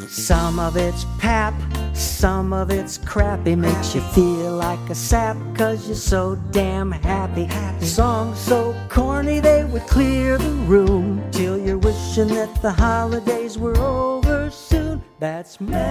Some 0.08 0.60
of 0.60 0.78
it's 0.78 1.06
pap, 1.18 1.54
some 1.94 2.54
of 2.54 2.72
it's 2.72 2.98
crappy. 3.00 3.56
Makes 3.56 3.94
you 3.94 4.00
feel 4.00 4.56
like 4.56 4.80
a 4.90 4.96
sap, 4.96 5.36
cause 5.56 5.88
you're 5.88 5.96
so 5.96 6.36
damn 6.52 6.92
happy. 6.92 7.50
Songs 7.86 8.40
so 8.40 8.74
corny 8.90 9.42
they 9.42 9.66
would 9.66 9.86
clear 9.88 10.38
the 10.38 10.52
room. 10.68 11.22
Till 11.32 11.58
you're 11.58 11.78
wishing 11.78 12.30
that 12.30 12.62
the 12.62 12.72
holidays 12.72 13.58
were 13.58 13.78
over 13.78 14.50
soon. 14.50 15.02
That's 15.20 15.58
Mellowmas. 15.58 15.84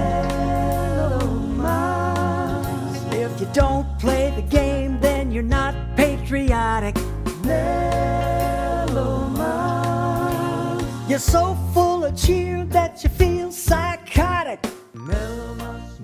If 3.12 3.40
you 3.40 3.48
don't 3.52 3.86
play 3.98 4.32
the 4.34 4.42
game, 4.42 5.00
then 5.00 5.30
you're 5.30 5.42
not 5.42 5.74
patriotic. 5.96 6.94
Mellowmas. 7.44 7.90
You're 11.10 11.18
so 11.18 11.56
full 11.74 12.04
of 12.04 12.16
cheer 12.16 12.64
that 12.66 13.04
you 13.04 13.10
feel. 13.10 13.31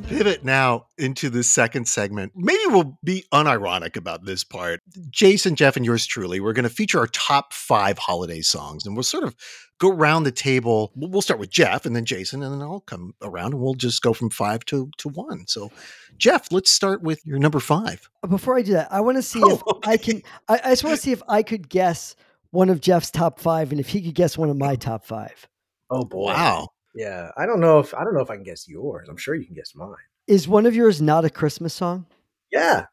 Pivot 0.06 0.42
now 0.42 0.86
into 0.96 1.28
the 1.28 1.42
second 1.42 1.86
segment. 1.86 2.32
Maybe 2.34 2.58
we'll 2.68 2.98
be 3.04 3.24
unironic 3.32 3.94
about 3.96 4.24
this 4.24 4.42
part. 4.42 4.80
Jason, 5.10 5.54
Jeff, 5.54 5.76
and 5.76 5.84
yours 5.84 6.06
truly, 6.06 6.40
we're 6.40 6.54
going 6.54 6.62
to 6.62 6.70
feature 6.70 6.98
our 6.98 7.06
top 7.08 7.52
five 7.52 7.98
holiday 7.98 8.40
songs, 8.40 8.86
and 8.86 8.96
we'll 8.96 9.02
sort 9.02 9.24
of 9.24 9.36
go 9.78 9.90
around 9.90 10.22
the 10.22 10.32
table. 10.32 10.92
We'll 10.96 11.10
we'll 11.10 11.20
start 11.22 11.38
with 11.38 11.50
Jeff, 11.50 11.84
and 11.84 11.94
then 11.94 12.06
Jason, 12.06 12.42
and 12.42 12.54
then 12.54 12.62
I'll 12.62 12.80
come 12.80 13.14
around, 13.22 13.52
and 13.52 13.60
we'll 13.62 13.74
just 13.74 14.00
go 14.00 14.14
from 14.14 14.30
five 14.30 14.64
to 14.66 14.90
to 14.96 15.10
one. 15.10 15.46
So, 15.46 15.70
Jeff, 16.16 16.50
let's 16.50 16.70
start 16.70 17.02
with 17.02 17.20
your 17.26 17.38
number 17.38 17.60
five. 17.60 18.08
Before 18.26 18.56
I 18.56 18.62
do 18.62 18.72
that, 18.72 18.88
I 18.90 19.02
want 19.02 19.18
to 19.18 19.22
see 19.22 19.42
Oh, 19.42 19.54
if 19.56 19.62
I 19.86 19.98
can. 19.98 20.22
I, 20.48 20.60
I 20.64 20.70
just 20.70 20.84
want 20.84 20.96
to 20.96 21.02
see 21.02 21.12
if 21.12 21.22
I 21.28 21.42
could 21.42 21.68
guess 21.68 22.16
one 22.50 22.70
of 22.70 22.80
Jeff's 22.80 23.10
top 23.10 23.38
five, 23.38 23.72
and 23.72 23.78
if 23.80 23.88
he 23.90 24.00
could 24.00 24.14
guess 24.14 24.38
one 24.38 24.48
of 24.48 24.56
my 24.56 24.74
top 24.74 25.04
five. 25.04 25.46
Oh 25.90 26.04
boy. 26.04 26.32
Wow. 26.32 26.68
Yeah. 26.98 27.30
I 27.36 27.46
don't 27.46 27.60
know 27.60 27.78
if 27.78 27.94
I 27.94 28.02
don't 28.04 28.12
know 28.14 28.20
if 28.20 28.30
I 28.30 28.34
can 28.34 28.42
guess 28.42 28.68
yours. 28.68 29.08
I'm 29.08 29.16
sure 29.16 29.34
you 29.36 29.46
can 29.46 29.54
guess 29.54 29.72
mine. 29.74 29.94
Is 30.26 30.48
one 30.48 30.66
of 30.66 30.74
yours 30.74 31.00
not 31.00 31.24
a 31.24 31.30
Christmas 31.30 31.72
song? 31.72 32.06
Yeah. 32.50 32.86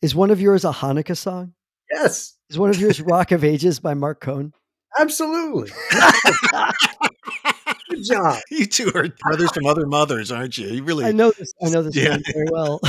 Is 0.00 0.14
one 0.14 0.30
of 0.30 0.40
yours 0.40 0.64
a 0.64 0.70
Hanukkah 0.70 1.16
song? 1.16 1.54
Yes. 1.90 2.34
Is 2.50 2.58
one 2.58 2.70
of 2.70 2.78
yours 2.80 3.00
Rock 3.14 3.32
of 3.32 3.42
Ages 3.44 3.80
by 3.80 3.94
Marc 3.94 4.20
Cohn? 4.20 4.52
Absolutely. 4.98 5.70
Good 7.90 8.04
job. 8.04 8.38
You 8.50 8.66
two 8.66 8.92
are 8.94 9.08
brothers 9.22 9.50
from 9.52 9.66
other 9.66 9.86
mothers, 9.86 10.30
aren't 10.30 10.56
you? 10.56 10.68
You 10.68 10.84
really, 10.84 11.04
I 11.04 11.12
know 11.12 11.30
this. 11.32 11.52
I 11.62 11.68
know 11.70 11.82
this 11.82 11.96
Yeah. 11.96 12.14
song 12.14 12.22
very 12.32 12.46
well. 12.50 12.80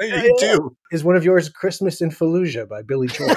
you 0.00 0.36
do. 0.38 0.76
Is 0.92 1.02
one 1.04 1.16
of 1.16 1.24
yours 1.24 1.48
Christmas 1.48 2.00
in 2.00 2.10
Fallujah 2.10 2.68
by 2.68 2.82
Billy 2.82 3.08
Joel? 3.08 3.34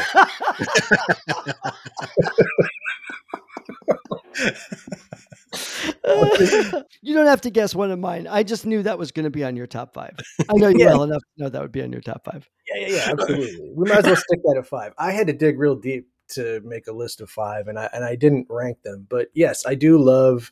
you 7.02 7.14
don't 7.14 7.28
have 7.28 7.42
to 7.42 7.50
guess 7.50 7.74
one 7.76 7.92
of 7.92 8.00
mine. 8.00 8.28
I 8.28 8.44
just 8.44 8.66
knew 8.66 8.84
that 8.84 8.98
was 9.00 9.12
going 9.12 9.24
to 9.26 9.30
be 9.30 9.44
on 9.44 9.56
your 9.56 9.68
top 9.68 9.94
five. 9.94 10.16
I 10.50 10.54
know 10.54 10.68
you 10.70 10.80
Yeah. 10.80 10.88
well 10.88 11.04
enough 11.04 11.22
to 11.38 11.44
know 11.44 11.50
that 11.50 11.62
would 11.62 11.72
be 11.72 11.82
on 11.82 11.92
your 11.92 12.02
top 12.02 12.26
five. 12.26 12.50
Yeah, 12.68 12.88
yeah, 12.88 12.96
yeah, 12.96 13.08
absolutely. 13.12 13.72
We 13.76 13.90
might 13.90 14.00
as 14.00 14.06
well 14.06 14.16
stick 14.16 14.40
that 14.44 14.58
at 14.58 14.68
five. 14.68 14.94
I 14.98 15.12
had 15.12 15.28
to 15.28 15.34
dig 15.34 15.58
real 15.60 15.76
deep 15.76 16.08
to 16.30 16.62
make 16.64 16.88
a 16.88 16.92
list 16.92 17.22
of 17.22 17.30
five, 17.30 17.68
and 17.68 17.80
I 17.80 17.90
and 17.94 18.06
I 18.06 18.16
didn't 18.16 18.48
rank 18.50 18.84
them. 18.84 19.08
But 19.10 19.30
yes, 19.34 19.66
I 19.66 19.74
do 19.76 19.98
love 19.98 20.52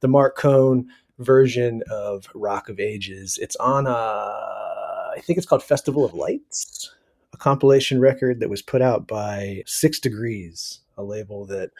the 0.00 0.08
Marc 0.08 0.36
Cohn 0.36 0.88
version 1.18 1.82
of 1.90 2.26
Rock 2.34 2.68
of 2.68 2.80
Ages. 2.80 3.38
It's 3.40 3.54
on 3.56 3.86
a, 3.86 3.90
I 3.90 5.20
think 5.20 5.36
it's 5.36 5.46
called 5.46 5.62
Festival 5.62 6.04
of 6.04 6.14
Lights, 6.14 6.90
a 7.32 7.36
compilation 7.36 8.00
record 8.00 8.40
that 8.40 8.50
was 8.50 8.62
put 8.62 8.82
out 8.82 9.06
by 9.06 9.62
Six 9.66 10.00
Degrees, 10.00 10.80
a 10.98 11.04
label 11.04 11.46
that 11.46 11.70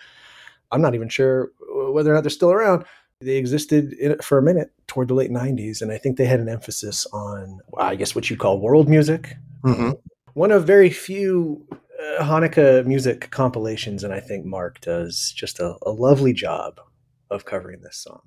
I'm 0.73 0.81
not 0.81 0.95
even 0.95 1.09
sure 1.09 1.51
whether 1.93 2.11
or 2.11 2.15
not 2.15 2.23
they're 2.25 2.31
still 2.31 2.51
around. 2.53 2.85
They 3.21 3.37
existed 3.37 3.93
in, 3.95 4.19
for 4.19 4.39
a 4.39 4.43
minute 4.43 4.71
toward 4.89 5.09
the 5.09 5.15
late 5.15 5.31
90s, 5.31 5.81
and 5.83 5.93
I 5.93 5.99
think 5.99 6.17
they 6.17 6.25
had 6.25 6.41
an 6.41 6.49
emphasis 6.49 7.07
on, 7.13 7.61
I 7.79 7.95
guess, 7.95 8.15
what 8.15 8.29
you 8.31 8.37
call 8.37 8.59
world 8.61 8.89
music. 8.89 9.37
Mhm. 9.65 9.95
One 10.35 10.51
of 10.51 10.67
very 10.67 10.91
few 10.91 11.65
uh, 11.73 12.25
Hanukkah 12.25 12.85
music 12.85 13.31
compilations, 13.31 14.03
and 14.03 14.13
I 14.13 14.19
think 14.21 14.45
Mark 14.45 14.81
does 14.81 15.33
just 15.37 15.61
a, 15.61 15.77
a 15.87 15.91
lovely 15.93 16.33
job 16.33 16.81
of 17.31 17.45
covering 17.45 17.81
this 17.83 17.97
song. 17.99 18.23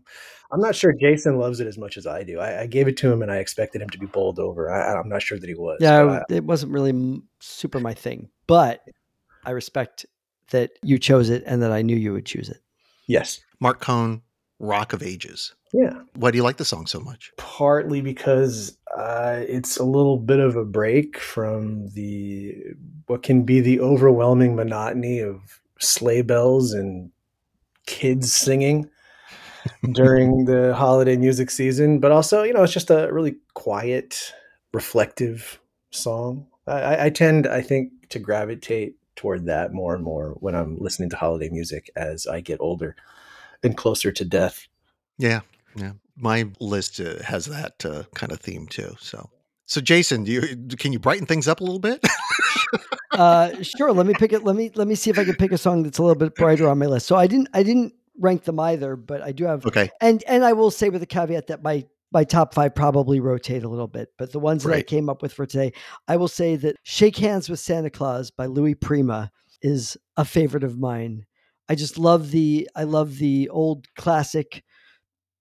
I'm 0.52 0.62
not 0.62 0.76
sure 0.76 0.94
Jason 0.94 1.38
loves 1.40 1.60
it 1.60 1.68
as 1.68 1.78
much 1.78 1.98
as 1.98 2.08
I 2.08 2.24
do. 2.24 2.40
I, 2.40 2.62
I 2.62 2.68
gave 2.68 2.88
it 2.88 2.96
to 2.98 3.12
him 3.12 3.22
and 3.22 3.32
I 3.32 3.38
expected 3.38 3.82
him 3.82 3.90
to 3.90 3.98
be 4.00 4.06
bowled 4.06 4.40
over. 4.40 4.72
I, 4.72 4.94
I'm 5.00 5.10
not 5.10 5.22
sure 5.24 5.38
that 5.38 5.48
he 5.48 5.56
was. 5.56 5.78
Yeah, 5.82 6.22
I- 6.30 6.34
it 6.34 6.44
wasn't 6.46 6.72
really 6.72 7.22
super 7.42 7.80
my 7.80 7.94
thing, 7.94 8.30
but 8.48 8.82
I 9.44 9.52
respect 9.52 10.06
that 10.52 10.72
you 10.84 10.98
chose 11.00 11.30
it 11.30 11.44
and 11.46 11.62
that 11.62 11.72
I 11.72 11.82
knew 11.82 11.96
you 11.96 12.14
would 12.14 12.26
choose 12.26 12.50
it. 12.50 12.62
yes. 13.08 13.40
Marc 13.60 13.80
Cohn, 13.80 14.22
Rock 14.60 14.94
of 14.94 15.02
Ages. 15.02 15.54
Yeah. 15.74 15.94
Why 16.16 16.32
do 16.32 16.38
you 16.38 16.44
like 16.44 16.58
the 16.58 16.66
song 16.66 16.88
so 16.88 17.00
much? 17.00 17.32
partly 17.38 18.02
because 18.02 18.78
uh, 18.98 19.42
it's 19.48 19.78
a 19.78 19.84
little 19.86 20.18
bit 20.18 20.40
of 20.40 20.56
a 20.58 20.66
break 20.66 21.18
from 21.18 21.88
the 21.94 22.54
what 23.08 23.24
can 23.24 23.44
be 23.44 23.62
the 23.62 23.80
overwhelming 23.80 24.56
monotony 24.56 25.20
of 25.20 25.62
sleigh 25.80 26.22
bells 26.22 26.74
and 26.74 27.12
kids 27.88 28.34
singing 28.34 28.90
during 29.94 30.46
the 30.46 30.74
holiday 30.76 31.16
music 31.18 31.50
season. 31.50 32.00
But 32.00 32.12
also, 32.12 32.44
you 32.44 32.54
know, 32.54 32.64
it's 32.64 32.74
just 32.74 32.90
a 32.90 33.10
really 33.12 33.36
quiet, 33.54 34.34
reflective 34.74 35.60
song. 35.92 36.48
I- 36.68 36.72
I, 36.82 37.06
I 37.06 37.10
tend, 37.10 37.48
I 37.48 37.62
think, 37.62 37.92
to 38.10 38.20
gravitate 38.20 38.96
toward 39.16 39.46
that 39.46 39.74
more 39.74 39.96
and 39.96 40.04
more 40.04 40.32
when 40.40 40.56
I'm 40.56 40.78
listening 40.78 41.10
to 41.12 41.18
holiday 41.18 41.50
music 41.50 41.90
as 41.96 42.28
I 42.28 42.42
get 42.42 42.60
older 42.60 42.96
and 43.64 43.78
closer 43.78 44.12
to 44.12 44.26
death. 44.26 44.68
Yeah, 45.18 45.42
yeah. 45.76 45.94
My 46.18 46.50
list 46.60 47.00
uh, 47.00 47.22
has 47.24 47.46
that 47.46 47.86
uh, 47.86 48.04
kind 48.14 48.32
of 48.32 48.40
theme 48.40 48.68
too. 48.68 48.96
So, 49.00 49.30
so 49.66 49.82
Jason, 49.82 50.24
do 50.24 50.32
you 50.32 50.78
can 50.78 50.94
you 50.94 51.00
brighten 51.00 51.26
things 51.26 51.48
up 51.48 51.60
a 51.60 51.64
little 51.64 51.80
bit? 51.80 52.06
Uh, 53.16 53.64
sure. 53.64 53.94
Let 53.94 54.06
me 54.06 54.14
pick 54.14 54.34
it. 54.34 54.44
Let 54.44 54.56
me 54.56 54.72
let 54.76 54.88
me 54.88 54.96
see 54.96 55.10
if 55.10 55.18
I 55.18 55.24
can 55.24 55.36
pick 55.36 55.52
a 55.52 55.58
song 55.58 55.84
that's 55.84 55.98
a 55.98 56.02
little 56.04 56.18
bit 56.18 56.36
brighter 56.36 56.68
on 56.68 56.78
my 56.78 56.86
list. 56.86 57.08
So 57.08 57.16
I 57.16 57.28
didn't 57.28 57.50
I 57.54 57.64
didn't 57.64 57.94
rank 58.20 58.44
them 58.44 58.60
either, 58.60 58.96
but 58.96 59.22
I 59.22 59.32
do 59.32 59.46
have 59.46 59.66
okay. 59.66 59.90
and 60.02 60.24
and 60.28 60.44
I 60.44 60.54
will 60.54 60.72
say 60.72 60.90
with 60.90 61.02
a 61.02 61.06
caveat 61.06 61.48
that 61.48 61.64
my 61.64 61.86
my 62.12 62.24
top 62.24 62.54
five 62.54 62.74
probably 62.76 63.20
rotate 63.20 63.64
a 63.64 63.70
little 63.70 63.88
bit, 63.88 64.10
but 64.18 64.32
the 64.32 64.40
ones 64.40 64.64
that 64.64 64.74
I 64.74 64.82
came 64.82 65.10
up 65.10 65.22
with 65.22 65.34
for 65.34 65.46
today, 65.46 65.74
I 66.08 66.18
will 66.18 66.28
say 66.28 66.56
that 66.58 66.76
"Shake 66.84 67.18
Hands 67.18 67.48
with 67.50 67.60
Santa 67.60 67.90
Claus" 67.90 68.32
by 68.32 68.46
Louis 68.46 68.76
Prima 68.76 69.32
is 69.62 69.98
a 70.18 70.26
favorite 70.26 70.64
of 70.64 70.78
mine. 70.80 71.26
I 71.68 71.76
just 71.76 71.98
love 71.98 72.32
the 72.32 72.70
I 72.76 72.84
love 72.84 73.18
the 73.18 73.50
old 73.50 73.88
classic 73.96 74.64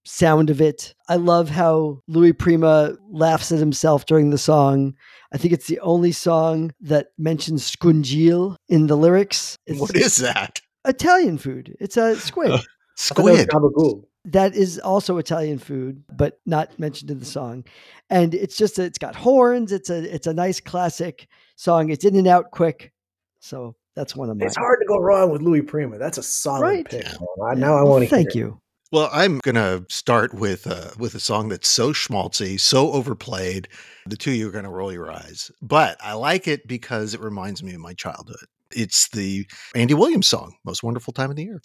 sound 0.06 0.50
of 0.50 0.60
it. 0.60 0.94
I 1.08 1.16
love 1.16 1.48
how 1.48 2.00
Louis 2.08 2.32
Prima 2.32 2.96
laughs 3.10 3.52
at 3.52 3.58
himself 3.58 4.06
during 4.06 4.30
the 4.30 4.38
song. 4.38 4.94
I 5.32 5.38
think 5.38 5.52
it's 5.54 5.66
the 5.66 5.80
only 5.80 6.12
song 6.12 6.72
that 6.80 7.08
mentions 7.18 7.70
scungil 7.70 8.56
in 8.68 8.86
the 8.86 8.96
lyrics. 8.96 9.58
It's 9.66 9.80
what 9.80 9.96
is 9.96 10.16
that? 10.16 10.60
Italian 10.86 11.38
food? 11.38 11.74
It's 11.80 11.96
a 11.96 12.16
squid. 12.16 12.50
Uh, 12.50 12.54
I 12.54 12.58
thought 12.58 13.16
that 13.16 13.22
was 13.24 13.40
Squid. 13.40 13.48
gabagool. 13.48 14.04
That 14.26 14.54
is 14.54 14.78
also 14.78 15.18
Italian 15.18 15.58
food, 15.58 16.02
but 16.16 16.40
not 16.46 16.78
mentioned 16.78 17.10
in 17.10 17.18
the 17.18 17.24
song. 17.24 17.64
And 18.10 18.34
it's 18.34 18.56
just 18.56 18.78
a, 18.78 18.84
it's 18.84 18.98
got 18.98 19.14
horns. 19.14 19.72
It's 19.72 19.90
a 19.90 20.14
it's 20.14 20.26
a 20.26 20.34
nice 20.34 20.60
classic 20.60 21.28
song. 21.56 21.90
It's 21.90 22.04
in 22.04 22.16
and 22.16 22.26
out 22.26 22.50
quick. 22.50 22.92
So 23.40 23.76
that's 23.94 24.16
one 24.16 24.30
of 24.30 24.36
mine. 24.36 24.46
It's 24.46 24.56
hard 24.56 24.78
to 24.80 24.86
go 24.86 24.98
wrong 24.98 25.30
with 25.30 25.42
Louis 25.42 25.62
Prima. 25.62 25.98
That's 25.98 26.18
a 26.18 26.22
solid 26.22 26.62
Right. 26.62 26.88
pick. 26.88 27.04
Yeah. 27.04 27.16
I, 27.46 27.54
now 27.54 27.76
I 27.76 27.82
want 27.82 28.04
to. 28.04 28.08
Thank 28.10 28.34
you. 28.34 28.60
Well, 28.92 29.10
I'm 29.12 29.38
gonna 29.38 29.84
start 29.88 30.32
with 30.34 30.66
uh, 30.66 30.90
with 30.98 31.14
a 31.16 31.20
song 31.20 31.48
that's 31.48 31.68
so 31.68 31.92
schmaltzy, 31.92 32.60
so 32.60 32.92
overplayed. 32.92 33.68
The 34.06 34.16
two 34.16 34.30
of 34.30 34.36
you 34.36 34.48
are 34.48 34.52
gonna 34.52 34.70
roll 34.70 34.92
your 34.92 35.10
eyes, 35.10 35.50
but 35.60 35.98
I 36.00 36.12
like 36.14 36.46
it 36.46 36.68
because 36.68 37.12
it 37.12 37.20
reminds 37.20 37.62
me 37.62 37.74
of 37.74 37.80
my 37.80 37.94
childhood. 37.94 38.46
It's 38.70 39.08
the 39.10 39.46
Andy 39.74 39.94
Williams 39.94 40.26
song, 40.26 40.56
"Most 40.64 40.82
Wonderful 40.82 41.12
Time 41.12 41.30
of 41.30 41.36
the 41.36 41.44
Year." 41.44 41.60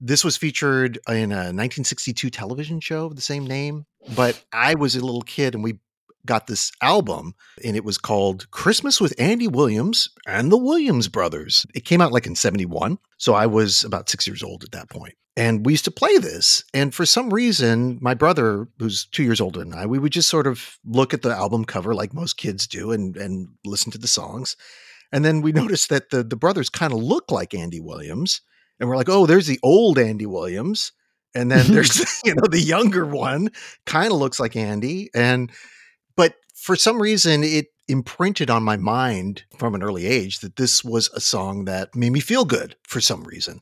This 0.00 0.24
was 0.24 0.36
featured 0.36 0.98
in 1.08 1.32
a 1.32 1.52
1962 1.52 2.30
television 2.30 2.80
show 2.80 3.06
of 3.06 3.16
the 3.16 3.22
same 3.22 3.46
name. 3.46 3.86
But 4.14 4.44
I 4.52 4.74
was 4.74 4.96
a 4.96 5.04
little 5.04 5.22
kid, 5.22 5.54
and 5.54 5.64
we 5.64 5.78
got 6.26 6.46
this 6.46 6.72
album, 6.80 7.34
and 7.64 7.76
it 7.76 7.84
was 7.84 7.98
called 7.98 8.50
"Christmas 8.50 9.00
with 9.00 9.14
Andy 9.18 9.48
Williams 9.48 10.08
and 10.26 10.50
the 10.50 10.58
Williams 10.58 11.08
Brothers." 11.08 11.66
It 11.74 11.84
came 11.84 12.00
out 12.00 12.12
like 12.12 12.26
in 12.26 12.34
'71, 12.34 12.98
so 13.18 13.34
I 13.34 13.46
was 13.46 13.84
about 13.84 14.08
six 14.08 14.26
years 14.26 14.42
old 14.42 14.64
at 14.64 14.72
that 14.72 14.90
point. 14.90 15.14
And 15.36 15.66
we 15.66 15.72
used 15.72 15.84
to 15.86 15.90
play 15.90 16.16
this. 16.18 16.62
And 16.72 16.94
for 16.94 17.04
some 17.04 17.34
reason, 17.34 17.98
my 18.00 18.14
brother, 18.14 18.68
who's 18.78 19.06
two 19.06 19.24
years 19.24 19.40
older 19.40 19.58
than 19.58 19.74
I, 19.74 19.84
we 19.84 19.98
would 19.98 20.12
just 20.12 20.28
sort 20.28 20.46
of 20.46 20.78
look 20.84 21.12
at 21.12 21.22
the 21.22 21.34
album 21.34 21.64
cover 21.64 21.92
like 21.94 22.14
most 22.14 22.36
kids 22.36 22.66
do 22.68 22.92
and, 22.92 23.16
and 23.16 23.48
listen 23.64 23.90
to 23.92 23.98
the 23.98 24.06
songs. 24.06 24.56
And 25.14 25.24
then 25.24 25.40
we 25.40 25.52
noticed 25.62 25.88
that 25.88 26.10
the, 26.10 26.22
the 26.22 26.36
brothers 26.36 26.68
kind 26.68 26.92
of 26.92 26.98
look 26.98 27.30
like 27.30 27.54
Andy 27.54 27.80
Williams. 27.80 28.42
And 28.80 28.88
we're 28.88 28.96
like, 28.96 29.08
oh, 29.08 29.24
there's 29.24 29.46
the 29.46 29.60
old 29.62 29.98
Andy 29.98 30.26
Williams. 30.26 30.92
And 31.34 31.50
then 31.50 31.66
there's, 31.72 32.20
you 32.24 32.34
know, 32.34 32.46
the 32.50 32.60
younger 32.60 33.06
one 33.06 33.50
kind 33.86 34.12
of 34.12 34.18
looks 34.18 34.40
like 34.40 34.56
Andy. 34.56 35.10
And, 35.14 35.50
but 36.16 36.34
for 36.54 36.76
some 36.76 37.00
reason, 37.00 37.44
it 37.44 37.66
imprinted 37.86 38.50
on 38.50 38.62
my 38.62 38.76
mind 38.76 39.44
from 39.58 39.74
an 39.74 39.82
early 39.82 40.06
age 40.06 40.40
that 40.40 40.56
this 40.56 40.82
was 40.82 41.10
a 41.14 41.20
song 41.20 41.66
that 41.66 41.94
made 41.94 42.10
me 42.10 42.20
feel 42.20 42.44
good 42.44 42.74
for 42.82 43.00
some 43.00 43.22
reason. 43.24 43.60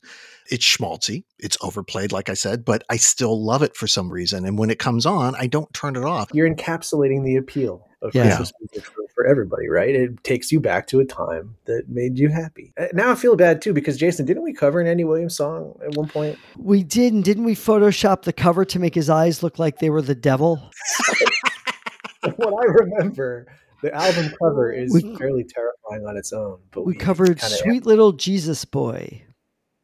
It's 0.50 0.64
schmaltzy, 0.64 1.24
it's 1.38 1.56
overplayed, 1.60 2.12
like 2.12 2.28
I 2.28 2.34
said, 2.34 2.64
but 2.64 2.84
I 2.88 2.96
still 2.96 3.44
love 3.44 3.62
it 3.62 3.76
for 3.76 3.86
some 3.86 4.12
reason. 4.12 4.44
And 4.44 4.58
when 4.58 4.70
it 4.70 4.78
comes 4.78 5.06
on, 5.06 5.34
I 5.36 5.46
don't 5.46 5.72
turn 5.72 5.96
it 5.96 6.04
off. 6.04 6.30
You're 6.32 6.48
encapsulating 6.48 7.24
the 7.24 7.36
appeal 7.36 7.86
of 8.00 8.14
Yeah. 8.14 8.36
Christmas 8.36 8.52
music 8.60 8.92
for, 9.14 9.26
everybody, 9.26 9.68
right? 9.68 9.94
It 9.94 10.22
takes 10.24 10.50
you 10.52 10.60
back 10.60 10.86
to 10.88 11.00
a 11.00 11.04
time 11.04 11.56
that 11.66 11.88
made 11.88 12.18
you 12.18 12.28
happy. 12.28 12.72
Uh, 12.78 12.86
Now 12.92 13.10
I 13.12 13.14
feel 13.14 13.36
bad 13.36 13.60
too 13.62 13.72
because 13.72 13.96
Jason, 13.96 14.24
didn't 14.26 14.42
we 14.42 14.52
cover 14.52 14.80
an 14.80 14.86
Andy 14.86 15.04
Williams 15.04 15.36
song 15.36 15.78
at 15.84 15.94
one 15.96 16.08
point? 16.08 16.38
We 16.56 16.82
did, 16.82 17.12
and 17.12 17.22
didn't 17.24 17.44
we 17.44 17.54
Photoshop 17.54 18.22
the 18.22 18.32
cover 18.32 18.64
to 18.64 18.78
make 18.78 18.94
his 18.94 19.10
eyes 19.10 19.42
look 19.42 19.58
like 19.58 19.78
they 19.78 19.90
were 19.90 20.02
the 20.02 20.14
devil? 20.14 20.70
what 22.36 22.54
I 22.54 22.64
remember, 22.72 23.46
the 23.82 23.92
album 23.94 24.32
cover 24.42 24.72
is 24.72 24.92
We- 24.92 25.16
fairly 25.16 25.44
terrifying 25.44 26.06
on 26.06 26.16
its 26.16 26.32
own. 26.32 26.58
But 26.70 26.84
We 26.86 26.94
covered 26.94 27.38
kinda- 27.40 27.56
"Sweet 27.56 27.86
Little 27.86 28.12
Jesus 28.12 28.64
Boy." 28.64 29.22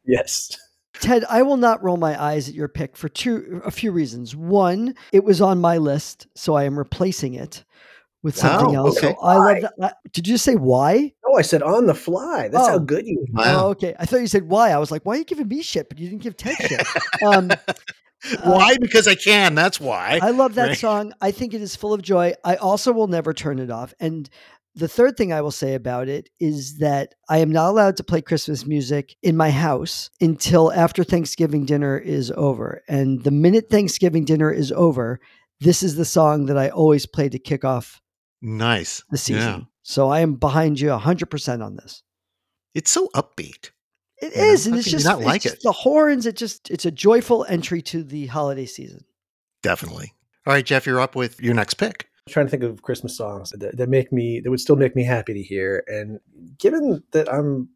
Yes. 0.04 0.56
Ted, 1.00 1.24
I 1.28 1.42
will 1.42 1.56
not 1.58 1.80
roll 1.82 1.96
my 1.96 2.20
eyes 2.20 2.48
at 2.48 2.54
your 2.56 2.66
pick 2.66 2.96
for 2.96 3.08
two 3.08 3.60
a 3.64 3.70
few 3.70 3.92
reasons. 3.92 4.34
One, 4.34 4.94
it 5.12 5.22
was 5.22 5.40
on 5.40 5.60
my 5.60 5.78
list, 5.78 6.26
so 6.34 6.54
I 6.54 6.64
am 6.64 6.76
replacing 6.78 7.34
it 7.34 7.62
with 8.22 8.36
something 8.36 8.74
else. 8.74 8.98
okay. 8.98 9.12
So 9.14 9.20
I 9.22 9.36
love 9.36 9.70
that. 9.78 9.96
Did 10.12 10.26
you 10.26 10.36
say 10.38 10.56
why? 10.56 11.12
Oh, 11.26 11.36
I 11.36 11.42
said 11.42 11.62
on 11.62 11.86
the 11.86 11.94
fly. 11.94 12.48
That's 12.48 12.66
how 12.68 12.74
Oh. 12.76 12.78
good 12.80 13.06
you. 13.06 13.24
Wow. 13.32 13.66
Oh, 13.66 13.68
okay. 13.70 13.94
I 13.98 14.06
thought 14.06 14.20
you 14.20 14.26
said 14.26 14.48
why. 14.48 14.70
I 14.70 14.78
was 14.78 14.90
like, 14.90 15.04
why 15.06 15.14
are 15.14 15.18
you 15.18 15.24
giving 15.24 15.46
me 15.48 15.62
shit, 15.62 15.88
but 15.88 15.98
you 15.98 16.08
didn't 16.08 16.22
give 16.22 16.36
Ted 16.36 16.56
shit? 16.58 16.86
Um, 17.22 17.50
why? 18.44 18.76
Because 18.80 19.06
I 19.06 19.14
can. 19.14 19.54
That's 19.54 19.80
why. 19.80 20.18
I 20.22 20.30
love 20.30 20.54
that 20.56 20.68
Right. 20.68 20.78
song. 20.78 21.12
I 21.20 21.30
think 21.30 21.54
it 21.54 21.62
is 21.62 21.76
full 21.76 21.92
of 21.92 22.02
joy. 22.02 22.34
I 22.44 22.56
also 22.56 22.92
will 22.92 23.06
never 23.06 23.32
turn 23.32 23.58
it 23.58 23.70
off. 23.70 23.94
And 24.00 24.28
the 24.74 24.88
third 24.88 25.16
thing 25.16 25.32
I 25.32 25.40
will 25.40 25.50
say 25.50 25.74
about 25.74 26.08
it 26.08 26.28
is 26.40 26.78
that 26.78 27.14
I 27.28 27.38
am 27.38 27.50
not 27.50 27.70
allowed 27.70 27.96
to 27.98 28.04
play 28.04 28.20
Christmas 28.22 28.66
music 28.66 29.16
in 29.22 29.36
my 29.36 29.50
house 29.50 30.10
until 30.20 30.72
after 30.72 31.04
Thanksgiving 31.04 31.64
dinner 31.66 31.96
is 31.98 32.32
over. 32.36 32.82
And 32.88 33.22
the 33.24 33.30
minute 33.30 33.70
Thanksgiving 33.70 34.24
dinner 34.24 34.50
is 34.52 34.70
over, 34.72 35.20
this 35.60 35.82
is 35.82 35.96
the 35.96 36.04
song 36.04 36.46
that 36.46 36.58
I 36.58 36.68
always 36.68 37.06
play 37.06 37.28
to 37.28 37.38
kick 37.38 37.64
off 37.64 38.00
nice. 38.42 39.02
the 39.10 39.18
season. 39.18 39.60
Yeah. 39.60 39.60
So 39.82 40.10
I 40.10 40.20
am 40.20 40.34
behind 40.34 40.80
you 40.80 40.88
100% 40.88 41.64
on 41.64 41.76
this. 41.76 42.02
It's 42.74 42.90
so 42.90 43.08
upbeat. 43.14 43.70
It 44.20 44.34
You 44.34 44.42
know, 44.42 44.50
and 44.50 44.74
how 44.74 44.78
it's 44.78 44.90
just, 44.90 45.04
not 45.04 45.18
it's 45.18 45.26
like 45.26 45.42
just 45.42 45.56
it? 45.56 45.62
the 45.62 45.72
horns. 45.72 46.26
It 46.26 46.36
just 46.36 46.70
it's 46.70 46.84
a 46.84 46.90
joyful 46.90 47.44
entry 47.48 47.82
to 47.82 48.02
the 48.02 48.26
holiday 48.26 48.66
season. 48.66 49.04
Definitely. 49.62 50.12
All 50.46 50.52
right, 50.52 50.64
Jeff, 50.64 50.86
you're 50.86 51.00
up 51.00 51.14
with 51.14 51.40
your 51.40 51.54
next 51.54 51.74
pick. 51.74 52.08
I'm 52.26 52.32
trying 52.32 52.46
to 52.46 52.50
think 52.50 52.62
of 52.62 52.82
Christmas 52.82 53.16
songs 53.16 53.50
that, 53.50 53.76
that 53.76 53.88
make 53.88 54.12
me 54.12 54.40
that 54.40 54.50
would 54.50 54.60
still 54.60 54.76
make 54.76 54.96
me 54.96 55.04
happy 55.04 55.34
to 55.34 55.42
hear. 55.42 55.84
And 55.86 56.18
given 56.58 57.02
that 57.12 57.32
I'm 57.32 57.68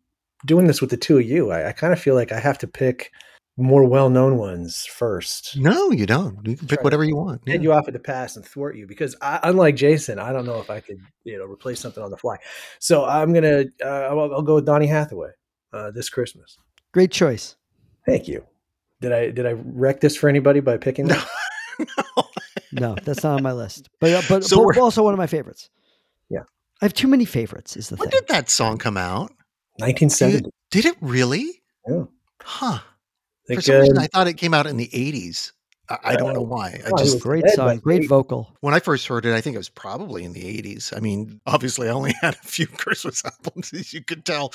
doing 0.44 0.66
this 0.66 0.80
with 0.80 0.90
the 0.90 0.96
two 0.96 1.18
of 1.18 1.24
you, 1.24 1.50
I, 1.50 1.68
I 1.68 1.72
kind 1.72 1.92
of 1.92 2.00
feel 2.00 2.14
like 2.14 2.32
I 2.32 2.40
have 2.40 2.58
to 2.58 2.66
pick 2.66 3.12
more 3.56 3.84
well-known 3.84 4.38
ones 4.38 4.86
first. 4.86 5.56
No, 5.58 5.90
you 5.90 6.06
don't. 6.06 6.38
You 6.46 6.56
can 6.56 6.66
pick 6.68 6.78
Try- 6.78 6.84
whatever 6.84 7.04
you 7.04 7.16
want. 7.16 7.44
Get 7.44 7.56
Yeah. 7.56 7.60
you 7.60 7.72
offer 7.72 7.92
to 7.92 7.98
pass 7.98 8.36
and 8.36 8.44
thwart 8.44 8.76
you 8.76 8.86
because 8.86 9.14
I, 9.20 9.40
unlike 9.42 9.76
Jason, 9.76 10.18
I 10.18 10.32
don't 10.32 10.46
know 10.46 10.58
if 10.60 10.70
I 10.70 10.80
could 10.80 10.98
you 11.24 11.38
know 11.38 11.44
replace 11.44 11.78
something 11.80 12.02
on 12.02 12.10
the 12.10 12.16
fly. 12.16 12.36
So 12.78 13.04
I'm 13.04 13.32
gonna 13.34 13.64
uh, 13.84 13.88
I'll, 13.88 14.20
I'll 14.34 14.42
go 14.42 14.54
with 14.56 14.64
Donny 14.66 14.86
Hathaway 14.86 15.30
uh, 15.72 15.90
this 15.90 16.08
Christmas. 16.08 16.56
Great 16.92 17.10
choice. 17.12 17.56
Thank 18.06 18.26
you. 18.28 18.44
Did 19.00 19.12
I 19.12 19.30
did 19.30 19.46
I 19.46 19.52
wreck 19.52 20.00
this 20.00 20.16
for 20.16 20.28
anybody 20.28 20.60
by 20.60 20.76
picking 20.78 21.08
that? 21.08 21.26
No, 22.74 22.96
that's 23.04 23.22
not 23.22 23.36
on 23.36 23.42
my 23.42 23.52
list. 23.52 23.90
But 24.00 24.12
uh, 24.14 24.22
but, 24.30 24.44
So 24.44 24.64
but 24.64 24.78
also 24.78 25.02
one 25.02 25.12
of 25.12 25.18
my 25.18 25.26
favorites. 25.26 25.68
Yeah. 26.30 26.44
I 26.80 26.86
have 26.86 26.94
too 26.94 27.06
many 27.06 27.26
favorites. 27.26 27.76
Is 27.76 27.90
the 27.90 27.96
When 27.96 28.08
thing. 28.08 28.20
did 28.20 28.28
that 28.28 28.48
song 28.48 28.78
come 28.78 28.96
out? 28.96 29.30
1970. 29.76 30.48
Did 30.70 30.86
it 30.86 30.96
really? 31.02 31.60
Yeah. 31.86 32.04
Huh. 32.42 32.78
Think, 33.46 33.58
For 33.58 33.62
some 33.62 33.80
reason, 33.80 33.98
uh, 33.98 34.02
I 34.02 34.06
thought 34.06 34.28
it 34.28 34.34
came 34.34 34.54
out 34.54 34.66
in 34.66 34.76
the 34.76 34.88
80s. 34.92 35.52
I, 35.88 35.98
I 36.04 36.16
don't 36.16 36.32
know 36.32 36.42
why. 36.42 36.80
I 36.86 36.90
Oh, 36.90 36.96
it 36.96 37.04
just 37.04 37.20
Great 37.20 37.44
dead 37.44 37.54
song, 37.54 37.78
great 37.78 38.08
vocal. 38.08 38.56
when 38.60 38.72
I 38.72 38.78
first 38.78 39.06
heard 39.08 39.26
it, 39.26 39.34
I 39.34 39.40
think 39.40 39.54
it 39.54 39.58
was 39.58 39.68
probably 39.68 40.22
in 40.24 40.32
the 40.32 40.44
80s. 40.62 40.96
I 40.96 41.00
mean, 41.00 41.40
obviously, 41.46 41.88
I 41.88 41.92
only 41.92 42.14
had 42.20 42.34
a 42.34 42.38
few 42.46 42.66
Christmas 42.66 43.22
albums, 43.44 43.72
as 43.72 43.92
you 43.92 44.02
could 44.04 44.24
tell. 44.24 44.52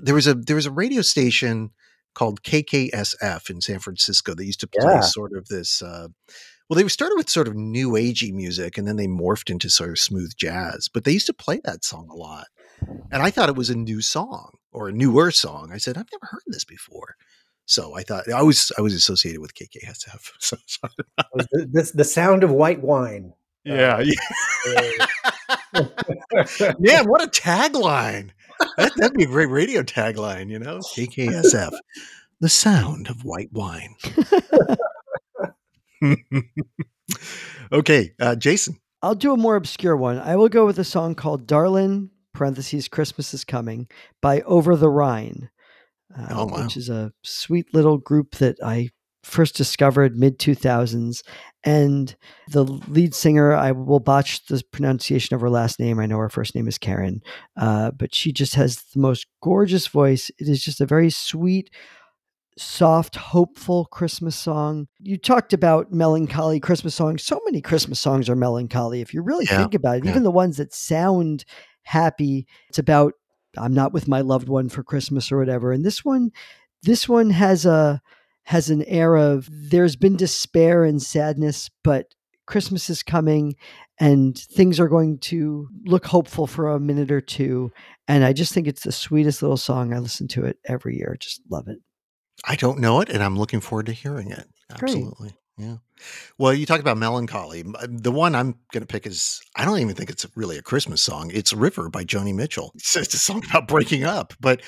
There 0.00 0.14
was 0.14 0.26
a 0.26 0.34
there 0.34 0.56
was 0.56 0.66
a 0.66 0.70
radio 0.70 1.00
station 1.02 1.70
called 2.14 2.42
KKSF 2.42 3.50
in 3.50 3.60
San 3.60 3.78
Francisco 3.78 4.34
that 4.34 4.44
used 4.44 4.60
to 4.60 4.66
play 4.66 4.94
Yeah. 4.94 5.00
sort 5.00 5.32
of 5.36 5.48
this 5.48 5.82
uh, 5.82 6.08
Well, 6.68 6.78
they 6.80 6.88
started 6.88 7.16
with 7.16 7.28
sort 7.30 7.48
of 7.48 7.54
new 7.54 7.90
agey 7.92 8.32
music 8.32 8.76
and 8.78 8.86
then 8.86 8.96
they 8.96 9.06
morphed 9.06 9.50
into 9.50 9.68
sort 9.70 9.90
of 9.90 9.98
smooth 9.98 10.32
jazz, 10.36 10.88
but 10.92 11.04
they 11.04 11.12
used 11.12 11.26
to 11.26 11.34
play 11.34 11.60
that 11.64 11.84
song 11.84 12.08
a 12.10 12.16
lot. 12.16 12.46
And 13.10 13.22
I 13.22 13.30
thought 13.30 13.48
it 13.48 13.56
was 13.56 13.70
a 13.70 13.76
new 13.76 14.00
song 14.02 14.58
or 14.72 14.88
a 14.88 14.92
newer 14.92 15.30
song. 15.30 15.70
I 15.72 15.78
said, 15.78 15.96
I've 15.96 16.10
never 16.12 16.26
heard 16.30 16.42
this 16.46 16.64
before. 16.64 17.16
So 17.66 17.94
I 17.96 18.02
thought 18.02 18.30
I 18.32 18.42
was 18.42 18.72
I 18.78 18.80
was 18.80 18.94
associated 18.94 19.40
with 19.40 19.54
KKSF. 19.54 20.32
So 20.40 20.56
sorry. 20.66 20.92
Was 21.34 21.46
the, 21.50 21.92
the 21.94 22.04
sound 22.04 22.44
of 22.44 22.50
white 22.50 22.80
wine. 22.82 23.32
Yeah. 23.64 23.96
Man, 26.78 27.06
what 27.06 27.22
a 27.22 27.28
tagline. 27.28 28.30
That, 28.76 28.92
that'd 28.96 29.16
be 29.16 29.24
a 29.24 29.26
great 29.26 29.50
radio 29.50 29.82
tagline, 29.82 30.48
you 30.50 30.60
know? 30.60 30.78
KKSF. 30.78 31.72
The 32.40 32.48
sound 32.48 33.08
of 33.08 33.24
white 33.24 33.52
wine. 33.52 33.96
okay, 37.72 38.12
uh, 38.20 38.36
Jason. 38.36 38.78
I'll 39.02 39.14
do 39.14 39.32
a 39.32 39.36
more 39.36 39.56
obscure 39.56 39.96
one. 39.96 40.18
I 40.18 40.36
will 40.36 40.48
go 40.48 40.64
with 40.64 40.78
a 40.78 40.84
song 40.84 41.14
called 41.14 41.46
Darlin, 41.46 42.10
parentheses, 42.32 42.88
Christmas 42.88 43.34
is 43.34 43.44
Coming 43.44 43.88
by 44.20 44.42
Over 44.42 44.76
the 44.76 44.88
Rhine, 44.88 45.50
uh, 46.16 46.26
Oh, 46.30 46.44
wow. 46.46 46.62
which 46.64 46.76
is 46.76 46.88
a 46.88 47.12
sweet 47.22 47.72
little 47.74 47.98
group 47.98 48.36
that 48.36 48.56
I 48.64 48.90
first 49.24 49.56
discovered 49.56 50.16
mid 50.16 50.38
2000s. 50.38 51.22
And 51.64 52.14
the 52.48 52.62
lead 52.64 53.12
singer, 53.14 53.52
I 53.52 53.72
will 53.72 53.98
botch 53.98 54.46
the 54.46 54.62
pronunciation 54.70 55.34
of 55.34 55.40
her 55.40 55.50
last 55.50 55.80
name. 55.80 55.98
I 55.98 56.06
know 56.06 56.18
her 56.18 56.28
first 56.28 56.54
name 56.54 56.68
is 56.68 56.78
Karen, 56.78 57.22
uh, 57.56 57.90
but 57.90 58.14
she 58.14 58.32
just 58.32 58.54
has 58.54 58.82
the 58.94 59.00
most 59.00 59.26
gorgeous 59.42 59.88
voice. 59.88 60.30
It 60.38 60.48
is 60.48 60.62
just 60.62 60.80
a 60.80 60.86
very 60.86 61.10
sweet, 61.10 61.70
soft, 62.58 63.16
hopeful 63.16 63.86
Christmas 63.86 64.36
song. 64.36 64.86
You 65.00 65.16
talked 65.18 65.52
about 65.52 65.92
melancholy 65.92 66.60
Christmas 66.60 66.94
songs. 66.94 67.22
So 67.24 67.40
many 67.44 67.60
Christmas 67.60 68.00
songs 68.00 68.28
are 68.30 68.36
melancholy. 68.36 69.00
If 69.00 69.12
you 69.12 69.22
really 69.22 69.46
Yeah, 69.46 69.58
think 69.58 69.74
about 69.74 69.98
it, 69.98 70.04
yeah. 70.04 70.10
even 70.10 70.22
the 70.22 70.30
ones 70.30 70.56
that 70.58 70.72
sound 70.72 71.44
happy, 71.82 72.46
it's 72.68 72.78
about 72.78 73.14
I'm 73.56 73.74
not 73.74 73.92
with 73.92 74.08
my 74.08 74.20
loved 74.20 74.48
one 74.48 74.68
for 74.68 74.82
Christmas 74.82 75.30
or 75.30 75.38
whatever. 75.38 75.72
And 75.72 75.84
this 75.84 76.04
one, 76.04 76.32
this 76.82 77.08
one 77.08 77.30
has 77.30 77.66
a 77.66 78.00
has 78.44 78.70
an 78.70 78.84
air 78.84 79.16
of 79.16 79.48
there's 79.50 79.96
been 79.96 80.16
despair 80.16 80.84
and 80.84 81.02
sadness, 81.02 81.68
but 81.82 82.14
Christmas 82.46 82.88
is 82.88 83.02
coming 83.02 83.56
and 83.98 84.38
things 84.38 84.78
are 84.78 84.88
going 84.88 85.18
to 85.18 85.68
look 85.84 86.06
hopeful 86.06 86.46
for 86.46 86.70
a 86.70 86.78
minute 86.78 87.10
or 87.10 87.20
two. 87.20 87.72
And 88.06 88.24
I 88.24 88.32
just 88.32 88.52
think 88.52 88.68
it's 88.68 88.84
the 88.84 88.92
sweetest 88.92 89.42
little 89.42 89.56
song. 89.56 89.92
I 89.92 89.98
listen 89.98 90.28
to 90.28 90.44
it 90.44 90.58
every 90.64 90.96
year. 90.96 91.16
Just 91.18 91.40
love 91.50 91.66
it. 91.66 91.78
I 92.44 92.54
don't 92.54 92.78
know 92.78 93.00
it, 93.00 93.08
and 93.08 93.22
I'm 93.22 93.36
looking 93.36 93.60
forward 93.60 93.86
to 93.86 93.92
hearing 93.92 94.30
it. 94.30 94.46
Great. 94.78 95.04
Yeah. 95.58 95.76
Well, 96.36 96.52
you 96.52 96.66
talked 96.66 96.82
about 96.82 96.98
melancholy. 96.98 97.64
Uh, 97.66 97.86
The 97.88 98.12
one 98.12 98.34
I'm 98.34 98.56
going 98.72 98.82
to 98.82 98.86
pick 98.86 99.06
is 99.06 99.40
I 99.56 99.64
don't 99.64 99.78
even 99.78 99.94
think 99.94 100.10
it's 100.10 100.26
really 100.36 100.58
a 100.58 100.62
Christmas 100.62 101.00
song. 101.00 101.30
It's 101.32 101.52
River 101.52 101.88
by 101.88 102.04
Joni 102.04 102.34
Mitchell. 102.34 102.72
It's, 102.74 102.96
it's 102.96 103.14
a 103.14 103.18
song 103.18 103.42
about 103.48 103.68
breaking 103.68 104.04
up. 104.04 104.34
But 104.38 104.60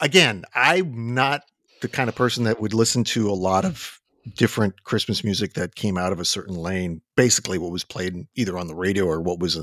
again, 0.00 0.44
I'm 0.54 1.14
not 1.14 1.42
the 1.80 1.88
kind 1.88 2.08
of 2.08 2.14
person 2.16 2.44
that 2.44 2.60
would 2.60 2.74
listen 2.74 3.04
to 3.04 3.30
a 3.30 3.32
lot 3.32 3.64
of 3.64 4.00
different 4.34 4.82
Christmas 4.82 5.22
music 5.22 5.54
that 5.54 5.76
came 5.76 5.96
out 5.96 6.12
of 6.12 6.18
a 6.18 6.24
certain 6.24 6.56
lane, 6.56 7.00
basically 7.16 7.58
what 7.58 7.70
was 7.70 7.84
played 7.84 8.26
either 8.34 8.58
on 8.58 8.66
the 8.66 8.74
radio 8.74 9.04
or 9.04 9.20
what 9.20 9.38
was 9.38 9.56
uh, 9.56 9.62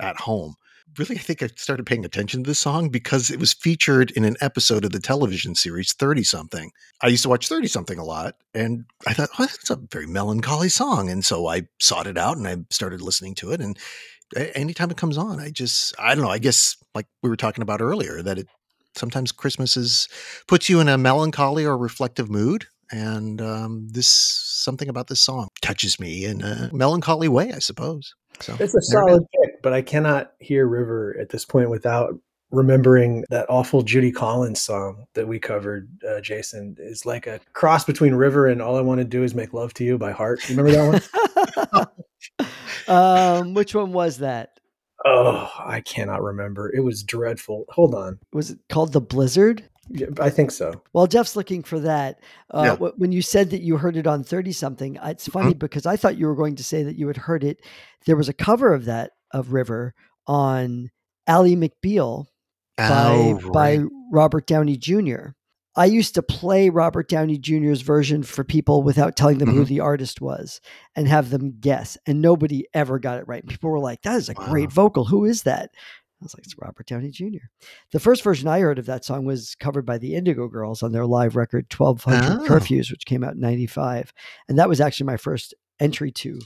at 0.00 0.20
home. 0.20 0.54
Really, 0.98 1.16
I 1.16 1.20
think 1.20 1.42
I 1.42 1.48
started 1.56 1.86
paying 1.86 2.04
attention 2.04 2.44
to 2.44 2.48
this 2.48 2.60
song 2.60 2.88
because 2.88 3.30
it 3.30 3.40
was 3.40 3.52
featured 3.52 4.12
in 4.12 4.24
an 4.24 4.36
episode 4.40 4.84
of 4.84 4.92
the 4.92 5.00
television 5.00 5.56
series 5.56 5.92
30 5.92 6.22
something. 6.22 6.70
I 7.02 7.08
used 7.08 7.24
to 7.24 7.28
watch 7.28 7.48
30 7.48 7.66
something 7.66 7.98
a 7.98 8.04
lot 8.04 8.36
and 8.54 8.84
I 9.06 9.12
thought, 9.12 9.30
oh, 9.38 9.46
that's 9.46 9.70
a 9.70 9.80
very 9.90 10.06
melancholy 10.06 10.68
song. 10.68 11.10
And 11.10 11.24
so 11.24 11.48
I 11.48 11.62
sought 11.80 12.06
it 12.06 12.16
out 12.16 12.36
and 12.36 12.46
I 12.46 12.58
started 12.70 13.00
listening 13.00 13.34
to 13.36 13.50
it. 13.50 13.60
And 13.60 13.76
anytime 14.54 14.90
it 14.90 14.96
comes 14.96 15.18
on, 15.18 15.40
I 15.40 15.50
just, 15.50 15.94
I 15.98 16.14
don't 16.14 16.22
know, 16.22 16.30
I 16.30 16.38
guess 16.38 16.76
like 16.94 17.06
we 17.22 17.28
were 17.30 17.36
talking 17.36 17.62
about 17.62 17.80
earlier, 17.80 18.22
that 18.22 18.38
it 18.38 18.46
sometimes 18.96 19.32
Christmas 19.32 19.76
is 19.76 20.08
puts 20.46 20.68
you 20.68 20.78
in 20.78 20.88
a 20.88 20.96
melancholy 20.96 21.64
or 21.64 21.76
reflective 21.76 22.30
mood. 22.30 22.66
And 22.92 23.40
um, 23.40 23.88
this, 23.90 24.06
something 24.06 24.88
about 24.88 25.08
this 25.08 25.20
song 25.20 25.48
touches 25.60 25.98
me 25.98 26.24
in 26.24 26.42
a 26.42 26.70
melancholy 26.72 27.26
way, 27.26 27.52
I 27.52 27.58
suppose. 27.58 28.14
So 28.40 28.56
It's 28.60 28.74
a 28.74 28.76
there 28.76 28.76
it 28.76 28.80
is. 28.80 28.90
solid 28.90 29.22
pick, 29.42 29.53
but 29.64 29.72
I 29.72 29.82
cannot 29.82 30.32
hear 30.38 30.66
River 30.68 31.16
at 31.20 31.30
this 31.30 31.44
point 31.44 31.70
without 31.70 32.14
remembering 32.52 33.24
that 33.30 33.46
awful 33.48 33.82
Judy 33.82 34.12
Collins 34.12 34.60
song 34.60 35.06
that 35.14 35.26
we 35.26 35.40
covered, 35.40 35.88
uh, 36.08 36.20
Jason. 36.20 36.76
is 36.78 37.04
like 37.04 37.26
a 37.26 37.40
cross 37.52 37.82
between 37.84 38.14
River 38.14 38.46
and 38.46 38.62
All 38.62 38.76
I 38.76 38.80
Want 38.80 38.98
to 38.98 39.04
Do 39.04 39.24
Is 39.24 39.34
Make 39.34 39.52
Love 39.52 39.74
to 39.74 39.84
You 39.84 39.98
by 39.98 40.12
Heart. 40.12 40.48
You 40.48 40.56
remember 40.56 41.00
that 41.72 41.88
one? 42.38 42.46
um, 42.88 43.54
which 43.54 43.74
one 43.74 43.92
was 43.92 44.18
that? 44.18 44.50
oh, 45.06 45.50
I 45.58 45.80
cannot 45.80 46.22
remember. 46.22 46.72
It 46.74 46.80
was 46.80 47.02
dreadful. 47.02 47.64
Hold 47.70 47.94
on. 47.94 48.18
Was 48.32 48.52
it 48.52 48.58
called 48.70 48.92
The 48.94 49.02
Blizzard? 49.02 49.68
Yeah, 49.90 50.06
I 50.18 50.30
think 50.30 50.50
so. 50.50 50.80
While 50.92 51.06
Jeff's 51.06 51.36
looking 51.36 51.62
for 51.62 51.78
that, 51.80 52.20
uh, 52.52 52.76
Yeah. 52.80 52.88
when 52.96 53.12
you 53.12 53.20
said 53.20 53.50
that 53.50 53.60
you 53.60 53.76
heard 53.76 53.98
it 53.98 54.06
on 54.06 54.24
30 54.24 54.52
something, 54.52 54.98
it's 55.04 55.28
funny 55.28 55.52
because 55.52 55.84
I 55.84 55.96
thought 55.96 56.16
you 56.16 56.26
were 56.26 56.34
going 56.34 56.56
to 56.56 56.64
say 56.64 56.82
that 56.84 56.96
you 56.96 57.06
had 57.08 57.18
heard 57.18 57.44
it. 57.44 57.60
There 58.06 58.16
was 58.16 58.30
a 58.30 58.32
cover 58.32 58.72
of 58.72 58.86
that, 58.86 59.12
of 59.34 59.52
River, 59.52 59.92
on 60.26 60.90
Ally 61.26 61.50
McBeal 61.54 62.26
by, 62.78 62.88
Oh, 62.88 63.50
by 63.52 63.76
right. 63.78 63.86
Robert 64.12 64.46
Downey 64.46 64.76
Jr. 64.78 65.32
I 65.76 65.86
used 65.86 66.14
to 66.14 66.22
play 66.22 66.68
Robert 66.68 67.08
Downey 67.08 67.36
Jr.'s 67.36 67.80
version 67.82 68.22
for 68.22 68.44
people 68.44 68.82
without 68.82 69.16
telling 69.16 69.38
them 69.38 69.50
who 69.50 69.64
Mhm. 69.64 69.68
the 69.68 69.80
artist 69.80 70.20
was 70.20 70.60
and 70.94 71.08
have 71.08 71.30
them 71.30 71.56
guess. 71.60 71.98
And 72.06 72.22
nobody 72.22 72.64
ever 72.72 72.98
got 73.00 73.18
it 73.18 73.26
right. 73.26 73.44
People 73.46 73.70
were 73.70 73.80
like, 73.80 74.02
that 74.02 74.16
is 74.16 74.28
a 74.28 74.34
great 74.34 74.70
vocal. 74.72 75.04
Who 75.06 75.24
is 75.24 75.42
that? 75.42 75.70
I 75.74 76.24
was 76.24 76.32
like, 76.34 76.44
it's 76.44 76.54
Robert 76.58 76.86
Downey 76.86 77.10
Jr. 77.10 77.46
The 77.92 77.98
first 78.00 78.22
version 78.22 78.46
I 78.48 78.60
heard 78.60 78.78
of 78.78 78.86
that 78.86 79.04
song 79.04 79.24
was 79.24 79.56
covered 79.58 79.84
by 79.84 79.98
the 79.98 80.14
Indigo 80.14 80.46
Girls 80.48 80.82
on 80.82 80.92
their 80.92 81.06
live 81.06 81.34
record 81.36 81.68
1200 81.68 82.40
Oh. 82.42 82.46
Curfews, 82.46 82.90
which 82.90 83.04
came 83.04 83.24
out 83.24 83.34
in 83.34 83.40
95. 83.40 84.12
And 84.48 84.56
that 84.58 84.68
was 84.68 84.80
actually 84.80 85.06
my 85.06 85.16
first 85.16 85.54
entry 85.80 86.12
to 86.12 86.38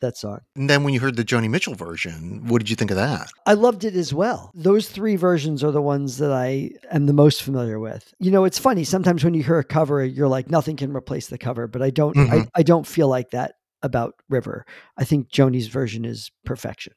that 0.00 0.16
song. 0.16 0.40
And 0.54 0.68
then 0.68 0.84
when 0.84 0.92
you 0.94 1.00
heard 1.00 1.16
the 1.16 1.24
Joni 1.24 1.48
Mitchell 1.48 1.74
version, 1.74 2.46
what 2.48 2.58
did 2.58 2.68
you 2.70 2.76
think 2.76 2.90
of 2.90 2.96
that? 2.96 3.30
I 3.46 3.54
loved 3.54 3.84
it 3.84 3.94
as 3.94 4.12
well. 4.12 4.50
Those 4.54 4.88
three 4.88 5.16
versions 5.16 5.64
are 5.64 5.70
the 5.70 5.82
ones 5.82 6.18
that 6.18 6.32
I 6.32 6.70
am 6.90 7.06
the 7.06 7.12
most 7.12 7.42
familiar 7.42 7.78
with. 7.78 8.12
You 8.18 8.30
know, 8.30 8.44
it's 8.44 8.58
funny. 8.58 8.84
Sometimes 8.84 9.24
when 9.24 9.34
you 9.34 9.42
hear 9.42 9.58
a 9.58 9.64
cover, 9.64 10.04
you're 10.04 10.28
like, 10.28 10.50
nothing 10.50 10.76
can 10.76 10.94
replace 10.94 11.28
the 11.28 11.38
cover, 11.38 11.66
but 11.66 11.82
I 11.82 11.90
don't, 11.90 12.16
I, 12.16 12.22
Mhm. 12.22 12.48
I 12.54 12.62
don't 12.62 12.86
feel 12.86 13.08
like 13.08 13.30
that 13.30 13.54
about 13.82 14.14
River. 14.28 14.64
I 14.96 15.04
think 15.04 15.30
Joni's 15.30 15.68
version 15.68 16.04
is 16.04 16.30
perfection. 16.44 16.92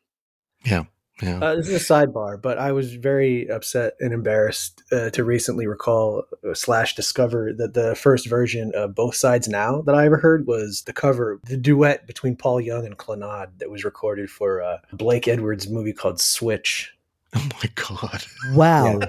Yeah. 0.65 0.83
Yeah. 1.21 1.39
Uh, 1.39 1.55
this 1.55 1.67
is 1.67 1.89
a 1.89 1.93
sidebar, 1.93 2.41
but 2.41 2.57
I 2.57 2.71
was 2.71 2.93
very 2.93 3.49
upset 3.49 3.93
and 3.99 4.13
embarrassed 4.13 4.83
uh, 4.91 5.09
to 5.11 5.23
recently 5.23 5.67
recall 5.67 6.23
uh, 6.47 6.53
slash 6.53 6.95
discover 6.95 7.51
that 7.53 7.73
the 7.73 7.95
first 7.95 8.27
version 8.27 8.71
of 8.75 8.95
Both 8.95 9.15
Sides 9.15 9.47
Now 9.47 9.81
that 9.81 9.95
I 9.95 10.05
ever 10.05 10.17
heard 10.17 10.47
was 10.47 10.83
the 10.83 10.93
cover, 10.93 11.39
the 11.45 11.57
duet 11.57 12.07
between 12.07 12.35
Paul 12.35 12.61
Young 12.61 12.85
and 12.85 12.97
Clannad 12.97 13.59
that 13.59 13.69
was 13.69 13.83
recorded 13.83 14.29
for 14.29 14.61
uh, 14.61 14.77
Blake 14.93 15.27
Edwards' 15.27 15.69
movie 15.69 15.93
called 15.93 16.21
Switch. 16.21 16.93
oh 17.35 17.49
my 17.61 17.69
God. 17.75 18.25
Wow. 18.53 18.99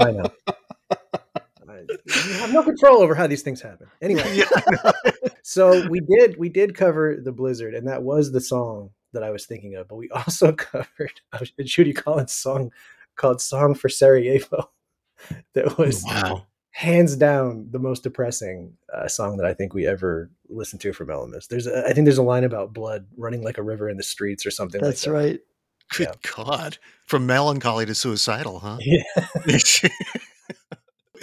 I 0.00 0.10
know. 0.12 0.30
I 2.12 2.18
have 2.38 2.52
no 2.52 2.62
control 2.62 3.02
over 3.02 3.14
how 3.14 3.26
these 3.26 3.42
things 3.42 3.60
happen. 3.60 3.88
Anyway, 4.00 4.42
so 5.42 5.86
we 5.88 6.00
did 6.00 6.38
we 6.38 6.48
did 6.48 6.74
cover 6.74 7.16
the 7.22 7.32
Blizzard, 7.32 7.74
and 7.74 7.88
that 7.88 8.02
was 8.02 8.32
the 8.32 8.40
song 8.40 8.90
that 9.14 9.22
I 9.24 9.30
was 9.30 9.46
thinking 9.46 9.74
of. 9.76 9.88
But 9.88 9.96
we 9.96 10.08
also 10.10 10.52
covered 10.52 11.20
a 11.32 11.64
Judy 11.64 11.92
Collins 11.92 12.32
song 12.32 12.70
called 13.16 13.40
"Song 13.40 13.74
for 13.74 13.88
Sarajevo," 13.88 14.70
that 15.54 15.78
was 15.78 16.04
Wow. 16.06 16.46
hands 16.70 17.16
down 17.16 17.68
the 17.70 17.78
most 17.78 18.02
depressing 18.02 18.76
uh, 18.92 19.08
song 19.08 19.36
that 19.38 19.46
I 19.46 19.54
think 19.54 19.72
we 19.74 19.86
ever 19.86 20.30
listened 20.48 20.80
to 20.82 20.92
from 20.92 21.08
Mellowmas. 21.08 21.48
There's 21.48 21.66
a, 21.66 21.86
I 21.86 21.92
think 21.92 22.04
there's 22.04 22.18
a 22.18 22.22
line 22.22 22.44
about 22.44 22.72
blood 22.74 23.06
running 23.16 23.42
like 23.42 23.58
a 23.58 23.62
river 23.62 23.88
in 23.88 23.96
the 23.96 24.02
streets 24.02 24.44
or 24.44 24.50
something. 24.50 24.80
That's 24.82 25.06
like 25.06 25.12
that. 25.14 25.18
right. 25.18 25.40
Good 25.96 26.16
God. 26.34 26.78
From 27.06 27.26
melancholy 27.26 27.84
to 27.86 27.94
suicidal, 27.94 28.58
huh? 28.60 28.78
Yeah. 28.84 29.02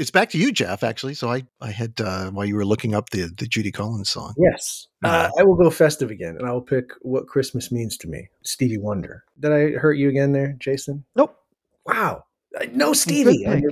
It's 0.02 0.12
back 0.12 0.30
to 0.32 0.38
you, 0.38 0.52
Jeff, 0.52 0.84
actually. 0.84 1.14
So 1.14 1.32
I, 1.32 1.44
I 1.62 1.70
had, 1.72 2.02
uh, 2.02 2.32
while 2.32 2.46
you 2.46 2.56
were 2.56 2.66
looking 2.66 2.96
up 2.96 3.12
the, 3.12 3.32
the 3.38 3.46
Judy 3.46 3.72
Collins 3.72 4.10
song. 4.10 4.34
Yes. 4.38 4.88
Uh, 5.04 5.30
I 5.38 5.44
will 5.44 5.56
go 5.56 5.70
festive 5.70 6.10
again, 6.10 6.36
and 6.38 6.48
I 6.48 6.52
will 6.52 6.62
pick 6.62 6.86
what 7.02 7.28
Christmas 7.28 7.72
means 7.72 7.98
to 7.98 8.08
me. 8.08 8.28
Stevie 8.44 8.78
Wonder. 8.80 9.24
Did 9.40 9.52
I 9.52 9.72
hurt 9.78 9.94
you 9.94 10.10
again 10.10 10.32
there, 10.32 10.56
Jason? 10.60 11.06
Nope. 11.16 11.36
Wow. 11.86 12.26
Uh, 12.60 12.66
No 12.74 12.94
Stevie. 12.94 13.38
your- 13.38 13.72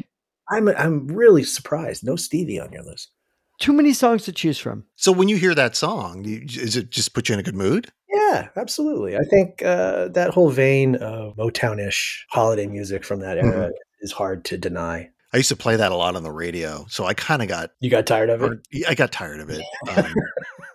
I'm 0.51 0.67
I'm 0.67 1.07
really 1.07 1.43
surprised. 1.43 2.03
No 2.03 2.15
Stevie 2.15 2.59
on 2.59 2.71
your 2.71 2.83
list. 2.83 3.11
Too 3.59 3.73
many 3.73 3.93
songs 3.93 4.23
to 4.23 4.31
choose 4.31 4.57
from. 4.57 4.85
So 4.95 5.11
when 5.11 5.27
you 5.29 5.37
hear 5.37 5.53
that 5.53 5.75
song, 5.75 6.23
you, 6.23 6.41
is 6.47 6.75
it 6.75 6.89
just 6.89 7.13
put 7.13 7.29
you 7.29 7.33
in 7.33 7.39
a 7.39 7.43
good 7.43 7.55
mood? 7.55 7.91
Yeah, 8.11 8.47
absolutely. 8.55 9.15
I 9.15 9.23
think 9.29 9.61
uh, 9.61 10.07
that 10.09 10.31
whole 10.31 10.49
vein 10.49 10.95
of 10.95 11.35
Motown-ish 11.35 12.25
holiday 12.31 12.65
music 12.67 13.03
from 13.03 13.19
that 13.19 13.37
era 13.37 13.69
is 14.01 14.11
hard 14.11 14.43
to 14.45 14.57
deny. 14.57 15.09
I 15.33 15.37
used 15.37 15.49
to 15.49 15.55
play 15.55 15.75
that 15.75 15.91
a 15.91 15.95
lot 15.95 16.15
on 16.15 16.23
the 16.23 16.31
radio. 16.31 16.85
So 16.89 17.05
I 17.05 17.13
kind 17.13 17.41
of 17.41 17.47
got, 17.47 17.71
You 17.79 17.89
got 17.89 18.07
tired 18.07 18.29
of 18.29 18.41
it? 18.41 18.59
I 18.87 18.95
got 18.95 19.11
tired 19.11 19.39
of 19.39 19.49
it. 19.49 19.63
Um, 19.95 20.13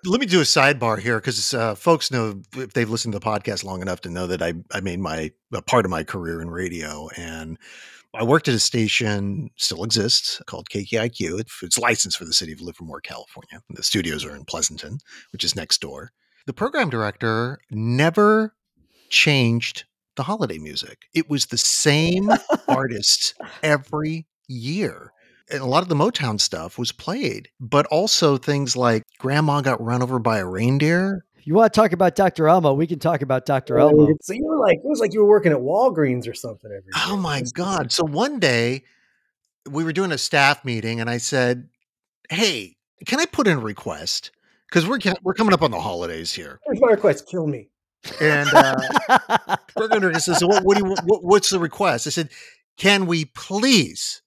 Let 0.07 0.21
me 0.21 0.27
do 0.27 0.41
a 0.41 0.45
sidebar 0.45 0.99
here 0.99 1.19
because 1.19 1.55
uh, 1.55 1.75
folks 1.75 2.11
know 2.11 2.43
if 2.57 2.75
they've 2.75 2.89
listened 2.89 3.13
to 3.13 3.19
the 3.19 3.25
podcast 3.25 3.65
long 3.65 3.81
enough 3.81 4.03
to 4.03 4.11
know 4.11 4.27
that 4.27 4.43
I, 4.43 4.53
I 4.73 4.81
made 4.81 5.01
my 5.01 5.33
a 5.53 5.63
part 5.63 5.87
of 5.87 5.91
my 5.91 6.05
career 6.05 6.43
in 6.43 6.51
radio 6.51 7.09
and 7.17 7.59
I 8.15 8.23
worked 8.23 8.47
at 8.47 8.55
a 8.55 8.61
station, 8.61 9.51
still 9.57 9.83
exists, 9.83 10.41
called 10.47 10.69
KKIQ. 10.69 11.41
It's, 11.41 11.63
it's 11.63 11.79
licensed 11.79 12.17
for 12.17 12.25
the 12.25 12.33
city 12.33 12.53
of 12.53 12.61
Livermore, 12.61 13.01
California. 13.01 13.61
The 13.71 13.83
studios 13.83 14.25
are 14.25 14.37
in 14.37 14.45
Pleasanton, 14.45 14.99
which 15.33 15.43
is 15.43 15.57
next 15.57 15.81
door. 15.81 16.13
The 16.47 16.53
program 16.53 16.91
director 16.91 17.59
never 17.71 18.55
changed 19.09 19.85
the 20.17 20.25
holiday 20.25 20.59
music. 20.59 21.07
It 21.13 21.29
was 21.29 21.47
the 21.47 21.59
same 21.59 22.31
artists 22.69 23.35
every 23.63 24.27
year. 24.49 25.13
And 25.51 25.61
a 25.61 25.67
lot 25.67 25.83
of 25.83 25.89
the 25.89 25.95
Motown 25.95 26.41
stuff 26.41 26.79
was 26.79 26.91
played, 26.91 27.49
but 27.61 27.87
also 27.87 28.39
things 28.39 28.77
like 28.77 29.03
Grandma 29.19 29.61
Got 29.61 29.83
Run 29.83 30.03
Over 30.03 30.19
by 30.19 30.39
a 30.39 30.47
Reindeer. 30.47 31.25
If 31.37 31.47
you 31.47 31.55
want 31.55 31.73
to 31.73 31.79
talk 31.79 31.93
about 31.93 32.15
Dr. 32.15 32.49
Elmo, 32.49 32.73
we 32.73 32.87
can 32.87 32.99
talk 32.99 33.21
about 33.21 33.45
Dr. 33.45 33.79
Elmo. 33.79 34.15
So 34.23 34.33
you 34.33 34.47
were 34.47 34.59
like, 34.59 34.79
it 34.79 34.85
was 34.89 35.01
like 35.01 35.13
you 35.13 35.21
were 35.21 35.29
working 35.29 35.53
at 35.53 35.59
Walgreens 35.59 36.27
or 36.27 36.33
something 36.33 36.71
every 36.71 36.91
day. 36.91 37.01
Oh 37.07 37.19
my 37.19 37.43
God. 37.53 37.93
So 37.93 38.05
one 38.05 38.41
day 38.41 38.85
we 39.71 39.85
were 39.85 39.93
doing 39.93 40.13
a 40.13 40.19
staff 40.19 40.65
meeting 40.65 41.01
and 41.01 41.11
I 41.11 41.19
said, 41.19 41.69
Hey, 42.31 42.77
can 43.07 43.21
I 43.21 43.27
put 43.27 43.47
in 43.47 43.59
a 43.59 43.61
request? 43.61 44.31
Because 44.69 44.89
we're, 44.89 44.99
we're 45.23 45.35
coming 45.35 45.53
up 45.53 45.61
on 45.61 45.71
the 45.71 45.81
holidays 45.81 46.33
here. 46.33 46.61
Here's 46.65 46.81
my 46.81 46.93
request. 46.93 47.29
Kill 47.29 47.47
me. 47.47 47.69
And 48.21 48.49
uh, 48.53 49.57
program 49.77 50.15
says, 50.21 50.39
"So 50.39 50.47
what, 50.47 50.65
what 50.65 50.77
do 50.77 50.87
you? 50.87 50.97
What, 51.05 51.25
what's 51.25 51.51
the 51.51 51.59
request?" 51.59 52.07
I 52.07 52.11
said, 52.11 52.29
"Can 52.77 53.07
we 53.07 53.25
please, 53.25 54.23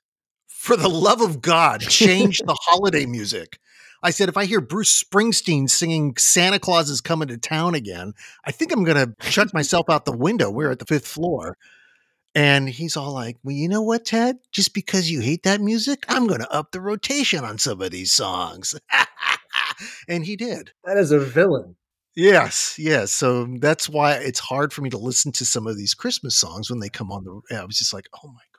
for 0.67 0.75
the 0.75 0.89
love 0.89 1.21
of 1.21 1.41
God, 1.41 1.81
change 1.81 2.39
the 2.39 2.57
holiday 2.61 3.05
music?" 3.05 3.59
I 4.03 4.11
said, 4.11 4.29
"If 4.29 4.37
I 4.37 4.45
hear 4.45 4.61
Bruce 4.61 5.03
Springsteen 5.03 5.69
singing 5.69 6.15
Santa 6.17 6.59
Claus 6.59 6.89
is 6.89 7.01
coming 7.01 7.29
to 7.29 7.37
town 7.37 7.73
again, 7.73 8.13
I 8.45 8.51
think 8.51 8.71
I'm 8.71 8.83
going 8.83 8.97
to 8.97 9.29
chuck 9.29 9.53
myself 9.53 9.89
out 9.89 10.05
the 10.05 10.15
window. 10.15 10.51
We're 10.51 10.71
at 10.71 10.79
the 10.79 10.85
fifth 10.85 11.07
floor." 11.07 11.57
And 12.35 12.69
he's 12.69 12.97
all 12.97 13.13
like, 13.13 13.37
"Well, 13.43 13.55
you 13.55 13.69
know 13.69 13.81
what, 13.81 14.05
Ted? 14.05 14.37
Just 14.51 14.73
because 14.73 15.09
you 15.09 15.21
hate 15.21 15.43
that 15.43 15.61
music, 15.61 16.05
I'm 16.09 16.27
going 16.27 16.41
to 16.41 16.53
up 16.53 16.71
the 16.71 16.81
rotation 16.81 17.43
on 17.43 17.57
some 17.57 17.81
of 17.81 17.91
these 17.91 18.11
songs." 18.11 18.75
and 20.07 20.25
he 20.25 20.35
did. 20.35 20.71
That 20.83 20.97
is 20.97 21.11
a 21.11 21.19
villain. 21.19 21.75
Yes, 22.15 22.77
yes. 22.79 23.11
So 23.11 23.45
that's 23.59 23.87
why 23.87 24.13
it's 24.13 24.39
hard 24.39 24.73
for 24.73 24.81
me 24.81 24.89
to 24.89 24.97
listen 24.97 25.31
to 25.33 25.45
some 25.45 25.67
of 25.67 25.77
these 25.77 25.93
Christmas 25.93 26.35
songs 26.35 26.69
when 26.69 26.79
they 26.79 26.89
come 26.89 27.11
on 27.11 27.23
the. 27.23 27.55
I 27.55 27.63
was 27.63 27.77
just 27.77 27.93
like, 27.93 28.07
oh 28.23 28.27
my 28.27 28.41
god, 28.55 28.56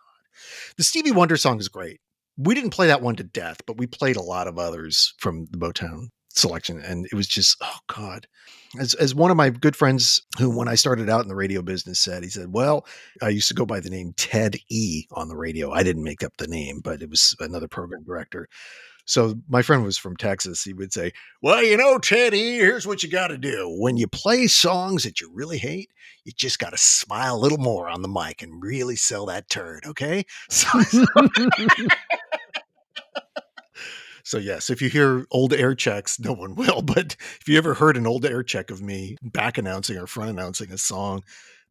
the 0.77 0.85
Stevie 0.85 1.13
Wonder 1.13 1.37
song 1.37 1.59
is 1.59 1.69
great. 1.69 2.01
We 2.37 2.55
didn't 2.55 2.71
play 2.71 2.87
that 2.87 3.03
one 3.03 3.17
to 3.17 3.25
death, 3.25 3.59
but 3.67 3.79
we 3.79 3.87
played 3.87 4.17
a 4.17 4.23
lot 4.23 4.47
of 4.47 4.59
others 4.59 5.15
from 5.19 5.47
the 5.51 5.59
Motown 5.59 6.09
selection, 6.31 6.81
and 6.81 7.07
it 7.07 7.15
was 7.15 7.27
just 7.27 7.57
oh 7.63 7.79
god. 7.89 8.27
As 8.79 8.95
as 8.95 9.15
one 9.15 9.31
of 9.31 9.37
my 9.37 9.51
good 9.51 9.77
friends 9.77 10.23
who, 10.39 10.51
when 10.51 10.69
I 10.69 10.75
started 10.75 11.09
out 11.09 11.23
in 11.23 11.29
the 11.29 11.35
radio 11.35 11.63
business, 11.63 11.99
said, 11.99 12.23
he 12.23 12.31
said, 12.31 12.53
"Well, 12.53 12.87
I 13.23 13.31
used 13.31 13.49
to 13.49 13.55
go 13.55 13.67
by 13.67 13.81
the 13.81 13.91
name 13.91 14.13
Ted 14.17 14.57
E 14.71 15.05
on 15.13 15.29
the 15.29 15.37
radio. 15.37 15.71
I 15.73 15.83
didn't 15.83 16.05
make 16.05 16.23
up 16.23 16.35
the 16.39 16.47
name, 16.47 16.81
but 16.83 17.03
it 17.03 17.11
was 17.11 17.35
another 17.41 17.69
program 17.69 18.05
director." 18.05 18.49
So 19.09 19.37
my 19.49 19.63
friend 19.63 19.83
was 19.85 19.97
from 19.97 20.19
Texas. 20.19 20.63
He 20.63 20.75
would 20.75 20.93
say, 20.93 21.13
well, 21.41 21.63
you 21.63 21.79
know, 21.79 21.99
Teddy, 21.99 22.59
here's 22.59 22.87
what 22.87 23.03
you 23.03 23.09
got 23.09 23.29
to 23.29 23.39
do. 23.39 23.67
When 23.81 23.97
you 23.97 24.07
play 24.07 24.47
songs 24.49 25.05
that 25.05 25.19
you 25.19 25.31
really 25.33 25.57
hate, 25.57 25.89
you 26.25 26.33
just 26.37 26.59
got 26.59 26.71
to 26.71 26.77
smile 26.77 27.37
a 27.37 27.39
little 27.39 27.57
more 27.57 27.89
on 27.89 28.03
the 28.03 28.09
mic 28.09 28.43
and 28.43 28.63
really 28.63 28.97
sell 28.97 29.25
that 29.27 29.49
turd, 29.49 29.85
okay? 29.87 30.25
So, 30.51 30.69
so 34.25 34.37
yes, 34.37 34.69
if 34.69 34.83
you 34.83 34.91
hear 34.91 35.25
old 35.31 35.55
air 35.55 35.75
checks, 35.75 36.21
no 36.21 36.35
one 36.35 36.55
will. 36.55 36.83
But 36.83 37.17
if 37.41 37.49
you 37.49 37.57
ever 37.57 37.73
heard 37.73 37.97
an 37.97 38.07
old 38.07 38.27
air 38.27 38.43
check 38.43 38.71
of 38.71 38.83
me 38.83 39.17
back 39.23 39.57
announcing 39.57 39.97
or 39.97 40.07
front 40.07 40.29
announcing 40.29 40.71
a 40.71 40.77
song 40.77 41.23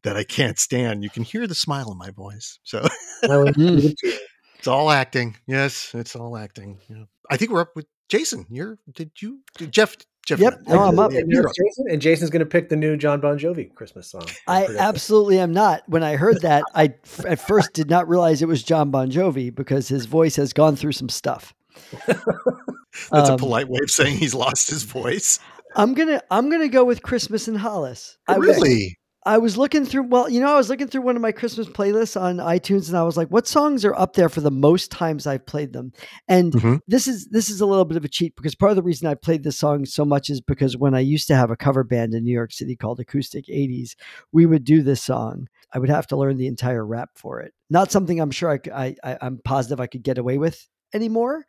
that 0.02 0.16
I 0.16 0.24
can't 0.24 0.58
stand, 0.58 1.04
you 1.04 1.10
can 1.10 1.22
hear 1.22 1.46
the 1.46 1.54
smile 1.54 1.92
in 1.92 1.98
my 1.98 2.10
voice. 2.10 2.58
So 2.64 2.84
Mm. 3.22 3.94
it's 4.58 4.66
all 4.66 4.90
acting. 4.90 5.36
Yes, 5.46 5.92
it's 5.94 6.16
all 6.16 6.36
acting. 6.36 6.80
Yeah. 6.88 7.04
I 7.30 7.36
think 7.36 7.50
we're 7.50 7.60
up 7.60 7.76
with 7.76 7.86
Jason. 8.08 8.46
You're 8.50 8.78
did 8.92 9.10
you 9.20 9.40
did 9.56 9.72
Jeff 9.72 9.96
Jeff 10.26 10.40
Yep, 10.40 10.60
no, 10.68 10.80
I'm 10.82 10.98
up. 10.98 11.12
And, 11.12 11.30
you're 11.30 11.48
up. 11.48 11.54
Jason, 11.54 11.86
and 11.90 12.02
Jason's 12.02 12.28
going 12.28 12.40
to 12.40 12.46
pick 12.46 12.68
the 12.68 12.76
new 12.76 12.98
John 12.98 13.18
Bon 13.18 13.38
Jovi 13.38 13.74
Christmas 13.74 14.10
song. 14.10 14.26
I 14.46 14.66
absolutely 14.78 15.38
am 15.38 15.52
not. 15.52 15.82
When 15.86 16.02
I 16.02 16.16
heard 16.16 16.42
that, 16.42 16.64
I 16.74 16.94
at 17.26 17.40
first 17.40 17.72
did 17.72 17.88
not 17.88 18.06
realize 18.08 18.42
it 18.42 18.48
was 18.48 18.62
John 18.62 18.90
Bon 18.90 19.10
Jovi 19.10 19.54
because 19.54 19.88
his 19.88 20.04
voice 20.04 20.36
has 20.36 20.52
gone 20.52 20.76
through 20.76 20.92
some 20.92 21.08
stuff. 21.08 21.54
That's 22.06 22.20
a 23.10 23.32
Um, 23.32 23.38
polite 23.38 23.68
way 23.68 23.78
of 23.82 23.90
saying 23.90 24.18
he's 24.18 24.34
lost 24.34 24.68
his 24.68 24.82
voice. 24.82 25.38
I'm 25.76 25.94
gonna 25.94 26.20
I'm 26.30 26.50
gonna 26.50 26.68
go 26.68 26.84
with 26.84 27.02
Christmas 27.02 27.48
in 27.48 27.54
Hollis. 27.54 28.18
I 28.26 28.36
was 28.38 28.48
really? 28.48 28.98
I 29.26 29.38
was 29.38 29.58
looking 29.58 29.84
through 29.84 30.04
well, 30.04 30.28
you 30.30 30.40
know, 30.40 30.52
I 30.52 30.56
was 30.56 30.68
looking 30.68 30.86
through 30.86 31.02
one 31.02 31.16
of 31.16 31.22
my 31.22 31.32
Christmas 31.32 31.68
playlists 31.68 32.18
on 32.18 32.36
iTunes 32.36 32.88
and 32.88 32.96
I 32.96 33.02
was 33.02 33.16
like, 33.16 33.28
what 33.28 33.46
songs 33.48 33.84
are 33.84 33.94
up 33.94 34.14
there 34.14 34.28
for 34.28 34.40
the 34.40 34.50
most 34.50 34.90
times 34.90 35.26
I've 35.26 35.44
played 35.44 35.72
them? 35.72 35.92
And 36.28 36.52
Mhm. 36.52 36.80
this 36.86 37.08
is 37.08 37.26
this 37.26 37.50
is 37.50 37.60
a 37.60 37.66
little 37.66 37.84
bit 37.84 37.96
of 37.96 38.04
a 38.04 38.08
cheat 38.08 38.36
because 38.36 38.54
part 38.54 38.70
of 38.70 38.76
the 38.76 38.82
reason 38.82 39.08
I 39.08 39.14
played 39.14 39.42
this 39.42 39.58
song 39.58 39.84
so 39.84 40.04
much 40.04 40.30
is 40.30 40.40
because 40.40 40.76
when 40.76 40.94
I 40.94 41.00
used 41.00 41.26
to 41.28 41.36
have 41.36 41.50
a 41.50 41.56
cover 41.56 41.82
band 41.84 42.14
in 42.14 42.24
New 42.24 42.32
York 42.32 42.52
City 42.52 42.76
called 42.76 43.00
Acoustic 43.00 43.46
80s, 43.48 43.96
we 44.32 44.46
would 44.46 44.64
do 44.64 44.82
this 44.82 45.02
song. 45.02 45.48
I 45.74 45.78
would 45.78 45.90
have 45.90 46.06
to 46.08 46.16
learn 46.16 46.36
the 46.36 46.46
entire 46.46 46.86
rap 46.86 47.10
for 47.16 47.40
it. 47.40 47.52
Not 47.68 47.90
something 47.92 48.20
I'm 48.20 48.30
sure 48.30 48.58
I, 48.72 48.94
I, 49.04 49.18
I'm 49.20 49.40
positive 49.44 49.80
I 49.80 49.88
could 49.88 50.02
get 50.02 50.16
away 50.18 50.38
with 50.38 50.66
anymore 50.94 51.44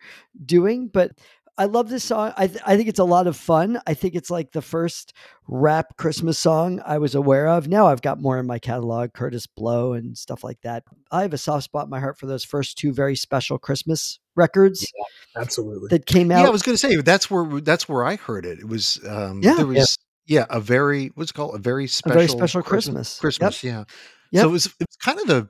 doing, 0.45 0.89
but 0.89 1.11
I 1.59 1.65
love 1.65 1.89
this 1.89 2.05
song. 2.05 2.33
I, 2.37 2.47
th- 2.47 2.61
I 2.65 2.77
think 2.77 2.87
it's 2.87 2.99
a 2.99 3.03
lot 3.03 3.27
of 3.27 3.35
fun. 3.35 3.81
I 3.85 3.93
think 3.93 4.15
it's 4.15 4.31
like 4.31 4.53
the 4.53 4.61
first 4.61 5.11
rap 5.45 5.97
Christmas 5.97 6.39
song 6.39 6.81
I 6.85 6.99
was 6.99 7.15
aware 7.15 7.49
of. 7.49 7.67
Now 7.67 7.87
I've 7.87 8.01
got 8.01 8.21
more 8.21 8.39
in 8.39 8.47
my 8.47 8.59
catalog, 8.59 9.11
Kurtis 9.11 9.45
Blow 9.45 9.91
and 9.91 10.17
stuff 10.17 10.41
like 10.41 10.61
that. 10.61 10.85
I 11.11 11.21
have 11.23 11.33
a 11.33 11.37
soft 11.37 11.65
spot 11.65 11.83
in 11.83 11.89
my 11.89 11.99
heart 11.99 12.17
for 12.17 12.27
those 12.27 12.45
first 12.45 12.77
two 12.77 12.93
very 12.93 13.17
special 13.17 13.59
Christmas 13.59 14.19
records 14.37 14.89
Absolutely. 15.35 15.89
that 15.89 16.05
came 16.05 16.31
out. 16.31 16.43
Yeah. 16.43 16.47
I 16.47 16.49
was 16.49 16.61
going 16.61 16.75
to 16.75 16.79
say 16.79 16.95
that's 16.95 17.29
where 17.29 17.59
that's 17.59 17.89
where 17.89 18.05
I 18.05 18.15
heard 18.15 18.45
it. 18.45 18.59
It 18.59 18.67
was 18.69 18.99
um 19.05 19.41
Yeah. 19.43 19.55
there 19.55 19.65
was 19.67 19.97
yeah, 20.27 20.45
a 20.49 20.61
very 20.61 21.07
what's 21.15 21.31
it 21.31 21.33
called 21.33 21.55
a 21.55 21.59
very 21.59 21.87
special 21.87 22.13
very 22.15 22.29
special 22.29 22.63
Christmas. 22.63 23.19
Christmas, 23.19 23.63
yeah. 23.65 23.83
Yep. 24.31 24.41
So 24.43 24.47
it 24.47 24.51
was 24.51 24.65
it 24.67 24.87
was 24.87 24.95
kind 25.03 25.19
of 25.19 25.27
the 25.27 25.49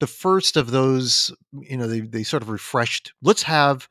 the 0.00 0.06
first 0.06 0.56
of 0.56 0.70
those, 0.70 1.32
you 1.52 1.76
know, 1.76 1.86
they 1.86 2.00
they 2.00 2.22
sort 2.22 2.42
of 2.42 2.48
refreshed. 2.48 3.12
Let's 3.22 3.42
have 3.42 3.88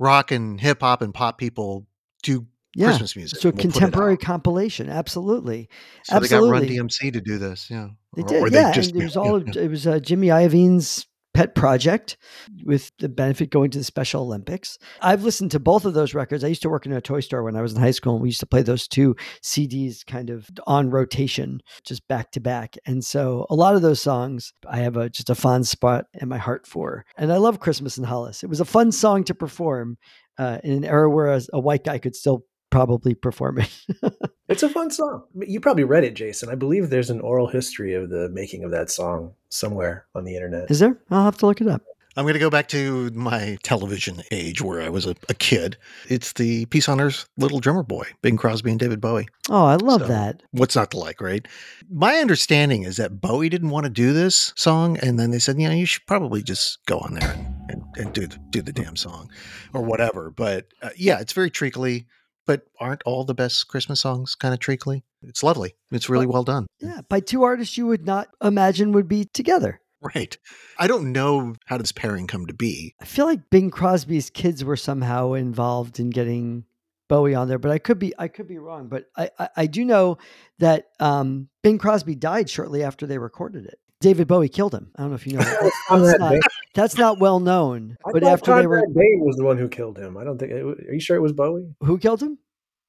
rock 0.00 0.32
and 0.32 0.60
hip 0.60 0.80
hop 0.80 1.02
and 1.02 1.14
pop 1.14 1.38
people 1.38 1.86
do 2.24 2.46
yeah. 2.74 2.86
Christmas 2.86 3.14
music. 3.14 3.38
So 3.40 3.50
we'll 3.50 3.58
contemporary 3.58 4.16
compilation, 4.16 4.88
absolutely. 4.88 5.68
So 6.04 6.18
they 6.18 6.28
got 6.28 6.42
Run 6.42 6.62
absolutely. 6.62 6.76
DMC 6.78 7.12
to 7.12 7.20
do 7.20 7.38
this, 7.38 7.68
yeah. 7.70 7.88
They 8.16 8.22
Or- 8.22 8.26
did, 8.26 8.42
or 8.42 8.48
yeah. 8.48 8.72
just- 8.72 8.92
and 8.92 9.00
it 9.00 9.04
was 9.04 9.16
all 9.16 9.42
yeah. 9.42 9.62
it 9.62 9.70
was 9.70 9.86
uh, 9.86 10.00
Jimmy 10.00 10.28
Iovine's 10.28 11.06
pet 11.34 11.54
project 11.54 12.16
with 12.64 12.92
the 12.98 13.08
benefit 13.08 13.50
going 13.50 13.70
to 13.70 13.78
the 13.78 13.84
Special 13.84 14.22
Olympics. 14.22 14.78
I've 15.00 15.22
listened 15.22 15.50
to 15.52 15.60
both 15.60 15.84
of 15.84 15.94
those 15.94 16.14
records. 16.14 16.44
I 16.44 16.48
used 16.48 16.62
to 16.62 16.70
work 16.70 16.86
in 16.86 16.92
a 16.92 17.00
toy 17.00 17.20
store 17.20 17.42
when 17.42 17.56
I 17.56 17.62
was 17.62 17.72
in 17.72 17.80
high 17.80 17.90
school, 17.92 18.14
and 18.14 18.22
we 18.22 18.28
used 18.28 18.40
to 18.40 18.46
play 18.46 18.62
those 18.62 18.88
two 18.88 19.16
CDs 19.42 20.04
kind 20.04 20.30
of 20.30 20.48
on 20.66 20.90
rotation, 20.90 21.60
just 21.84 22.06
back 22.08 22.32
to 22.32 22.40
back. 22.40 22.76
And 22.86 23.04
so 23.04 23.46
a 23.50 23.54
lot 23.54 23.74
of 23.74 23.82
those 23.82 24.00
songs 24.00 24.52
I 24.68 24.78
have 24.78 24.96
a 24.96 25.08
just 25.08 25.30
a 25.30 25.34
fond 25.34 25.66
spot 25.66 26.06
in 26.14 26.28
my 26.28 26.38
heart 26.38 26.66
for. 26.66 27.04
And 27.16 27.32
I 27.32 27.36
love 27.36 27.60
Christmas 27.60 27.98
in 27.98 28.04
Hollis. 28.04 28.42
It 28.42 28.48
was 28.48 28.60
a 28.60 28.64
fun 28.64 28.92
song 28.92 29.24
to 29.24 29.34
perform 29.34 29.98
uh, 30.38 30.58
in 30.64 30.72
an 30.72 30.84
era 30.84 31.10
where 31.10 31.32
a, 31.32 31.40
a 31.52 31.60
white 31.60 31.84
guy 31.84 31.98
could 31.98 32.16
still 32.16 32.44
probably 32.70 33.14
perform 33.14 33.58
it. 33.58 33.84
It's 34.50 34.62
a 34.64 34.68
fun 34.68 34.90
song. 34.90 35.22
You 35.38 35.60
probably 35.60 35.84
read 35.84 36.04
it, 36.04 36.14
Jason. 36.14 36.48
I 36.50 36.56
believe 36.56 36.90
there's 36.90 37.08
an 37.10 37.20
oral 37.20 37.46
history 37.46 37.94
of 37.94 38.10
the 38.10 38.28
making 38.30 38.64
of 38.64 38.72
that 38.72 38.90
song 38.90 39.32
somewhere 39.48 40.06
on 40.14 40.24
the 40.24 40.34
internet. 40.34 40.70
Is 40.70 40.80
there? 40.80 40.98
I'll 41.10 41.24
have 41.24 41.38
to 41.38 41.46
look 41.46 41.60
it 41.60 41.68
up. 41.68 41.82
I'm 42.16 42.24
going 42.24 42.34
to 42.34 42.40
go 42.40 42.50
back 42.50 42.66
to 42.68 43.10
my 43.10 43.56
television 43.62 44.22
age 44.32 44.60
where 44.60 44.82
I 44.82 44.88
was 44.88 45.06
a, 45.06 45.14
a 45.28 45.34
kid. 45.34 45.76
It's 46.08 46.32
the 46.32 46.66
Peace 46.66 46.88
on 46.88 47.00
Earth 47.00 47.28
Little 47.36 47.60
Drummer 47.60 47.84
Boy, 47.84 48.08
Bing 48.20 48.36
Crosby 48.36 48.72
and 48.72 48.80
David 48.80 49.00
Bowie. 49.00 49.28
Oh, 49.48 49.64
I 49.64 49.76
love 49.76 50.00
So- 50.02 50.08
that. 50.08 50.42
What's 50.50 50.74
not 50.74 50.90
to 50.90 50.98
like, 50.98 51.20
right? 51.20 51.46
My 51.88 52.16
understanding 52.16 52.82
is 52.82 52.96
that 52.96 53.20
Bowie 53.20 53.48
didn't 53.48 53.70
want 53.70 53.84
to 53.84 53.90
do 53.90 54.12
this 54.12 54.52
song, 54.56 54.98
and 54.98 55.20
then 55.20 55.30
they 55.30 55.38
said, 55.38 55.60
you 55.60 55.68
know, 55.68 55.74
you 55.74 55.86
should 55.86 56.04
probably 56.06 56.42
just 56.42 56.84
go 56.86 56.98
on 56.98 57.14
there 57.14 57.30
and, 57.30 57.70
and, 57.70 57.84
and 57.96 58.12
do 58.12 58.26
the, 58.26 58.36
do 58.50 58.60
the 58.62 58.72
damn 58.72 58.96
song, 58.96 59.30
or 59.72 59.82
whatever. 59.82 60.30
But 60.30 60.66
uh, 60.82 60.90
yeah, 60.96 61.20
it's 61.20 61.32
very 61.32 61.50
treacly. 61.50 62.06
But 62.50 62.66
aren't 62.80 63.04
all 63.04 63.22
the 63.22 63.32
best 63.32 63.68
Christmas 63.68 64.00
songs 64.00 64.34
kind 64.34 64.52
of 64.52 64.58
treacly? 64.58 65.04
It's 65.22 65.44
lovely. 65.44 65.76
It's 65.92 66.08
really 66.08 66.26
well 66.26 66.42
done. 66.42 66.66
Yeah, 66.80 67.02
by 67.08 67.20
two 67.20 67.44
artists 67.44 67.78
you 67.78 67.86
would 67.86 68.04
not 68.04 68.26
imagine 68.42 68.90
would 68.90 69.06
be 69.06 69.26
together. 69.26 69.80
Right. 70.00 70.36
I 70.76 70.88
don't 70.88 71.12
know 71.12 71.54
how 71.66 71.78
this 71.78 71.92
pairing 71.92 72.26
come 72.26 72.46
to 72.46 72.52
be. 72.52 72.96
I 73.00 73.04
feel 73.04 73.26
like 73.26 73.50
Bing 73.50 73.70
Crosby's 73.70 74.30
kids 74.30 74.64
were 74.64 74.76
somehow 74.76 75.34
involved 75.34 76.00
in 76.00 76.10
getting 76.10 76.64
Bowie 77.08 77.34
on 77.34 77.48
there, 77.48 77.58
but 77.58 77.70
I 77.70 77.78
could 77.78 77.98
be 77.98 78.14
I 78.18 78.28
could 78.28 78.48
be 78.48 78.58
wrong. 78.58 78.88
But 78.88 79.04
I 79.16 79.30
I, 79.38 79.48
I 79.56 79.66
do 79.66 79.84
know 79.84 80.18
that 80.58 80.86
um, 80.98 81.50
Bing 81.62 81.78
Crosby 81.78 82.14
died 82.14 82.48
shortly 82.48 82.82
after 82.82 83.06
they 83.06 83.18
recorded 83.18 83.66
it. 83.66 83.78
David 84.00 84.26
Bowie 84.28 84.48
killed 84.48 84.74
him. 84.74 84.90
I 84.96 85.02
don't 85.02 85.10
know 85.10 85.14
if 85.16 85.26
you 85.26 85.34
know 85.34 85.40
that. 85.44 85.72
Conrad 85.88 86.06
That's 86.08 86.18
not, 86.20 86.40
that's 86.74 86.96
not 86.98 87.18
well 87.18 87.38
known. 87.38 87.96
I 88.06 88.12
But 88.12 88.22
thought 88.22 88.32
after 88.32 88.54
they 88.56 88.66
were 88.66 88.78
Conrad 88.80 88.94
Bain 88.94 89.20
was 89.20 89.36
the 89.36 89.44
one 89.44 89.58
who 89.58 89.68
killed 89.68 89.98
him. 89.98 90.16
I 90.16 90.24
don't 90.24 90.38
think. 90.38 90.52
Are 90.52 90.92
you 90.92 91.00
sure 91.00 91.16
it 91.16 91.20
was 91.20 91.32
Bowie? 91.32 91.74
who 91.82 91.98
killed 91.98 92.22
him? 92.22 92.38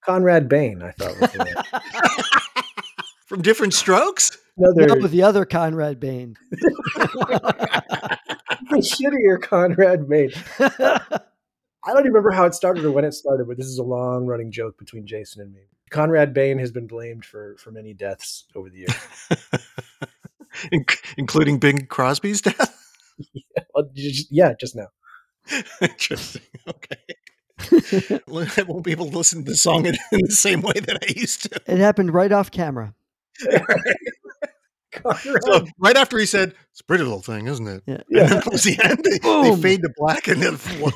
Conrad 0.06 0.48
Bain, 0.48 0.82
I 0.82 0.92
thought 0.92 1.20
was 1.20 1.32
the. 1.32 2.64
From 3.28 3.42
Diff'rent 3.42 3.74
Strokes? 3.74 4.38
another 4.58 4.88
No, 4.96 5.02
with 5.02 5.12
the 5.12 5.24
other 5.24 5.46
Conrad 5.46 6.00
Bain. 6.00 6.36
The 8.70 8.78
shittier 8.78 9.42
Conrad 9.42 10.08
Bain. 10.08 10.32
I 10.60 11.10
don't 11.88 12.00
even 12.00 12.12
remember 12.14 12.32
how 12.32 12.46
it 12.46 12.54
started 12.54 12.86
or 12.86 12.92
when 12.92 13.04
it 13.04 13.14
started, 13.14 13.48
but 13.48 13.58
this 13.58 13.66
is 13.66 13.80
a 13.80 13.84
long 13.84 14.26
running 14.26 14.50
joke 14.50 14.78
between 14.78 15.06
Jason 15.06 15.42
and 15.42 15.52
me. 15.54 15.62
Conrad 15.90 16.34
Bain 16.34 16.58
has 16.58 16.72
been 16.72 16.88
blamed 16.88 17.26
for 17.26 17.58
for 17.58 17.72
many 17.72 17.94
deaths 17.94 18.46
over 18.56 18.70
the 18.70 18.78
years. 18.80 18.96
Inc- 20.74 21.00
including 21.18 21.60
Bing 21.60 21.86
Crosby's 21.88 22.42
death? 22.42 22.78
Just- 23.96 24.32
yeah, 24.32 24.54
just 24.60 24.76
now. 24.76 24.88
Interesting. 25.82 26.42
Okay. 26.68 28.20
I 28.60 28.64
won't 28.64 28.84
be 28.84 28.92
able 28.92 29.10
to 29.10 29.18
listen 29.18 29.44
to 29.44 29.52
the 29.52 29.58
song 29.58 29.86
in, 29.86 29.96
in 30.12 30.20
the 30.26 30.32
same 30.32 30.62
way 30.62 30.74
that 30.74 31.00
I 31.04 31.14
used 31.20 31.44
to. 31.44 31.62
It 31.68 31.78
happened 31.78 32.14
right 32.14 32.32
off 32.32 32.52
camera. 32.52 32.94
Conrad 34.92 35.44
So 35.44 35.66
right 35.80 35.96
after 35.98 36.18
he 36.18 36.26
said, 36.26 36.54
"It's 36.72 36.82
a 36.82 36.84
pretty 36.84 37.04
little 37.04 37.22
thing, 37.22 37.48
isn't 37.48 37.68
it?" 37.68 37.84
Yeah. 37.88 37.94
And 37.96 38.04
Yeah. 38.10 38.28
then 38.28 38.40
that 38.44 38.52
was 38.52 38.64
the 38.64 38.80
end. 38.84 39.00
They, 39.04 39.18
they 39.56 39.62
fade 39.62 39.82
to 39.84 39.90
black, 39.98 40.28
and 40.28 40.42
then 40.42 40.54
what, 40.80 40.94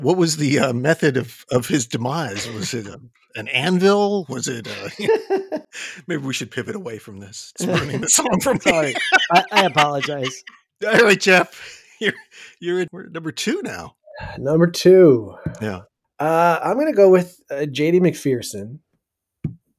what 0.00 0.16
was 0.16 0.36
the 0.36 0.58
uh, 0.58 0.72
method 0.72 1.16
of 1.16 1.44
of 1.50 1.66
his 1.68 1.86
demise? 1.86 2.48
Was 2.50 2.74
it 2.74 2.86
a, 2.86 3.00
an 3.36 3.48
anvil? 3.48 4.26
Was 4.28 4.48
it? 4.48 4.68
Uh, 4.68 5.58
maybe 6.06 6.22
we 6.22 6.34
should 6.34 6.50
pivot 6.50 6.76
away 6.76 6.98
from 6.98 7.20
this. 7.20 7.52
It's 7.58 7.66
ruining 7.66 8.00
the 8.00 8.08
song 8.08 8.40
for 8.42 8.54
me. 8.54 8.60
Sorry. 8.60 8.94
I, 9.32 9.44
I 9.52 9.64
apologize. 9.66 10.42
All 10.86 10.92
right, 11.04 11.20
Jeff, 11.20 11.82
you're 12.00 12.12
you're 12.60 12.80
at 12.80 12.88
we're 12.92 13.06
at 13.06 13.12
number 13.12 13.32
two 13.32 13.60
now. 13.62 13.94
Number 14.38 14.66
two. 14.66 15.34
Yeah. 15.60 15.82
Uh, 16.18 16.60
I'm 16.62 16.74
going 16.74 16.86
to 16.86 16.92
go 16.96 17.08
with 17.10 17.40
uh, 17.50 17.64
JD 17.66 18.00
McPherson. 18.00 18.78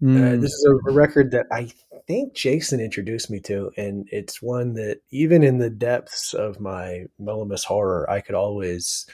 Uh, 0.03 0.05
Mm. 0.05 0.41
this 0.41 0.51
is 0.51 0.65
a, 0.65 0.89
a 0.89 0.93
record 0.93 1.31
that 1.31 1.45
I 1.51 1.71
think 2.07 2.33
Jason 2.33 2.81
introduced 2.81 3.29
me 3.29 3.39
to, 3.41 3.71
and 3.77 4.05
it's 4.11 4.41
one 4.41 4.73
that 4.73 4.99
even 5.11 5.43
in 5.43 5.57
the 5.59 5.69
depths 5.69 6.33
of 6.33 6.59
my 6.59 7.05
Mellowmas 7.21 7.63
horror, 7.63 8.09
I 8.09 8.19
could 8.19 8.35
always 8.35 9.05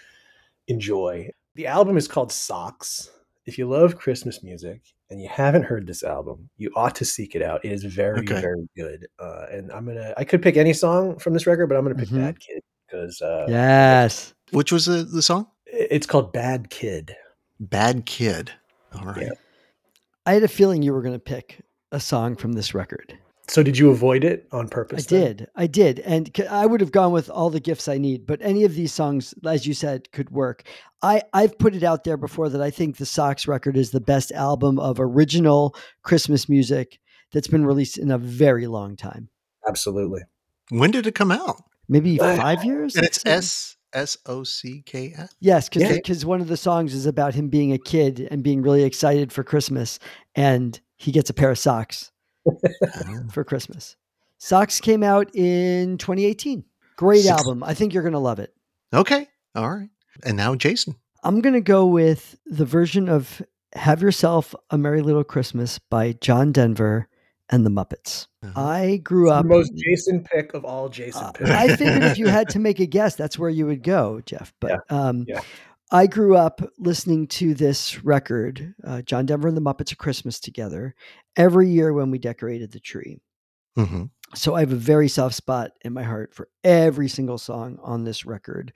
enjoy. 0.67 1.29
The 1.55 1.67
album 1.67 1.97
is 1.97 2.07
called 2.07 2.31
Socks. 2.31 3.11
If 3.45 3.57
you 3.57 3.67
love 3.69 3.97
Christmas 3.97 4.41
music 4.43 4.81
and 5.09 5.21
you 5.21 5.27
haven't 5.29 5.63
heard 5.63 5.85
this 5.87 6.03
album, 6.03 6.49
you 6.57 6.71
ought 6.75 6.95
to 6.95 7.05
seek 7.05 7.35
it 7.35 7.41
out. 7.41 7.63
It 7.65 7.71
is 7.71 7.83
very, 7.83 8.19
Okay. 8.19 8.41
very 8.41 8.67
good. 8.75 9.07
Uh, 9.19 9.45
and 9.51 9.71
I'm 9.71 9.85
gonna, 9.85 10.13
I 10.17 10.23
could 10.23 10.41
pick 10.41 10.57
any 10.57 10.73
song 10.73 11.17
from 11.19 11.33
this 11.33 11.45
record, 11.47 11.67
but 11.67 11.77
I'm 11.77 11.83
gonna 11.83 11.95
pick 11.95 12.09
Mhm. 12.09 12.17
Bad 12.21 12.39
Kid 12.39 12.61
because 12.87 13.21
uh, 13.21 13.45
yes. 13.49 14.33
Which 14.51 14.71
was 14.71 14.85
the, 14.85 15.03
the 15.03 15.21
song? 15.21 15.47
it's 15.65 16.07
called 16.07 16.33
Bad 16.33 16.69
Kid. 16.71 17.15
Bad 17.59 18.05
Kid. 18.07 18.51
All 18.95 19.05
right. 19.05 19.21
Yeah. 19.23 19.29
I 20.29 20.33
had 20.33 20.43
a 20.43 20.47
feeling 20.47 20.83
you 20.83 20.93
were 20.93 21.01
going 21.01 21.15
to 21.15 21.19
pick 21.19 21.59
a 21.91 21.99
song 21.99 22.35
from 22.35 22.53
this 22.53 22.75
record. 22.75 23.17
So 23.47 23.63
did 23.63 23.79
you 23.79 23.89
avoid 23.89 24.23
it 24.23 24.47
on 24.51 24.67
I 24.67 24.69
purpose? 24.69 25.07
then? 25.07 25.37
did. 25.37 25.47
I 25.55 25.65
did. 25.65 26.01
And 26.01 26.29
I 26.47 26.67
would 26.67 26.81
have 26.81 26.91
gone 26.91 27.11
with 27.11 27.31
all 27.31 27.49
the 27.49 27.59
gifts 27.59 27.87
I 27.87 27.97
need, 27.97 28.27
but 28.27 28.37
any 28.43 28.63
of 28.63 28.75
these 28.75 28.93
songs, 28.93 29.33
as 29.43 29.65
you 29.65 29.73
said, 29.73 30.11
could 30.11 30.29
work. 30.29 30.67
I, 31.01 31.23
I've 31.33 31.57
put 31.57 31.73
it 31.73 31.81
out 31.81 32.03
there 32.03 32.15
before 32.15 32.47
that 32.49 32.61
I 32.61 32.69
think 32.69 32.97
the 32.97 33.07
Socks 33.07 33.47
record 33.47 33.75
is 33.75 33.89
the 33.89 33.99
best 33.99 34.31
album 34.33 34.77
of 34.77 34.99
original 34.99 35.75
Christmas 36.03 36.47
music 36.47 36.99
that's 37.33 37.47
been 37.47 37.65
released 37.65 37.97
in 37.97 38.11
a 38.11 38.19
very 38.19 38.67
long 38.67 38.95
time. 38.95 39.29
Absolutely. 39.67 40.21
When 40.69 40.91
did 40.91 41.07
it 41.07 41.15
come 41.15 41.31
out? 41.31 41.63
Maybe 41.87 42.19
five 42.19 42.63
years? 42.63 42.95
And 42.95 43.03
it's 43.03 43.25
S 43.25 43.77
S 43.93 44.17
O 44.25 44.43
C 44.43 44.83
K 44.85 45.13
S. 45.17 45.35
Yes, 45.39 45.69
because 45.69 46.23
Yeah. 46.23 46.27
one 46.27 46.41
of 46.41 46.47
the 46.47 46.57
songs 46.57 46.93
is 46.93 47.05
about 47.05 47.33
him 47.33 47.49
being 47.49 47.73
a 47.73 47.77
kid 47.77 48.27
and 48.31 48.43
being 48.43 48.61
really 48.61 48.83
excited 48.83 49.31
for 49.31 49.43
Christmas, 49.43 49.99
and 50.35 50.79
he 50.97 51.11
gets 51.11 51.29
a 51.29 51.33
pair 51.33 51.51
of 51.51 51.57
socks 51.57 52.11
oh. 52.47 53.23
for 53.31 53.43
Christmas. 53.43 53.95
Socks 54.37 54.79
came 54.79 55.03
out 55.03 55.33
in 55.35 55.97
2018. 55.97 56.63
Great 56.95 57.23
Six- 57.23 57.29
album. 57.29 57.63
I 57.63 57.73
think 57.73 57.93
you're 57.93 58.03
going 58.03 58.13
to 58.13 58.19
love 58.19 58.39
it. 58.39 58.53
Okay. 58.93 59.27
All 59.55 59.69
right. 59.69 59.89
And 60.23 60.37
now 60.37 60.55
Jason. 60.55 60.95
I'm 61.23 61.41
going 61.41 61.53
to 61.53 61.61
go 61.61 61.85
with 61.85 62.37
the 62.45 62.65
version 62.65 63.09
of 63.09 63.41
Have 63.73 64.01
Yourself 64.01 64.55
a 64.69 64.77
Merry 64.77 65.01
Little 65.01 65.25
Christmas 65.25 65.77
by 65.77 66.13
John 66.21 66.53
Denver 66.53 67.08
and 67.49 67.65
the 67.65 67.69
Muppets. 67.69 68.27
Uh-huh. 68.43 68.59
I 68.61 68.97
grew 68.97 69.29
up 69.29 69.43
The 69.43 69.49
most 69.49 69.73
Jason 69.75 70.23
pick 70.23 70.53
of 70.53 70.63
all 70.65 70.89
Jason 70.89 71.23
Uh, 71.25 71.31
picks. 71.31 71.49
I 71.49 71.75
figured 71.75 72.03
if 72.03 72.17
you 72.17 72.27
had 72.27 72.49
to 72.49 72.59
make 72.59 72.79
a 72.79 72.85
guess, 72.85 73.15
that's 73.15 73.37
where 73.39 73.49
you 73.49 73.65
would 73.65 73.83
go, 73.83 74.21
Jeff. 74.25 74.53
But 74.59 74.81
um, 74.89 75.25
yeah. 75.27 75.41
I 75.91 76.05
grew 76.07 76.35
up 76.37 76.61
listening 76.77 77.27
to 77.27 77.53
this 77.55 78.03
record, 78.03 78.75
uh, 78.85 79.01
John 79.01 79.25
Denver 79.25 79.47
and 79.47 79.57
the 79.57 79.61
Muppets 79.61 79.91
of 79.91 79.97
Christmas 79.97 80.39
together, 80.39 80.93
every 81.35 81.69
year 81.69 81.93
when 81.93 82.11
we 82.11 82.19
decorated 82.19 82.71
the 82.71 82.79
tree. 82.79 83.17
hmm 83.75 84.03
So 84.35 84.53
I 84.55 84.59
have 84.59 84.71
a 84.71 84.75
very 84.75 85.07
soft 85.07 85.33
spot 85.35 85.71
in 85.81 85.93
my 85.93 86.03
heart 86.03 86.35
for 86.35 86.47
every 86.63 87.09
single 87.09 87.39
song 87.39 87.79
on 87.81 88.03
this 88.03 88.25
record, 88.25 88.71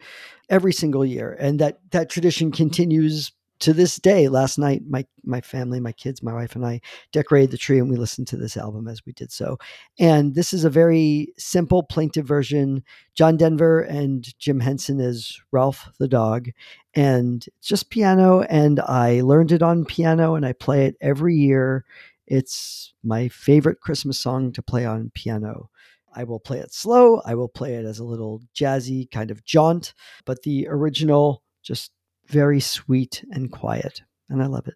every 0.50 0.74
single 0.74 1.06
year, 1.06 1.38
and 1.40 1.60
that 1.60 1.80
that 1.92 2.10
tradition 2.10 2.52
continues 2.52 3.32
to 3.64 3.74
this 3.74 3.96
day. 3.96 4.28
Last 4.28 4.58
night, 4.58 4.84
my 4.88 5.06
my 5.24 5.40
family, 5.40 5.80
my 5.80 5.94
kids, 5.94 6.22
my 6.22 6.34
wife, 6.34 6.54
and 6.56 6.66
I 6.66 6.82
decorated 7.14 7.52
the 7.52 7.58
tree, 7.58 7.80
and 7.80 7.90
we 7.90 7.96
listened 7.96 8.28
to 8.28 8.38
this 8.38 8.58
album 8.58 8.90
as 8.90 9.06
we 9.06 9.14
did 9.14 9.32
so. 9.32 9.58
And 9.98 10.36
this 10.36 10.52
is 10.52 10.66
a 10.66 10.70
very 10.70 11.34
simple, 11.38 11.82
plaintive 11.82 12.28
version. 12.28 12.84
John 13.16 13.38
Denver 13.38 13.82
and 13.82 14.38
Jim 14.38 14.60
Henson 14.60 15.00
as 15.00 15.40
Ralph 15.52 15.90
the 15.98 16.10
dog, 16.10 16.50
and 16.94 17.46
it's 17.58 17.68
just 17.68 17.90
piano. 17.90 18.42
And 18.42 18.82
I 18.82 19.22
learned 19.22 19.54
it 19.54 19.64
on 19.64 19.86
piano, 19.86 20.36
and 20.36 20.46
I 20.46 20.52
play 20.52 20.86
it 20.86 20.98
every 21.00 21.36
year. 21.36 21.86
It's 22.28 22.94
my 23.02 23.30
favorite 23.30 23.80
Christmas 23.80 24.20
song 24.20 24.52
to 24.54 24.62
play 24.62 24.86
on 24.86 25.12
piano. 25.14 25.70
I 26.14 26.26
will 26.26 26.40
play 26.40 26.60
it 26.60 26.74
slow. 26.74 27.22
I 27.26 27.36
will 27.36 27.48
play 27.50 27.76
it 27.76 27.86
as 27.86 28.00
a 28.00 28.04
little 28.04 28.42
jazzy 28.54 29.10
kind 29.10 29.32
of 29.32 29.46
jaunt, 29.46 29.94
but 30.26 30.44
the 30.44 30.68
original 30.70 31.44
just 31.64 31.92
very 32.28 32.60
sweet 32.60 33.24
and 33.32 33.52
quiet, 33.52 34.02
and 34.30 34.42
I 34.42 34.48
love 34.48 34.68
it. 34.68 34.76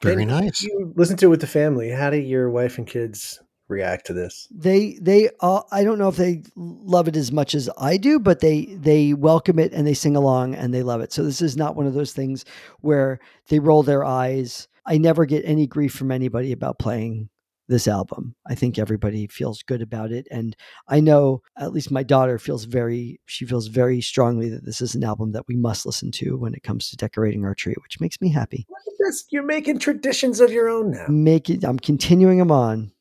Very 0.00 0.22
And 0.22 0.30
nice. 0.30 0.62
You 0.62 0.92
listen 0.96 1.16
to 1.18 1.26
it 1.26 1.30
with 1.30 1.40
the 1.40 1.46
family. 1.46 1.90
How 1.90 2.10
do 2.10 2.18
your 2.18 2.50
wife 2.50 2.76
and 2.76 2.86
kids 2.86 3.40
react 3.68 4.06
to 4.06 4.12
this? 4.12 4.48
They 4.50 4.98
they 5.00 5.30
uh, 5.40 5.62
I 5.70 5.84
don't 5.84 5.98
know 5.98 6.08
if 6.08 6.16
they 6.16 6.42
love 6.56 7.08
it 7.08 7.16
as 7.16 7.30
much 7.30 7.54
as 7.54 7.70
I 7.78 7.96
do, 7.96 8.18
but 8.18 8.40
they 8.40 8.66
they 8.66 9.14
welcome 9.14 9.58
it 9.58 9.72
and 9.72 9.86
they 9.86 9.94
sing 9.94 10.16
along 10.16 10.54
and 10.54 10.74
they 10.74 10.82
love 10.82 11.00
it. 11.00 11.12
So 11.12 11.22
this 11.22 11.40
is 11.40 11.56
not 11.56 11.76
one 11.76 11.86
of 11.86 11.94
those 11.94 12.12
things 12.12 12.44
where 12.80 13.20
they 13.48 13.60
roll 13.60 13.82
their 13.82 14.04
eyes. 14.04 14.68
I 14.84 14.98
never 14.98 15.24
get 15.24 15.44
any 15.44 15.68
grief 15.68 15.94
from 15.94 16.10
anybody 16.10 16.50
about 16.50 16.78
playing 16.80 17.28
this 17.72 17.88
album. 17.88 18.34
I 18.46 18.54
think 18.54 18.78
everybody 18.78 19.26
feels 19.26 19.62
good 19.62 19.82
about 19.82 20.12
it 20.12 20.28
and 20.30 20.54
I 20.88 21.00
know 21.00 21.42
at 21.56 21.72
least 21.72 21.90
my 21.90 22.02
daughter 22.02 22.38
feels 22.38 22.64
very 22.64 23.18
she 23.26 23.44
feels 23.46 23.66
very 23.66 24.00
strongly 24.00 24.48
that 24.50 24.64
this 24.64 24.80
is 24.80 24.94
an 24.94 25.02
album 25.04 25.32
that 25.32 25.48
we 25.48 25.56
must 25.56 25.84
listen 25.86 26.10
to 26.12 26.36
when 26.36 26.54
it 26.54 26.62
comes 26.62 26.88
to 26.90 26.96
decorating 26.96 27.44
our 27.44 27.54
tree, 27.54 27.74
which 27.82 28.00
makes 28.00 28.20
me 28.20 28.30
happy. 28.30 28.66
Look 28.70 28.78
at 28.86 28.92
this. 29.00 29.24
You're 29.30 29.42
making 29.42 29.78
traditions 29.80 30.38
of 30.40 30.52
your 30.52 30.68
own 30.68 30.92
now. 30.92 31.06
Make 31.08 31.50
it 31.50 31.64
I'm 31.64 31.78
continuing 31.78 32.38
them 32.38 32.52
on. 32.52 32.92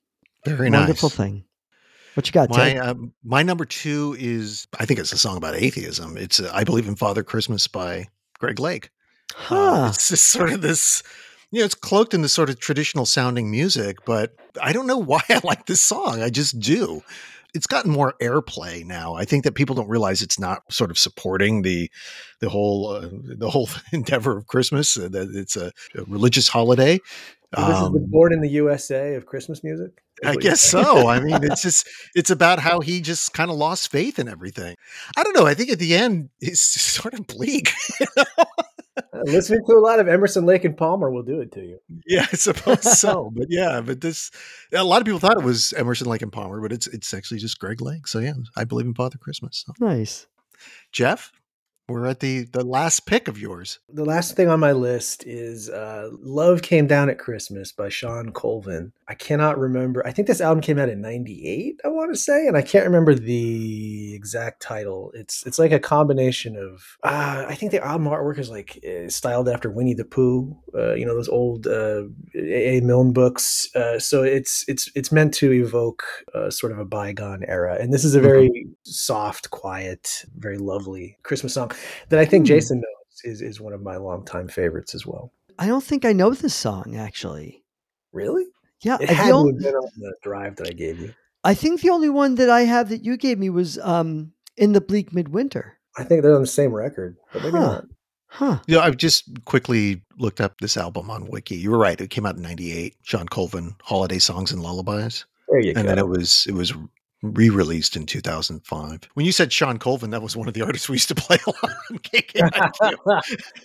Very 0.46 0.70
Wonderful 0.72 1.10
nice. 1.10 1.16
thing. 1.18 1.44
What 2.16 2.26
you 2.28 2.32
got, 2.34 2.50
My 2.50 2.74
Ted? 2.74 2.78
uh, 2.78 2.96
my 3.24 3.44
number 3.44 3.64
two 3.66 4.16
is 4.20 4.68
I 4.80 4.86
think 4.86 5.00
it's 5.00 5.14
a 5.14 5.18
song 5.18 5.38
about 5.38 5.56
atheism. 5.56 6.18
It's 6.18 6.40
uh, 6.40 6.50
I 6.54 6.64
believe 6.64 6.88
in 6.88 6.96
Father 6.96 7.24
Christmas 7.24 7.68
by 7.68 8.08
Greg 8.40 8.60
Lake. 8.60 8.90
Uh, 9.32 9.36
Huh. 9.36 9.92
it's 9.94 10.10
just 10.10 10.30
sort 10.32 10.52
of 10.52 10.62
this, 10.62 11.04
you 11.52 11.60
know, 11.60 11.66
it's 11.66 11.76
cloaked 11.76 12.14
in 12.14 12.22
the 12.22 12.30
sort 12.30 12.50
of 12.50 12.60
traditional 12.60 13.06
sounding 13.06 13.52
music, 13.52 13.98
but 14.06 14.34
I 14.62 14.74
don't 14.74 14.88
know 14.88 14.98
why 15.12 15.22
I 15.30 15.42
like 15.44 15.66
this 15.66 15.82
song. 15.82 16.22
I 16.22 16.30
just 16.30 16.60
do. 16.60 17.04
It's 17.54 17.68
gotten 17.68 17.92
more 17.92 18.14
airplay 18.22 18.86
now. 18.86 19.16
I 19.16 19.26
think 19.26 19.44
that 19.44 19.56
people 19.56 19.76
don't 19.76 19.90
realize 19.90 20.22
it's 20.22 20.40
not 20.40 20.72
sort 20.72 20.90
of 20.90 20.98
supporting 20.98 21.64
the 21.64 21.92
the 22.40 22.48
whole 22.48 22.88
uh, 22.88 23.10
the 23.12 23.50
whole 23.50 23.70
endeavor 23.92 24.38
of 24.38 24.48
Christmas. 24.48 24.96
Uh, 24.98 25.10
that 25.10 25.30
it's 25.34 25.58
a, 25.58 25.74
a 25.96 26.04
religious 26.08 26.48
holiday. 26.48 27.00
So 27.54 27.68
this 27.68 27.76
is 27.76 27.92
the 27.92 28.00
Um, 28.00 28.06
born 28.08 28.32
in 28.32 28.40
the 28.40 28.50
USA 28.50 29.16
of 29.16 29.26
Christmas 29.26 29.62
music. 29.62 29.92
I 30.24 30.36
guess 30.36 30.62
so. 30.62 31.10
I 31.10 31.20
mean, 31.24 31.44
it's 31.44 31.62
just 31.62 31.86
it's 32.16 32.30
about 32.30 32.60
how 32.60 32.80
he 32.80 33.02
just 33.02 33.34
kind 33.34 33.52
of 33.52 33.58
lost 33.58 33.92
faith 33.92 34.20
in 34.20 34.30
everything. 34.30 34.78
I 35.18 35.24
don't 35.24 35.36
know. 35.36 35.46
I 35.46 35.54
think 35.54 35.70
at 35.70 35.80
the 35.80 35.96
end 35.96 36.30
it's 36.40 36.62
sort 36.62 37.14
of 37.14 37.28
bleak. 37.28 37.72
Listening 39.26 39.62
to 39.68 39.74
a 39.74 39.80
lot 39.80 40.00
of 40.00 40.08
Emerson, 40.08 40.46
Lake, 40.46 40.66
and 40.66 40.76
Palmer 40.76 41.10
will 41.12 41.24
do 41.24 41.42
it 41.42 41.52
to 41.54 41.62
you. 41.62 41.80
yeah, 42.06 42.26
I 42.32 42.36
suppose 42.36 43.00
so. 43.00 43.32
But 43.36 43.48
yeah, 43.50 43.82
but 43.82 44.02
this 44.02 44.32
a 44.74 44.84
lot 44.84 45.02
of 45.02 45.06
people 45.06 45.20
thought 45.20 45.38
it 45.38 45.44
was 45.44 45.74
Emerson, 45.74 46.08
Lake, 46.08 46.22
and 46.22 46.32
Palmer, 46.32 46.62
but 46.62 46.72
it's 46.72 46.88
it's 46.88 47.14
actually 47.14 47.40
just 47.40 47.60
Greg 47.60 47.82
Lake. 47.82 48.08
So 48.08 48.20
yeah, 48.20 48.34
I 48.58 48.64
believe 48.64 48.86
in 48.86 48.94
Father 48.94 49.18
Christmas. 49.18 49.64
So, 49.66 49.74
Nice. 49.86 50.28
Jeff, 50.92 51.32
we're 51.92 52.08
at 52.08 52.20
the 52.20 52.44
the 52.44 52.64
last 52.64 53.06
pick 53.06 53.28
of 53.28 53.38
yours. 53.38 53.80
The 53.90 54.06
last 54.06 54.36
thing 54.36 54.48
on 54.48 54.60
my 54.60 54.72
list 54.72 55.26
is 55.26 55.70
uh, 55.70 56.10
Love 56.20 56.62
Came 56.62 56.88
Down 56.88 57.10
at 57.10 57.20
Christmas 57.20 57.72
by 57.72 57.90
Shawn 57.90 58.32
Colvin. 58.32 58.94
I 59.08 59.14
cannot 59.14 59.60
remember. 59.60 60.06
I 60.08 60.12
think 60.12 60.28
this 60.28 60.40
album 60.40 60.62
came 60.62 60.80
out 60.80 60.88
in 60.88 61.02
98, 61.02 61.82
I 61.84 61.90
want 61.90 62.14
to 62.14 62.20
say, 62.20 62.48
and 62.48 62.56
I 62.56 62.62
can't 62.62 62.86
remember 62.86 63.14
the 63.14 64.16
exact 64.16 64.62
title. 64.62 65.12
It's 65.14 65.46
it's 65.46 65.60
like 65.60 65.72
a 65.72 65.80
combination 65.80 66.56
of 66.56 66.98
uh, 67.04 67.46
I 67.48 67.56
think 67.56 67.72
the 67.72 67.86
album 67.86 68.08
artwork 68.08 68.40
is 68.40 68.50
like 68.50 68.80
uh, 68.86 69.10
styled 69.10 69.50
after 69.50 69.70
Winnie 69.70 69.94
the 69.94 70.06
Pooh, 70.06 70.58
uh, 70.74 70.94
you 70.94 71.06
know, 71.06 71.14
those 71.14 71.30
old 71.30 71.68
uh, 71.68 72.04
A. 72.36 72.78
A. 72.78 72.82
Milne 72.82 73.12
books. 73.12 73.74
Uh, 73.76 74.00
so 74.00 74.24
it's 74.24 74.64
it's 74.68 74.90
it's 74.96 75.12
meant 75.12 75.34
to 75.36 75.52
evoke 75.52 76.04
uh, 76.34 76.50
sort 76.50 76.72
of 76.72 76.80
a 76.80 76.86
bygone 76.86 77.44
era. 77.48 77.78
And 77.80 77.94
this 77.94 78.06
is 78.06 78.16
a 78.16 78.22
very 78.22 78.68
soft, 78.84 79.50
quiet, 79.50 80.26
very 80.38 80.58
lovely 80.58 81.18
Christmas 81.24 81.54
song 81.54 81.72
that 82.10 82.20
I 82.20 82.26
think 82.26 82.44
Hmm. 82.44 82.48
Jason 82.48 82.78
knows 82.78 83.22
is, 83.34 83.42
is 83.42 83.60
one 83.62 83.74
of 83.74 83.82
my 83.82 83.98
longtime 83.98 84.48
favorites 84.48 84.96
as 84.96 85.06
well. 85.06 85.32
I 85.60 85.68
don't 85.68 85.84
think 85.84 86.06
I 86.06 86.14
know 86.14 86.32
this 86.32 86.54
song 86.56 86.96
actually. 86.98 87.64
Really? 88.14 88.46
Yeah, 88.84 88.98
It 89.00 89.10
I, 89.10 89.14
had 89.14 89.28
the 89.28 89.32
to 89.44 89.48
have 89.48 89.60
been 89.60 89.76
on 89.76 89.90
the 89.98 90.14
drive 90.24 90.56
that 90.58 90.68
I 90.68 90.72
gave 90.74 91.00
you. 91.00 91.14
I 91.44 91.54
think 91.54 91.82
the 91.82 91.90
only 91.90 92.10
one 92.10 92.36
that 92.36 92.50
I 92.50 92.62
have 92.62 92.90
that 92.90 93.04
you 93.06 93.16
gave 93.18 93.38
me 93.40 93.50
was 93.50 93.78
um 93.80 94.32
in 94.58 94.74
the 94.74 94.82
bleak 94.82 95.14
midwinter. 95.14 95.78
I 95.98 96.04
think 96.04 96.22
they're 96.24 96.36
on 96.36 96.42
the 96.42 96.48
same 96.48 96.74
record, 96.74 97.18
but 97.34 97.44
maybe 97.44 97.58
Huh. 97.58 97.60
not. 97.60 97.86
Huh. 98.28 98.60
Yeah, 98.66 98.80
I've 98.80 98.96
just 98.98 99.26
quickly 99.44 100.02
looked 100.18 100.40
up 100.40 100.58
this 100.62 100.78
album 100.78 101.10
on 101.12 101.30
Wiki. 101.30 101.56
You 101.58 101.70
were 101.72 101.78
right; 101.78 102.00
it 102.00 102.10
came 102.10 102.26
out 102.26 102.38
in 102.38 102.42
'98. 102.42 102.96
Shawn 103.04 103.28
Colvin, 103.28 103.76
"Holiday 103.82 104.20
Songs 104.20 104.54
and 104.54 104.64
Lullabies," 104.64 105.26
There 105.50 105.60
you 105.60 105.74
and 105.76 105.84
go. 105.84 105.90
then 105.90 106.00
it 106.00 106.08
was 106.08 106.46
it 106.48 106.54
was 106.54 106.74
re-released 107.22 107.96
in 107.96 108.06
2005. 108.06 109.10
When 109.14 109.26
you 109.26 109.32
said 109.32 109.54
Shawn 109.54 109.78
Colvin, 109.78 110.10
that 110.10 110.22
was 110.22 110.36
one 110.36 110.48
of 110.48 110.54
the 110.54 110.62
artists 110.66 110.90
we 110.90 110.96
used 110.96 111.10
to 111.10 111.16
play 111.16 111.38
a 111.46 111.50
lot 111.50 111.76
on 111.92 111.98
KKIQ. 112.00 113.22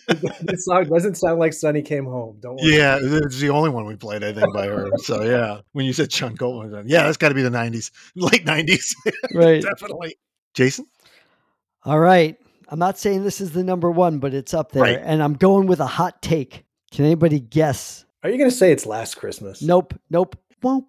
this 0.43 0.65
song 0.65 0.85
doesn't 0.85 1.17
sound 1.17 1.39
like 1.39 1.53
Sunny 1.53 1.83
came 1.83 2.05
home. 2.05 2.37
Don't 2.41 2.57
worry. 2.57 2.77
yeah, 2.77 2.99
it's 3.01 3.39
the 3.39 3.51
only 3.51 3.71
one 3.71 3.87
we 3.87 3.97
played, 3.97 4.23
I 4.23 4.33
think, 4.33 4.53
by 4.53 4.67
her. 4.67 4.89
So 4.99 5.23
yeah, 5.23 5.61
when 5.73 5.87
you 5.87 5.93
said 5.93 6.13
Shawn 6.13 6.37
Colvin, 6.37 6.73
I 6.75 6.79
said, 6.79 6.91
yeah, 6.91 7.05
that's 7.05 7.17
got 7.17 7.31
to 7.31 7.35
be 7.35 7.43
the 7.43 7.51
'90s, 7.51 7.91
late 8.15 8.45
'90s, 8.45 8.95
Right. 9.35 9.63
definitely. 9.63 10.17
Jason, 10.55 10.87
All 11.85 11.99
right. 12.01 12.37
I'm 12.69 12.79
not 12.79 12.99
saying 12.99 13.23
this 13.25 13.41
is 13.41 13.53
the 13.53 13.63
number 13.63 13.91
one, 13.91 14.19
but 14.19 14.35
it's 14.35 14.53
up 14.53 14.73
there. 14.73 14.83
Right. 14.83 14.99
And 15.01 15.23
I'm 15.23 15.35
going 15.35 15.67
with 15.67 15.81
a 15.81 15.87
hot 15.87 16.21
take. 16.23 16.65
Can 16.91 17.05
anybody 17.05 17.39
guess? 17.41 18.05
Are 18.25 18.31
you 18.31 18.39
going 18.39 18.51
to 18.51 18.57
say 18.57 18.73
it's 18.73 18.87
Last 18.87 19.15
Christmas? 19.17 19.63
Nope. 19.63 19.95
Nope. 20.11 20.37
Oh, 20.65 20.81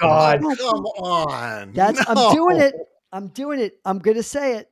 God. 0.00 0.40
come 0.40 0.84
on, 0.86 1.72
That's 1.72 2.00
I'm 2.08 2.32
doing 2.32 2.60
it. 2.60 2.74
I'm 3.12 3.28
doing 3.28 3.60
it. 3.60 3.78
I'm 3.84 3.98
gonna 3.98 4.22
say 4.22 4.56
it. 4.56 4.70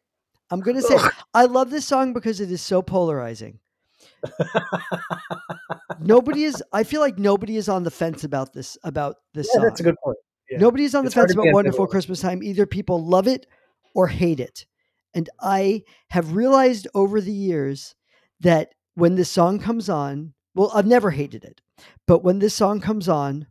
I'm 0.51 0.61
gonna 0.61 0.83
say 0.83 0.97
it. 0.97 1.03
I 1.35 1.45
love 1.45 1.71
this 1.71 1.87
song 1.87 2.13
because 2.13 2.41
it 2.41 2.51
is 2.51 2.61
so 2.61 2.83
polarizing. 2.83 3.59
nobody 6.01 6.45
is 6.45 6.63
I 6.73 6.85
feel 6.85 7.01
like 7.01 7.19
nobody 7.19 7.57
is 7.57 7.69
on 7.69 7.85
the 7.85 7.91
fence 7.91 8.25
about 8.25 8.53
this 8.53 8.77
about 8.85 9.17
this 9.35 9.49
Yeah, 9.49 9.61
song. 9.61 9.65
that's 9.65 9.81
a 9.81 9.85
good 9.85 9.97
point. 10.03 10.19
Yeah. 10.51 10.59
Nobody 10.59 10.85
is 10.85 10.95
on 10.95 11.05
the 11.05 11.09
It's 11.09 11.15
hard 11.15 11.29
fence 11.29 11.35
about 11.35 11.55
Wonderful. 11.55 11.87
Christmas 11.87 12.21
Time. 12.21 12.43
Either 12.43 12.67
people 12.67 13.05
love 13.05 13.27
it 13.27 13.47
or 13.95 14.07
hate 14.07 14.41
it. 14.41 14.67
And 15.15 15.31
I 15.41 15.83
have 16.11 16.37
realized 16.37 16.87
over 16.95 17.21
the 17.21 17.33
years 17.33 17.95
that 18.41 18.75
when 18.95 19.15
this 19.15 19.31
song 19.31 19.59
comes 19.59 19.89
on, 19.89 20.35
well, 20.57 20.73
I've 20.75 20.87
never 20.87 21.11
hated 21.11 21.45
it, 21.45 21.61
but 22.07 22.25
when 22.25 22.41
this 22.41 22.55
song 22.55 22.81
comes 22.81 23.09
on, 23.09 23.47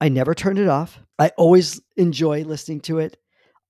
I 0.00 0.08
never 0.08 0.34
turn 0.34 0.58
it 0.58 0.68
off. 0.68 0.98
I 1.18 1.30
always 1.36 1.80
enjoy 1.96 2.42
listening 2.44 2.80
to 2.82 2.98
it. 2.98 3.16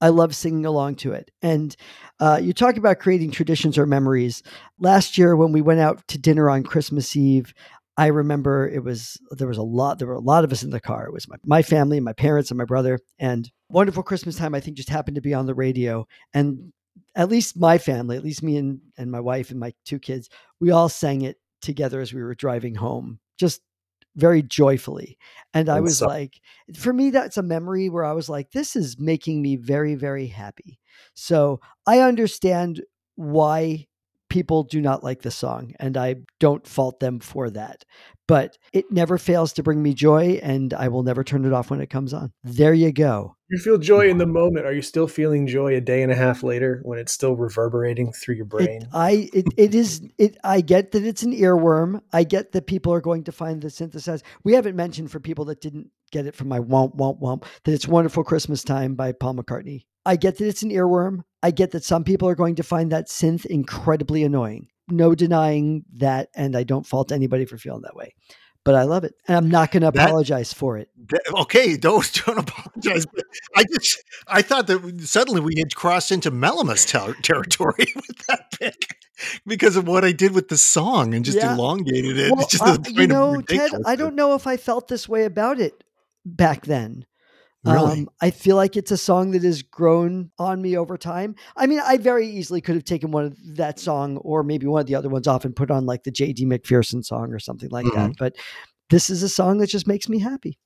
I 0.01 0.09
love 0.11 0.35
singing 0.35 0.65
along 0.65 0.97
to 0.97 1.13
it. 1.13 1.31
And 1.43 1.75
uh, 2.21 2.39
you 2.41 2.53
talk 2.53 2.77
about 2.77 3.01
creating 3.01 3.33
traditions 3.33 3.77
or 3.77 3.87
memories. 3.87 4.43
Last 4.79 5.19
year, 5.19 5.35
when 5.35 5.51
we 5.51 5.61
went 5.61 5.81
out 5.81 6.07
to 6.09 6.19
dinner 6.19 6.49
on 6.49 6.63
Christmas 6.63 7.17
Eve, 7.17 7.53
I 7.97 8.07
remember 8.07 8.69
it 8.69 8.85
was 8.85 9.19
there 9.33 9.49
was 9.49 9.59
a 9.59 9.63
lot 9.63 9.99
there 9.99 10.07
were 10.07 10.15
a 10.15 10.21
lot 10.21 10.45
of 10.45 10.53
us 10.53 10.63
in 10.63 10.71
the 10.71 10.81
car. 10.81 11.07
It 11.07 11.13
was 11.13 11.29
my, 11.29 11.37
my 11.45 11.63
family, 11.63 11.99
my 11.99 12.13
parents, 12.13 12.51
and 12.51 12.59
my 12.59 12.65
brother. 12.65 13.01
And 13.19 13.51
Wonderful 13.71 14.05
Christmas 14.05 14.37
Time, 14.37 14.55
I 14.55 14.61
think, 14.61 14.77
just 14.77 14.89
happened 14.89 15.17
to 15.17 15.21
be 15.21 15.35
on 15.35 15.47
the 15.47 15.55
radio. 15.55 16.07
And 16.33 16.73
at 17.17 17.29
least 17.29 17.59
my 17.59 17.77
family, 17.77 18.17
at 18.17 18.23
least 18.23 18.43
me 18.43 18.57
and, 18.57 18.81
and 18.97 19.11
my 19.11 19.19
wife 19.19 19.51
and 19.51 19.59
my 19.59 19.73
two 19.85 19.99
kids, 19.99 20.29
we 20.61 20.71
all 20.71 20.89
sang 20.89 21.23
it 21.23 21.39
together 21.61 22.01
as 22.01 22.13
we 22.15 22.23
were 22.23 22.35
driving 22.35 22.77
home, 22.77 23.19
just 23.39 23.61
very 24.17 24.43
joyfully. 24.43 25.19
And 25.53 25.69
I 25.69 25.81
was 25.81 25.99
so- 25.99 26.07
like, 26.07 26.41
for 26.77 26.93
me, 26.93 27.11
that's 27.11 27.37
a 27.37 27.43
memory 27.43 27.89
where 27.89 28.05
I 28.05 28.13
was 28.13 28.29
like, 28.29 28.51
this 28.53 28.77
is 28.77 28.99
making 28.99 29.43
me 29.43 29.57
very, 29.57 29.95
very 29.95 30.27
happy. 30.29 30.79
So 31.15 31.61
I 31.87 32.01
understand 32.01 32.83
why 33.17 33.88
people 34.29 34.65
do 34.65 34.81
not 34.81 35.05
like 35.05 35.23
the 35.23 35.31
song, 35.31 35.75
and 35.79 35.97
I 35.97 36.17
don't 36.41 36.67
fault 36.67 37.01
them 37.01 37.21
for 37.21 37.51
that. 37.51 37.85
But 38.27 38.59
it 38.73 38.93
never 38.93 39.17
fails 39.17 39.55
to 39.55 39.63
bring 39.63 39.83
me 39.83 39.95
joy, 39.95 40.39
and 40.43 40.75
I 40.75 40.89
will 40.89 41.03
never 41.03 41.25
turn 41.25 41.47
it 41.47 41.53
off 41.53 41.71
when 41.71 41.81
it 41.81 41.89
comes 41.89 42.13
on. 42.13 42.31
There 42.45 42.75
you 42.75 42.93
go. 42.93 43.37
You 43.51 43.59
feel 43.59 43.79
joy 43.79 44.11
in 44.11 44.19
the 44.19 44.27
moment. 44.27 44.67
Are 44.67 44.73
you 44.75 44.83
still 44.83 45.07
feeling 45.07 45.47
joy 45.47 45.75
a 45.75 45.81
day 45.81 46.03
and 46.03 46.13
a 46.13 46.15
half 46.15 46.43
later 46.43 46.83
when 46.85 46.99
it's 46.99 47.13
still 47.13 47.35
reverberating 47.35 48.13
through 48.13 48.35
your 48.35 48.45
It, 48.45 48.51
brain? 48.51 48.89
I 48.93 49.31
it, 49.33 49.47
it 49.57 49.75
is 49.75 50.03
it. 50.19 50.37
I 50.45 50.61
get 50.61 50.93
that 50.93 51.05
it's 51.05 51.23
an 51.23 51.33
earworm. 51.33 52.03
I 52.13 52.25
get 52.25 52.53
that 52.53 52.67
people 52.67 52.93
are 52.93 53.01
going 53.01 53.25
to 53.25 53.33
find 53.33 53.63
the 53.63 53.69
synthesizer. 53.69 54.23
We 54.45 54.53
haven't 54.53 54.77
mentioned 54.77 55.11
for 55.11 55.21
people 55.21 55.47
that 55.47 55.63
didn't 55.63 55.91
get 56.13 56.27
it 56.27 56.35
from 56.35 56.49
my 56.49 56.61
womp 56.61 56.97
womp 56.97 57.21
womp 57.23 57.45
that 57.65 57.73
it's 57.73 57.89
"Wonderful 57.89 58.25
Christmas 58.25 58.63
Time" 58.63 58.95
by 58.95 59.13
Paul 59.13 59.37
McCartney. 59.37 59.85
I 60.05 60.17
get 60.17 60.37
that 60.37 60.47
it's 60.47 60.63
an 60.63 60.71
earworm. 60.71 61.23
I 61.43 61.51
get 61.51 61.71
that 61.73 61.85
some 61.85 62.05
people 62.05 62.29
are 62.29 62.35
going 62.35 62.57
to 62.57 62.63
find 62.63 62.91
that 62.93 63.09
synth 63.09 63.47
incredibly 63.47 64.25
annoying. 64.25 64.69
No 64.89 65.15
denying 65.15 65.85
that, 65.95 66.31
and 66.35 66.57
I 66.57 66.65
don't 66.65 66.87
fault 66.87 67.13
anybody 67.13 67.45
for 67.45 67.59
feeling 67.59 67.83
that 67.83 67.95
way. 67.95 68.15
But 68.65 68.75
I 68.75 68.83
love 68.83 69.05
it, 69.05 69.15
and 69.27 69.37
I'm 69.37 69.49
not 69.49 69.71
going 69.71 69.83
to 69.83 69.89
apologize 69.89 70.53
for 70.53 70.77
it. 70.77 70.91
Okay, 71.33 71.77
don't 71.77 72.23
don't 72.27 72.39
apologize. 72.39 73.07
I 73.57 73.65
just 73.65 74.03
I 74.27 74.43
thought 74.43 74.67
that 74.67 75.01
suddenly 75.07 75.41
we 75.41 75.55
had 75.59 75.75
crossed 75.75 76.11
into 76.11 76.31
Mellowmas 76.31 76.87
ter- 76.87 77.15
territory 77.23 77.87
with 77.95 78.27
that 78.27 78.51
pick 78.59 78.97
because 79.47 79.77
of 79.77 79.87
what 79.87 80.05
I 80.05 80.13
did 80.13 80.35
with 80.35 80.49
the 80.49 80.59
song 80.59 81.15
and 81.15 81.25
just 81.25 81.39
Yeah. 81.39 81.55
elongated 81.55 82.19
it. 82.19 82.33
Well, 82.33 82.47
just 82.47 82.63
uh, 82.63 82.79
you 82.89 83.07
know, 83.07 83.41
Ted, 83.41 83.71
I 83.87 83.95
don't 83.97 84.15
know 84.15 84.35
if 84.35 84.47
I 84.47 84.57
felt 84.57 84.89
this 84.89 85.09
way 85.09 85.25
about 85.25 85.61
it 85.61 85.85
back 86.27 86.67
then. 86.67 87.07
Really? 87.65 88.01
Um, 88.01 88.09
I 88.23 88.31
feel 88.31 88.57
like 88.57 88.77
it's 88.77 88.93
a 88.93 88.97
song 88.97 89.33
that 89.33 89.43
has 89.43 89.63
grown 89.63 90.31
on 90.39 90.63
me 90.63 90.77
over 90.77 90.97
time. 90.97 91.35
I 91.57 91.67
mean, 91.67 91.81
I 91.85 91.97
very 91.97 92.29
easily 92.29 92.61
could 92.61 92.77
have 92.77 92.85
taken 92.85 93.11
one 93.11 93.25
of 93.25 93.57
that 93.57 93.81
song 93.81 94.19
or 94.19 94.43
maybe 94.45 94.67
one 94.67 94.81
of 94.81 94.87
the 94.87 94.95
other 94.95 95.09
ones 95.09 95.27
off 95.27 95.45
and 95.45 95.55
put 95.57 95.71
on 95.71 95.85
like 95.85 96.05
the 96.05 96.13
J.D. 96.13 96.47
McPherson 96.47 97.05
song 97.05 97.33
or 97.33 97.39
something 97.41 97.71
like 97.71 97.87
that. 97.95 98.13
But 98.19 98.37
this 98.91 99.11
is 99.11 99.23
a 99.25 99.29
song 99.29 99.59
that 99.59 99.67
just 99.67 99.87
makes 99.89 100.09
me 100.09 100.19
happy. 100.21 100.57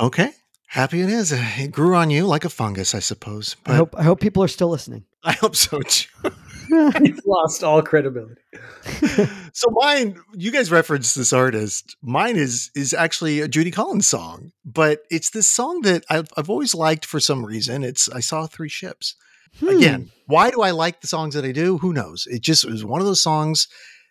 Okay, 0.00 0.30
happy 0.68 1.00
it 1.00 1.10
is. 1.10 1.32
It 1.32 1.72
grew 1.72 1.96
on 1.96 2.10
you 2.10 2.26
like 2.26 2.44
a 2.44 2.48
fungus, 2.48 2.94
I 2.94 3.00
suppose. 3.00 3.56
But 3.64 3.72
I 3.72 3.76
hope 3.76 3.94
I 3.98 4.02
hope 4.04 4.20
people 4.20 4.42
are 4.44 4.48
still 4.48 4.68
listening. 4.68 5.04
I 5.24 5.32
hope 5.32 5.56
so 5.56 5.80
too. 5.80 6.08
You've 6.70 7.24
lost 7.26 7.64
all 7.64 7.82
credibility. 7.82 8.40
so 9.52 9.70
mine, 9.70 10.20
you 10.34 10.50
guys 10.52 10.70
referenced 10.70 11.16
this 11.16 11.32
artist. 11.32 11.96
Mine 12.02 12.36
is 12.36 12.70
is 12.74 12.94
actually 12.94 13.40
a 13.40 13.48
Judy 13.48 13.70
Collins 13.70 14.06
song, 14.06 14.52
but 14.64 15.00
it's 15.10 15.30
this 15.30 15.48
song 15.48 15.80
that 15.82 16.04
I've 16.10 16.28
I've 16.36 16.50
always 16.50 16.74
liked 16.74 17.06
for 17.06 17.20
some 17.20 17.44
reason. 17.44 17.82
It's 17.82 18.08
I 18.10 18.20
saw 18.20 18.46
three 18.46 18.68
ships. 18.68 19.16
Hmm. 19.60 19.68
Again, 19.68 20.10
why 20.26 20.50
do 20.50 20.60
I 20.60 20.72
like 20.72 21.00
the 21.00 21.06
songs 21.06 21.34
that 21.34 21.44
I 21.44 21.52
do? 21.52 21.78
Who 21.78 21.92
knows? 21.92 22.26
It 22.30 22.42
just 22.42 22.64
was 22.64 22.84
one 22.84 23.00
of 23.00 23.06
those 23.06 23.22
songs 23.22 23.66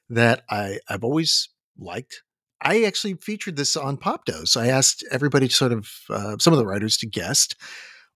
that 0.10 0.44
I 0.50 0.80
I've 0.90 1.04
always 1.04 1.50
liked. 1.78 2.24
I 2.62 2.84
actually 2.84 3.16
featured 3.16 3.56
this 3.56 3.78
on 3.78 3.98
Popdose. 3.98 4.58
I 4.58 4.68
asked 4.68 5.06
everybody, 5.12 5.48
sort 5.50 5.72
of 5.72 5.92
uh, 6.10 6.38
some 6.40 6.54
of 6.54 6.60
the 6.60 6.66
writers, 6.66 6.98
to 6.98 7.08
guest 7.08 7.56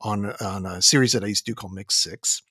on 0.01 0.33
on 0.41 0.65
a 0.65 0.81
series 0.81 1.13
that 1.13 1.23
I 1.23 1.27
used 1.27 1.45
to 1.45 1.51
do 1.51 1.55
called 1.55 1.73
Mix 1.73 1.95
Six. 1.95 2.41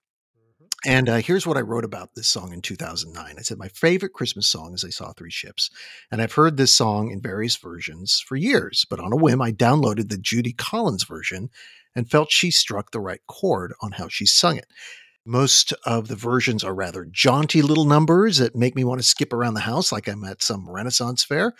And 0.86 1.10
uh, 1.10 1.16
here's 1.16 1.46
what 1.46 1.58
I 1.58 1.60
wrote 1.60 1.84
about 1.84 2.14
this 2.14 2.28
song 2.28 2.54
in 2.54 2.62
2009. 2.62 3.34
I 3.36 3.42
said, 3.42 3.58
My 3.58 3.68
favorite 3.68 4.14
Christmas 4.14 4.46
song 4.46 4.72
is 4.72 4.82
I 4.82 4.88
Saw 4.88 5.12
Three 5.12 5.30
Ships. 5.30 5.68
And 6.10 6.22
I've 6.22 6.32
heard 6.32 6.56
this 6.56 6.74
song 6.74 7.10
in 7.10 7.20
various 7.20 7.56
versions 7.56 8.22
for 8.26 8.36
years, 8.36 8.86
but 8.88 8.98
on 8.98 9.12
a 9.12 9.16
whim, 9.16 9.42
I 9.42 9.52
downloaded 9.52 10.08
the 10.08 10.16
Judy 10.16 10.54
Collins 10.54 11.04
version 11.04 11.50
and 11.94 12.10
felt 12.10 12.30
she 12.30 12.50
struck 12.50 12.92
the 12.92 13.00
right 13.00 13.20
chord 13.26 13.74
on 13.82 13.92
how 13.92 14.08
she 14.08 14.24
sung 14.24 14.56
it. 14.56 14.68
Most 15.30 15.72
of 15.84 16.08
the 16.08 16.16
versions 16.16 16.64
are 16.64 16.74
rather 16.74 17.04
jaunty 17.04 17.62
little 17.62 17.84
numbers 17.84 18.38
that 18.38 18.56
make 18.56 18.74
me 18.74 18.82
want 18.82 19.00
to 19.00 19.06
skip 19.06 19.32
around 19.32 19.54
the 19.54 19.60
house 19.60 19.92
like 19.92 20.08
I'm 20.08 20.24
at 20.24 20.42
some 20.42 20.68
Renaissance 20.68 21.22
fair. 21.22 21.54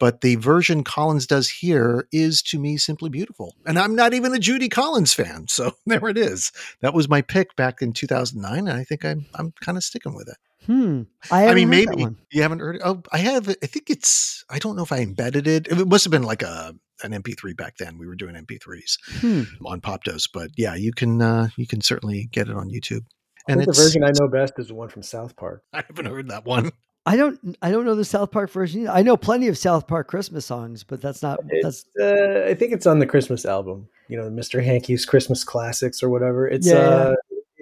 But 0.00 0.20
the 0.20 0.34
version 0.34 0.82
Collins 0.82 1.24
does 1.24 1.48
here 1.48 2.08
is 2.10 2.42
to 2.42 2.58
me 2.58 2.76
simply 2.76 3.10
beautiful. 3.10 3.54
And 3.64 3.78
I'm 3.78 3.94
not 3.94 4.14
even 4.14 4.34
a 4.34 4.40
Judy 4.40 4.68
Collins 4.68 5.14
fan. 5.14 5.46
So 5.46 5.76
there 5.86 6.08
it 6.08 6.18
is. 6.18 6.50
That 6.80 6.92
was 6.92 7.08
my 7.08 7.22
pick 7.22 7.54
back 7.54 7.80
in 7.80 7.92
2009. 7.92 8.66
And 8.66 8.76
I 8.76 8.82
think 8.82 9.04
I'm, 9.04 9.26
I'm 9.36 9.52
kind 9.60 9.78
of 9.78 9.84
sticking 9.84 10.16
with 10.16 10.28
it. 10.28 10.36
Hmm. 10.66 11.02
I, 11.30 11.48
I 11.48 11.54
mean, 11.54 11.68
maybe 11.68 12.06
you 12.32 12.42
haven't 12.42 12.60
heard 12.60 12.76
it. 12.76 12.82
Oh, 12.84 13.02
I 13.12 13.18
have. 13.18 13.48
I 13.48 13.66
think 13.66 13.90
it's, 13.90 14.44
I 14.50 14.58
don't 14.58 14.76
know 14.76 14.82
if 14.82 14.92
I 14.92 14.98
embedded 14.98 15.46
it. 15.46 15.66
It 15.68 15.86
must 15.86 16.04
have 16.04 16.10
been 16.10 16.22
like 16.22 16.42
a, 16.42 16.74
an 17.02 17.12
MP3 17.12 17.56
back 17.56 17.76
then. 17.76 17.98
We 17.98 18.06
were 18.06 18.14
doing 18.16 18.34
MP3s 18.34 18.98
Hmm. 19.20 19.42
on 19.66 19.80
Popdose, 19.80 20.28
but 20.32 20.50
yeah, 20.56 20.74
you 20.74 20.92
can, 20.92 21.20
uh, 21.20 21.48
you 21.56 21.66
can 21.66 21.80
certainly 21.80 22.28
get 22.32 22.48
it 22.48 22.56
on 22.56 22.70
YouTube. 22.70 23.04
and 23.48 23.60
think 23.60 23.66
the 23.74 23.82
version 23.82 24.02
I 24.04 24.10
know 24.18 24.28
best 24.28 24.54
is 24.58 24.68
the 24.68 24.74
one 24.74 24.88
from 24.88 25.02
South 25.02 25.36
Park. 25.36 25.62
I 25.72 25.82
haven't 25.86 26.06
heard 26.06 26.28
that 26.30 26.44
one. 26.44 26.70
I 27.06 27.16
don't 27.18 27.38
I 27.60 27.70
don't 27.70 27.84
know 27.84 27.94
the 27.94 28.02
South 28.06 28.30
Park 28.30 28.48
version. 28.50 28.80
either. 28.84 28.90
I 28.92 29.02
know 29.02 29.18
plenty 29.18 29.48
of 29.48 29.58
South 29.58 29.86
Park 29.86 30.08
Christmas 30.08 30.46
songs, 30.46 30.84
but 30.84 31.02
that's 31.02 31.22
not 31.22 31.38
that's 31.60 31.84
uh, 32.00 32.46
I 32.48 32.54
think 32.54 32.72
it's 32.72 32.86
on 32.86 32.98
the 32.98 33.04
Christmas 33.06 33.44
album. 33.44 33.88
You 34.08 34.16
know, 34.16 34.30
Mr. 34.30 34.64
Hankey's 34.64 35.04
Christmas 35.04 35.44
Classics 35.44 36.02
or 36.02 36.08
whatever. 36.08 36.48
It's 36.48 36.66
Yeah, 36.66 36.76
uh, 36.78 37.14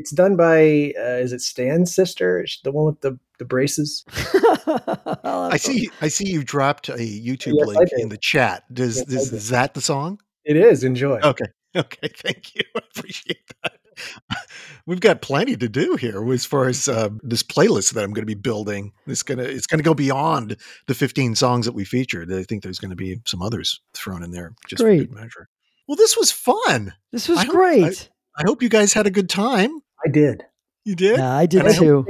it's 0.03 0.11
done 0.11 0.36
by 0.36 0.92
uh, 0.98 1.18
is 1.22 1.32
it 1.32 1.40
Stan's 1.40 1.94
sister? 1.94 2.44
The 2.64 2.72
one 2.72 2.86
with 2.86 3.00
the 3.03 3.18
the 3.38 3.44
braces. 3.44 4.05
I'll 4.66 5.44
have 5.44 5.53
I 5.53 5.59
to- 5.59 5.59
see. 5.59 5.90
I 6.00 6.09
see 6.09 6.28
you 6.28 6.42
dropped 6.44 6.88
a 6.88 6.94
YouTube 6.94 7.55
Yes, 7.59 7.66
link 7.68 7.88
in 7.98 8.09
the 8.09 8.16
chat. 8.18 8.64
Does, 8.72 8.98
Yes, 8.98 9.09
is, 9.26 9.32
is 9.32 9.48
that 9.50 9.74
the 9.74 9.80
song? 9.80 10.20
It 10.44 10.57
is. 10.57 10.84
Enjoy. 10.84 11.18
Okay. 11.20 11.46
Okay. 11.74 12.09
Thank 12.14 12.55
you. 12.55 12.61
I 12.76 12.80
appreciate 12.94 13.40
that. 13.62 13.78
We've 14.86 15.00
got 15.00 15.22
plenty 15.22 15.57
to 15.57 15.70
do 15.70 15.96
here 15.96 16.30
as 16.30 16.44
far 16.44 16.68
as 16.68 16.86
uh, 16.86 17.09
this 17.22 17.42
playlist 17.42 17.94
that 17.94 18.05
I'm 18.05 18.12
going 18.12 18.26
to 18.26 18.26
be 18.26 18.34
building. 18.34 18.92
It's 19.07 19.22
gonna 19.22 19.44
it's 19.44 19.66
gonna 19.66 19.82
go 19.82 19.94
beyond 19.94 20.59
the 20.86 20.92
15 20.94 21.34
songs 21.34 21.64
that 21.64 21.72
we 21.72 21.86
featured. 21.86 22.30
I 22.30 22.42
think 22.42 22.62
there's 22.62 22.78
going 22.78 22.90
to 22.90 22.96
be 22.96 23.22
some 23.24 23.40
others 23.40 23.80
thrown 23.94 24.22
in 24.22 24.32
there 24.32 24.53
just 24.68 24.82
for 24.82 24.94
good 24.94 25.12
measure. 25.12 25.48
Well, 25.88 25.96
this 25.96 26.14
was 26.14 26.30
fun. 26.30 26.92
This 27.11 27.26
was 27.26 27.38
I 27.38 27.44
hope- 27.44 27.55
great. 27.55 28.11
I 28.36 28.42
hope 28.44 28.62
you 28.62 28.68
guys 28.68 28.92
had 28.92 29.07
a 29.07 29.11
good 29.11 29.30
time. 29.30 29.70
I 30.05 30.11
did. 30.11 30.44
You 30.84 30.96
did. 30.96 31.18
Yeah, 31.18 31.36
I 31.36 31.46
did 31.46 31.64
And 31.64 31.74
too. 31.76 31.98
Of 31.98 32.09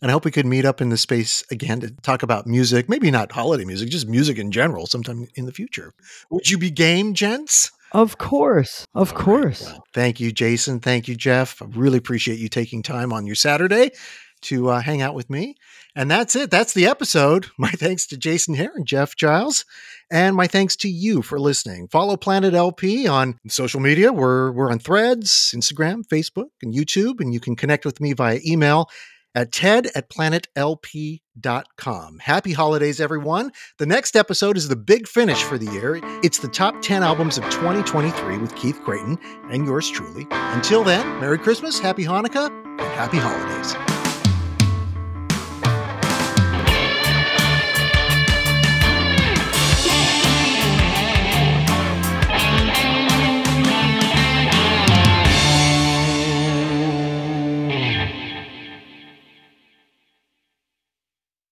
And 0.00 0.10
I 0.10 0.12
hope 0.12 0.24
we 0.24 0.30
could 0.30 0.46
meet 0.46 0.64
up 0.64 0.80
in 0.80 0.90
the 0.90 0.96
space 0.96 1.44
again 1.50 1.80
to 1.80 1.90
talk 2.02 2.22
about 2.22 2.46
music, 2.46 2.88
maybe 2.88 3.10
not 3.10 3.32
holiday 3.32 3.64
music, 3.64 3.90
just 3.90 4.08
music 4.08 4.38
in 4.38 4.52
general 4.52 4.86
sometime 4.86 5.26
in 5.34 5.46
the 5.46 5.52
future. 5.52 5.92
Would 6.30 6.50
you 6.50 6.58
be 6.58 6.70
game, 6.70 7.14
gents? 7.14 7.72
Of 7.92 8.18
course. 8.18 8.86
Of 8.94 9.12
All 9.12 9.18
right, 9.18 9.24
course. 9.24 9.62
well, 9.62 9.84
thank 9.92 10.18
you, 10.18 10.32
Jason. 10.32 10.80
Thank 10.80 11.08
you, 11.08 11.14
Jeff. 11.14 11.60
I 11.60 11.66
really 11.66 11.98
appreciate 11.98 12.38
you 12.38 12.48
taking 12.48 12.82
time 12.82 13.12
on 13.12 13.26
your 13.26 13.34
Saturday 13.34 13.90
to 14.42 14.70
uh, 14.70 14.80
hang 14.80 15.02
out 15.02 15.14
with 15.14 15.30
me. 15.30 15.56
And 15.94 16.10
that's 16.10 16.36
it. 16.36 16.50
That's 16.50 16.74
the 16.74 16.86
episode. 16.86 17.46
My 17.58 17.70
thanks 17.70 18.06
to 18.08 18.16
Jason 18.16 18.54
Hare 18.54 18.72
and 18.74 18.86
Jeff 18.86 19.16
Giles. 19.16 19.64
And 20.10 20.36
my 20.36 20.46
thanks 20.46 20.76
to 20.76 20.90
you 20.90 21.22
for 21.22 21.40
listening. 21.40 21.88
Follow 21.88 22.18
Planet 22.18 22.52
LP 22.52 23.08
on 23.08 23.38
social 23.48 23.80
media. 23.80 24.12
We're, 24.12 24.52
we're 24.52 24.70
on 24.70 24.78
threads, 24.78 25.54
Instagram, 25.56 26.06
Facebook, 26.06 26.48
and 26.60 26.74
YouTube. 26.74 27.20
And 27.20 27.32
you 27.32 27.40
can 27.40 27.56
connect 27.56 27.86
with 27.86 27.98
me 27.98 28.12
via 28.12 28.38
email 28.46 28.90
at 29.34 29.50
ted 29.52 29.88
at 29.94 30.10
planetlp.com. 30.10 32.18
Happy 32.18 32.52
holidays, 32.52 33.00
everyone. 33.00 33.50
The 33.78 33.86
next 33.86 34.14
episode 34.16 34.58
is 34.58 34.68
the 34.68 34.76
big 34.76 35.08
finish 35.08 35.42
for 35.42 35.58
the 35.58 35.72
year. 35.72 35.98
It's 36.22 36.38
the 36.38 36.46
top 36.48 36.80
10 36.82 37.02
albums 37.02 37.38
of 37.38 37.44
2023 37.44 38.36
with 38.38 38.54
Keith 38.54 38.80
Creighton 38.82 39.18
and 39.50 39.66
yours 39.66 39.88
truly. 39.88 40.26
Until 40.30 40.84
then, 40.84 41.06
Merry 41.20 41.38
Christmas, 41.38 41.78
Happy 41.78 42.04
Hanukkah, 42.04 42.48
and 42.48 42.80
Happy 42.80 43.16
Holidays. 43.18 43.91